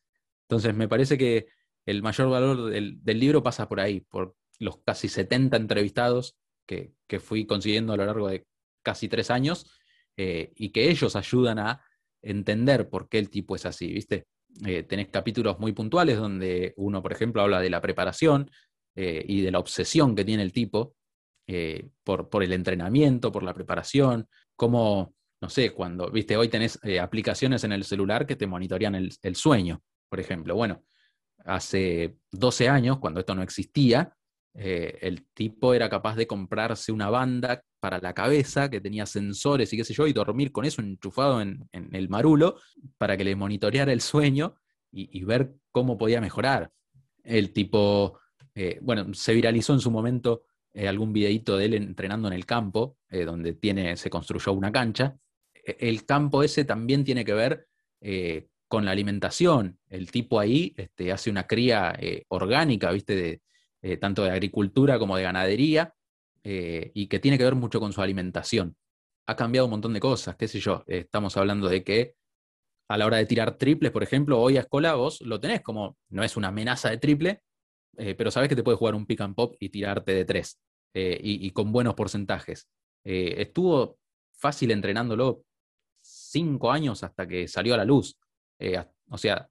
Entonces, 0.47 0.73
me 0.75 0.87
parece 0.87 1.17
que 1.17 1.47
el 1.85 2.01
mayor 2.01 2.29
valor 2.29 2.69
del, 2.69 3.19
libro 3.19 3.43
pasa 3.43 3.67
por 3.67 3.79
ahí, 3.79 4.01
por 4.01 4.35
los 4.59 4.77
casi 4.83 5.07
70 5.07 5.57
entrevistados 5.57 6.37
que, 6.65 6.93
que, 7.07 7.19
fui 7.19 7.45
consiguiendo 7.45 7.93
a 7.93 7.97
lo 7.97 8.05
largo 8.05 8.27
de 8.27 8.45
casi 8.83 9.07
tres 9.07 9.29
años 9.31 9.71
y 10.17 10.69
que 10.69 10.89
ellos 10.89 11.15
ayudan 11.15 11.59
a 11.59 11.81
entender 12.21 12.89
por 12.89 13.09
qué 13.09 13.19
el 13.19 13.29
tipo 13.29 13.55
es 13.55 13.65
así, 13.65 13.91
¿viste? 13.91 14.27
Eh, 14.63 14.83
tenés 14.83 15.09
capítulos 15.09 15.59
muy 15.59 15.73
puntuales 15.73 16.17
donde 16.17 16.73
uno, 16.77 17.01
por 17.01 17.11
ejemplo, 17.11 17.41
habla 17.41 17.59
de 17.59 17.69
la 17.69 17.81
preparación 17.81 18.49
eh, 18.95 19.23
y 19.27 19.41
de 19.41 19.51
la 19.51 19.59
obsesión 19.59 20.15
que 20.15 20.23
tiene 20.23 20.43
el 20.43 20.53
tipo 20.53 20.95
eh, 21.47 21.89
por, 22.03 22.43
el 22.43 22.53
entrenamiento, 22.53 23.31
por 23.31 23.43
la 23.43 23.53
preparación, 23.53 24.27
como, 24.55 25.13
no 25.41 25.49
sé, 25.49 25.71
cuando, 25.71 26.09
viste, 26.09 26.37
hoy 26.37 26.47
tenés 26.47 26.79
aplicaciones 27.01 27.63
en 27.63 27.71
el 27.71 27.83
celular 27.83 28.25
que 28.25 28.35
te 28.35 28.47
monitorean 28.47 28.95
el, 28.95 29.35
sueño, 29.35 29.81
por 30.09 30.19
ejemplo. 30.19 30.55
Bueno, 30.55 30.83
hace 31.45 32.17
12 32.31 32.69
años, 32.69 32.99
cuando 32.99 33.19
esto 33.19 33.35
no 33.35 33.43
existía, 33.43 34.15
eh, 34.57 34.99
el 35.01 35.25
tipo 35.33 35.73
era 35.73 35.89
capaz 35.89 36.15
de 36.15 36.27
comprarse 36.27 36.93
una 36.93 37.09
banda 37.09 37.61
para 37.81 37.99
la 37.99 38.13
cabeza 38.13 38.69
que 38.69 38.79
tenía 38.79 39.05
sensores 39.05 39.71
y 39.73 39.77
qué 39.77 39.83
sé 39.83 39.93
yo, 39.93 40.07
y 40.07 40.13
dormir 40.13 40.53
con 40.53 40.63
eso 40.63 40.81
enchufado 40.81 41.41
en, 41.41 41.67
el 41.73 42.07
marulo 42.07 42.57
para 42.97 43.17
que 43.17 43.25
le 43.25 43.35
monitoreara 43.35 43.91
el 43.91 43.99
sueño 43.99 44.55
y, 44.91 45.25
ver 45.25 45.53
cómo 45.71 45.97
podía 45.97 46.21
mejorar. 46.21 46.71
El 47.21 47.51
tipo, 47.51 48.17
eh, 48.53 48.79
bueno, 48.81 49.13
se 49.13 49.33
viralizó 49.33 49.73
en 49.73 49.81
su 49.81 49.91
momento 49.91 50.43
eh, 50.75 50.87
algún 50.87 51.11
videito 51.11 51.57
de 51.57 51.65
él 51.65 51.73
entrenando 51.73 52.27
en 52.27 52.35
el 52.35 52.45
campo, 52.45 52.97
donde 53.09 53.53
tiene, 53.53 53.95
se 53.97 54.09
construyó 54.09 54.53
una 54.53 54.71
cancha. 54.71 55.15
E, 55.53 55.77
el 55.79 56.05
campo 56.05 56.43
ese 56.43 56.65
también 56.65 57.03
tiene 57.03 57.25
que 57.25 57.33
ver 57.33 57.67
con 58.67 58.85
la 58.85 58.91
alimentación. 58.91 59.79
El 59.89 60.11
tipo 60.11 60.39
ahí 60.39 60.75
este, 60.77 61.11
hace 61.11 61.31
una 61.31 61.47
cría 61.47 61.97
orgánica, 62.27 62.91
¿viste? 62.91 63.15
De, 63.15 63.41
eh, 63.85 63.97
tanto 63.97 64.23
de 64.23 64.31
agricultura 64.31 64.97
como 64.97 65.15
de 65.15 65.21
ganadería, 65.21 65.93
eh, 66.43 66.89
y 66.95 67.05
que 67.05 67.19
tiene 67.19 67.37
que 67.37 67.43
ver 67.43 67.53
mucho 67.53 67.79
con 67.79 67.93
su 67.93 68.01
alimentación. 68.01 68.75
Ha 69.27 69.35
cambiado 69.35 69.67
un 69.67 69.71
montón 69.71 69.93
de 69.93 69.99
cosas, 69.99 70.35
qué 70.37 70.47
sé 70.47 70.59
yo, 70.59 70.83
eh, 70.87 71.01
estamos 71.05 71.37
hablando 71.37 71.69
de 71.69 71.83
que 71.83 72.15
a 72.89 72.97
la 72.97 73.05
hora 73.05 73.17
de 73.17 73.27
tirar 73.27 73.59
triples, 73.59 73.91
por 73.91 74.01
ejemplo, 74.01 74.41
hoy 74.41 74.57
a 74.57 74.61
Escola 74.61 74.95
vos 74.95 75.21
lo 75.21 75.39
tenés 75.39 75.61
como, 75.61 75.97
no 76.09 76.23
es 76.23 76.35
una 76.35 76.47
amenaza 76.47 76.89
de 76.89 76.97
triple, 76.97 77.43
pero 77.95 78.31
sabés 78.31 78.49
que 78.49 78.55
te 78.55 78.63
puede 78.63 78.77
jugar 78.77 78.95
un 78.95 79.05
pick 79.05 79.21
and 79.21 79.35
pop 79.35 79.55
y 79.59 79.69
tirarte 79.69 80.13
de 80.13 80.25
tres, 80.25 80.59
y, 80.93 81.45
y, 81.45 81.51
con 81.51 81.71
buenos 81.71 81.93
porcentajes. 81.93 82.69
estuvo 83.03 83.97
fácil 84.31 84.71
entrenándolo 84.71 85.43
cinco 86.01 86.71
años 86.71 87.03
hasta 87.03 87.27
que 87.27 87.47
salió 87.47 87.73
a 87.73 87.77
la 87.77 87.85
luz. 87.85 88.17
o 89.09 89.17
sea, 89.17 89.49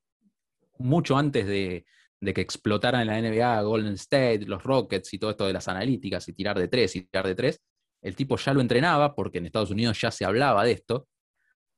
mucho 0.78 1.16
antes 1.16 1.46
de, 1.46 1.84
que 2.20 2.40
explotaran 2.40 3.02
en 3.02 3.06
la 3.06 3.20
NBA 3.20 3.62
Golden 3.62 3.94
State, 3.94 4.46
los 4.46 4.62
Rockets 4.62 5.12
y 5.12 5.18
todo 5.18 5.30
esto 5.30 5.46
de 5.46 5.52
las 5.52 5.68
analíticas 5.68 6.26
y 6.28 6.32
tirar 6.32 6.58
de 6.58 6.68
tres 6.68 6.96
y 6.96 7.02
tirar 7.02 7.26
de 7.26 7.34
tres, 7.34 7.60
el 8.02 8.16
tipo 8.16 8.36
ya 8.36 8.54
lo 8.54 8.60
entrenaba 8.60 9.14
porque 9.14 9.38
en 9.38 9.46
Estados 9.46 9.70
Unidos 9.70 10.00
ya 10.00 10.10
se 10.10 10.24
hablaba 10.24 10.64
de 10.64 10.72
esto. 10.72 11.08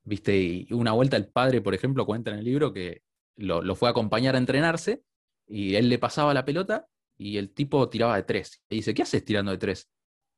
Viste, 0.05 0.36
y 0.36 0.68
una 0.72 0.93
vuelta 0.93 1.16
el 1.16 1.28
padre, 1.28 1.61
por 1.61 1.74
ejemplo, 1.74 2.07
cuenta 2.07 2.30
en 2.30 2.38
el 2.38 2.45
libro 2.45 2.72
que 2.72 3.03
lo, 3.36 3.74
fue 3.74 3.88
a 3.88 3.91
acompañar 3.91 4.36
a 4.36 4.38
entrenarse 4.38 5.03
y 5.47 5.74
él 5.74 5.88
le 5.88 5.99
pasaba 5.99 6.34
la 6.34 6.44
pelota 6.44 6.86
y 7.18 7.36
el 7.36 7.53
tipo 7.53 7.88
tiraba 7.88 8.16
de 8.16 8.24
tres. 8.24 8.62
Y 8.68 8.76
dice, 8.76 8.94
¿qué 8.94 9.03
haces 9.03 9.24
tirando 9.24 9.53
de 9.53 9.59
tres? 9.59 9.88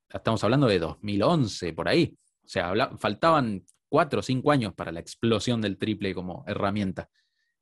Estamos 0.09 0.43
hablando 0.45 0.67
de 0.67 0.79
2011, 0.79 1.73
por 1.73 1.89
ahí. 1.89 2.17
O 2.45 2.49
sea, 2.49 2.73
faltaban 2.97 3.65
cuatro 3.89 4.21
o 4.21 4.23
cinco 4.23 4.53
años 4.53 4.75
para 4.75 4.93
la 4.93 5.01
explosión 5.01 5.61
del 5.61 5.79
triple 5.79 6.15
como 6.15 6.45
herramienta. 6.47 7.09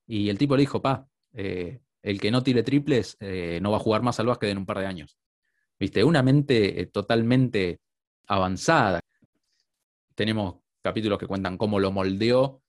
Y 0.07 0.29
el 0.29 0.39
tipo 0.39 0.57
le 0.57 0.61
dijo, 0.61 0.81
pa, 0.83 1.07
eh, 1.33 1.81
el 2.03 2.21
que 2.21 2.31
no 2.31 2.43
tire 2.43 2.63
triples 2.63 3.17
eh, 3.21 3.59
no 3.63 3.71
va 3.71 3.79
a 3.79 3.81
jugar 3.81 4.03
más 4.03 4.21
al 4.21 4.27
básquet 4.27 4.51
en 4.51 4.59
un 4.59 4.67
par 4.67 4.79
de 4.79 4.87
años. 4.87 5.19
¿Viste? 5.79 6.05
Una 6.05 6.23
mente 6.23 6.81
eh, 6.81 6.87
totalmente 6.87 7.81
avanzada. 8.29 9.01
Tenemos 10.15 10.57
capítulos 10.83 11.19
que 11.19 11.27
cuentan 11.27 11.59
cómo 11.59 11.81
lo 11.81 11.91
moldeó 11.91 12.63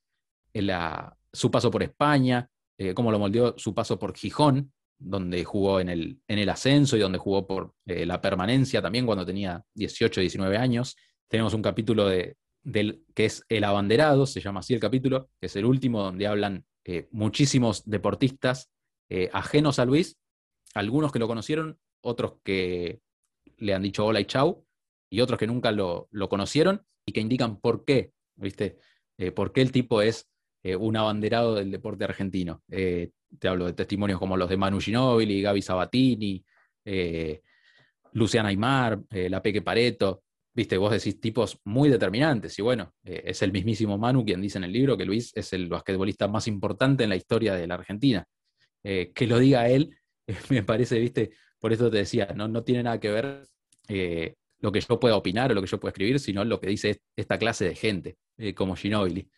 su 1.31 1.51
paso 1.51 1.69
por 1.69 1.83
España, 1.83 2.49
eh, 2.77 2.93
cómo 2.93 3.11
lo 3.11 3.19
moldeó 3.19 3.55
su 3.57 3.73
paso 3.73 3.97
por 3.97 4.15
Gijón, 4.15 4.71
donde 4.99 5.43
jugó 5.43 5.79
en 5.79 5.89
el, 5.89 6.21
en 6.27 6.39
el 6.39 6.49
ascenso 6.49 6.95
y 6.95 6.99
donde 6.99 7.17
jugó 7.17 7.47
por 7.47 7.73
eh, 7.85 8.05
la 8.05 8.21
permanencia 8.21 8.81
también 8.81 9.05
cuando 9.05 9.25
tenía 9.25 9.63
18, 9.73 10.21
19 10.21 10.57
años. 10.57 10.95
Tenemos 11.27 11.53
un 11.53 11.61
capítulo 11.61 12.07
de, 12.07 12.37
del, 12.63 13.03
que 13.15 13.25
es 13.25 13.43
El 13.49 13.63
Abanderado, 13.63 14.25
se 14.25 14.41
llama 14.41 14.59
así 14.59 14.73
el 14.73 14.79
capítulo, 14.79 15.29
que 15.39 15.47
es 15.47 15.55
el 15.55 15.65
último 15.65 16.03
donde 16.03 16.27
hablan 16.27 16.65
eh, 16.85 17.07
muchísimos 17.11 17.83
deportistas 17.85 18.71
ajenos 19.31 19.79
a 19.79 19.85
Luis, 19.85 20.17
algunos 20.73 21.13
que 21.13 21.19
lo 21.19 21.29
conocieron, 21.29 21.79
otros 22.01 22.33
que 22.43 22.99
le 23.55 23.73
han 23.73 23.81
dicho 23.81 24.05
hola 24.05 24.19
y 24.19 24.25
chau, 24.25 24.65
y 25.09 25.21
otros 25.21 25.39
que 25.39 25.47
nunca 25.47 25.71
lo, 25.71 26.09
conocieron 26.29 26.85
y 27.05 27.13
que 27.13 27.21
indican 27.21 27.61
por 27.61 27.85
qué, 27.85 28.11
¿viste? 28.35 28.77
por 29.33 29.53
qué 29.53 29.61
el 29.61 29.71
tipo 29.71 30.01
es 30.01 30.27
un 30.75 30.97
abanderado 30.97 31.55
del 31.55 31.71
deporte 31.71 32.03
argentino 32.03 32.61
te 33.39 33.47
hablo 33.47 33.65
de 33.65 33.73
testimonios 33.73 34.19
como 34.19 34.37
los 34.37 34.49
de 34.49 34.57
Manu 34.57 34.79
Ginóbili, 34.79 35.41
Gaby 35.41 35.61
Sabatini, 35.61 36.43
eh, 36.85 37.41
Luciana 38.13 38.49
Aymar, 38.49 38.99
eh, 39.09 39.29
La 39.29 39.41
Peque 39.41 39.61
Pareto, 39.61 40.23
viste, 40.53 40.77
vos 40.77 40.91
decís 40.91 41.19
tipos 41.19 41.59
muy 41.65 41.89
determinantes, 41.89 42.57
y 42.57 42.61
bueno, 42.61 42.93
eh, 43.03 43.23
es 43.25 43.41
el 43.41 43.51
mismísimo 43.51 43.97
Manu 43.97 44.25
quien 44.25 44.41
dice 44.41 44.57
en 44.57 44.63
el 44.63 44.71
libro 44.71 44.97
que 44.97 45.05
Luis 45.05 45.31
es 45.35 45.53
el 45.53 45.67
basquetbolista 45.67 46.27
más 46.27 46.47
importante 46.47 47.03
en 47.03 47.09
la 47.09 47.15
historia 47.15 47.53
de 47.55 47.67
la 47.67 47.75
Argentina. 47.75 48.25
que 48.83 49.27
lo 49.27 49.37
diga 49.39 49.67
él, 49.67 49.97
me 50.49 50.63
parece, 50.63 50.99
viste, 50.99 51.31
por 51.59 51.73
eso 51.73 51.91
te 51.91 51.97
decía, 51.97 52.27
no, 52.35 52.47
no 52.47 52.63
tiene 52.63 52.83
nada 52.83 52.99
que 52.99 53.11
ver 53.11 53.45
lo 54.59 54.71
que 54.71 54.81
yo 54.81 54.99
pueda 54.99 55.17
opinar 55.17 55.51
o 55.51 55.55
lo 55.55 55.61
que 55.61 55.67
yo 55.67 55.79
pueda 55.79 55.91
escribir, 55.91 56.19
sino 56.19 56.45
lo 56.45 56.59
que 56.59 56.69
dice 56.69 57.01
esta 57.15 57.37
clase 57.37 57.65
de 57.65 57.75
gente, 57.75 58.17
como 58.55 58.75
Ginobili. 58.75 59.29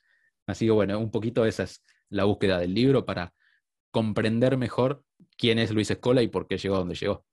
Así 0.50 0.66
que 0.66 0.72
bueno, 0.72 1.00
un 1.00 1.12
poquito 1.12 1.46
esa 1.46 1.64
es 1.64 1.84
la 2.10 2.24
búsqueda 2.26 2.60
del 2.60 2.74
libro 2.74 3.06
para 3.06 3.34
comprender 3.92 4.58
mejor 4.58 5.04
quién 5.38 5.60
es 5.60 5.72
Luis 5.72 5.92
Escola 5.92 6.22
y 6.22 6.28
por 6.28 6.48
qué 6.48 6.58
llegó 6.58 6.76
a 6.76 6.80
donde 6.80 6.96
llegó. 6.96 7.26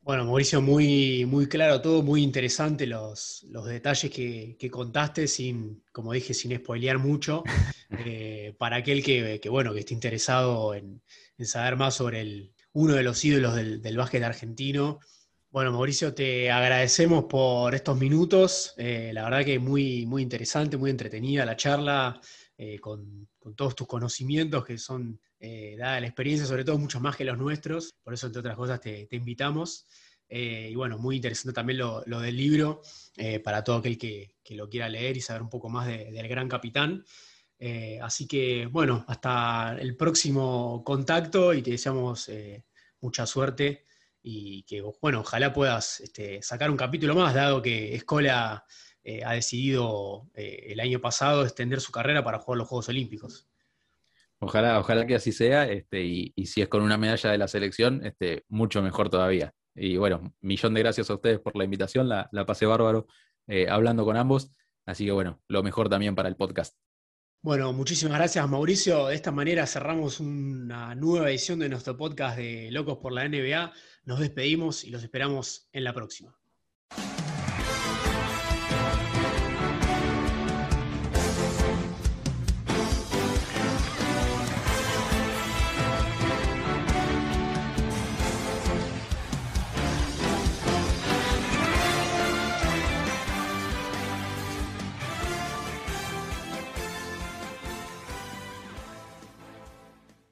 Bueno, 0.00 0.24
Mauricio, 0.24 0.60
muy, 0.60 1.24
muy 1.26 1.46
claro 1.46 1.80
todo, 1.80 2.02
muy 2.02 2.24
interesante 2.24 2.88
los, 2.88 3.46
los 3.50 3.66
detalles 3.66 4.10
que, 4.10 4.68
contaste, 4.68 5.28
sin, 5.28 5.84
como 5.92 6.12
dije, 6.12 6.34
sin 6.34 6.56
spoilear 6.56 6.98
mucho. 6.98 7.42
Eh, 8.06 8.54
para 8.58 8.76
aquel 8.76 9.04
que, 9.04 9.38
bueno, 9.50 9.74
que 9.74 9.80
esté 9.80 9.92
interesado 9.92 10.72
en, 10.72 11.02
saber 11.40 11.76
más 11.76 11.94
sobre 11.94 12.22
el, 12.22 12.54
uno 12.72 12.94
de 12.94 13.02
los 13.02 13.22
ídolos 13.22 13.54
del, 13.54 13.82
del 13.82 13.98
básquet 13.98 14.22
argentino. 14.22 14.98
Bueno, 15.52 15.70
Mauricio, 15.70 16.14
te 16.14 16.50
agradecemos 16.50 17.24
por 17.24 17.74
estos 17.74 17.98
minutos. 17.98 18.72
Eh, 18.78 19.10
la 19.12 19.24
verdad 19.24 19.44
que 19.44 19.58
muy, 19.58 20.06
muy 20.06 20.22
interesante, 20.22 20.78
muy 20.78 20.88
entretenida 20.88 21.44
la 21.44 21.56
charla. 21.56 22.18
Eh, 22.56 22.78
con, 22.78 23.28
todos 23.54 23.74
tus 23.76 23.86
conocimientos 23.86 24.64
que 24.64 24.78
son, 24.78 25.20
eh, 25.38 25.76
dada 25.78 26.00
la 26.00 26.06
experiencia, 26.06 26.46
sobre 26.46 26.64
todo 26.64 26.78
mucho 26.78 27.00
más 27.00 27.16
que 27.16 27.26
los 27.26 27.36
nuestros. 27.36 27.92
Por 28.02 28.14
eso, 28.14 28.28
entre 28.28 28.40
otras 28.40 28.56
cosas, 28.56 28.80
te, 28.80 29.06
invitamos. 29.10 29.84
Y 30.26 30.74
bueno, 30.74 30.96
muy 30.96 31.16
interesante 31.16 31.52
también 31.52 31.80
lo, 31.80 32.02
del 32.02 32.34
libro 32.34 32.80
para 33.44 33.62
todo 33.62 33.76
aquel 33.76 33.98
que, 33.98 34.36
lo 34.52 34.70
quiera 34.70 34.88
leer 34.88 35.18
y 35.18 35.20
saber 35.20 35.42
un 35.42 35.50
poco 35.50 35.68
más 35.68 35.86
del 35.86 36.28
gran 36.28 36.48
capitán. 36.48 37.04
así 38.00 38.26
que, 38.26 38.64
bueno, 38.72 39.04
hasta 39.06 39.76
el 39.78 39.98
próximo 39.98 40.82
contacto 40.82 41.52
y 41.52 41.60
te 41.60 41.72
deseamos 41.72 42.30
mucha 43.02 43.26
suerte 43.26 43.84
y 44.22 44.62
que, 44.62 44.82
bueno, 45.00 45.20
ojalá 45.20 45.52
puedas 45.52 46.00
este, 46.00 46.40
sacar 46.42 46.70
un 46.70 46.76
capítulo 46.76 47.14
más, 47.14 47.34
dado 47.34 47.60
que 47.60 47.94
Escola 47.94 48.64
eh, 49.04 49.22
ha 49.24 49.32
decidido 49.32 50.30
eh, 50.34 50.66
el 50.68 50.80
año 50.80 51.00
pasado 51.00 51.42
extender 51.42 51.80
su 51.80 51.90
carrera 51.90 52.22
para 52.22 52.38
jugar 52.38 52.58
los 52.58 52.68
Juegos 52.68 52.88
Olímpicos. 52.88 53.48
Ojalá, 54.38 54.78
ojalá 54.78 55.06
que 55.06 55.16
así 55.16 55.32
sea, 55.32 55.68
este, 55.68 56.02
y, 56.02 56.32
si 56.46 56.62
es 56.62 56.68
con 56.68 56.82
una 56.82 56.96
medalla 56.96 57.30
de 57.30 57.38
la 57.38 57.48
selección, 57.48 58.04
este, 58.04 58.44
mucho 58.48 58.82
mejor 58.82 59.08
todavía. 59.08 59.54
Y 59.74 59.96
bueno, 59.96 60.34
millón 60.40 60.74
de 60.74 60.80
gracias 60.80 61.10
a 61.10 61.14
ustedes 61.14 61.40
por 61.40 61.56
la 61.56 61.64
invitación, 61.64 62.08
la, 62.08 62.28
pasé 62.46 62.66
bárbaro 62.66 63.06
eh, 63.46 63.66
hablando 63.68 64.04
con 64.04 64.16
ambos, 64.16 64.50
así 64.84 65.04
que 65.04 65.12
bueno, 65.12 65.40
lo 65.48 65.62
mejor 65.62 65.88
también 65.88 66.14
para 66.14 66.28
el 66.28 66.36
podcast. 66.36 66.76
Bueno, 67.40 67.72
muchísimas 67.72 68.18
gracias 68.18 68.48
Mauricio. 68.48 69.08
De 69.08 69.16
esta 69.16 69.32
manera 69.32 69.66
cerramos 69.66 70.20
una 70.20 70.94
nueva 70.94 71.28
edición 71.28 71.58
de 71.58 71.68
nuestro 71.68 71.96
podcast 71.96 72.36
de 72.36 72.70
Locos 72.70 72.98
por 72.98 73.12
la 73.12 73.28
NBA. 73.28 73.72
Nos 74.04 74.18
despedimos 74.18 74.82
y 74.82 74.90
los 74.90 75.02
esperamos 75.04 75.68
en 75.72 75.84
la 75.84 75.94
próxima. 75.94 76.36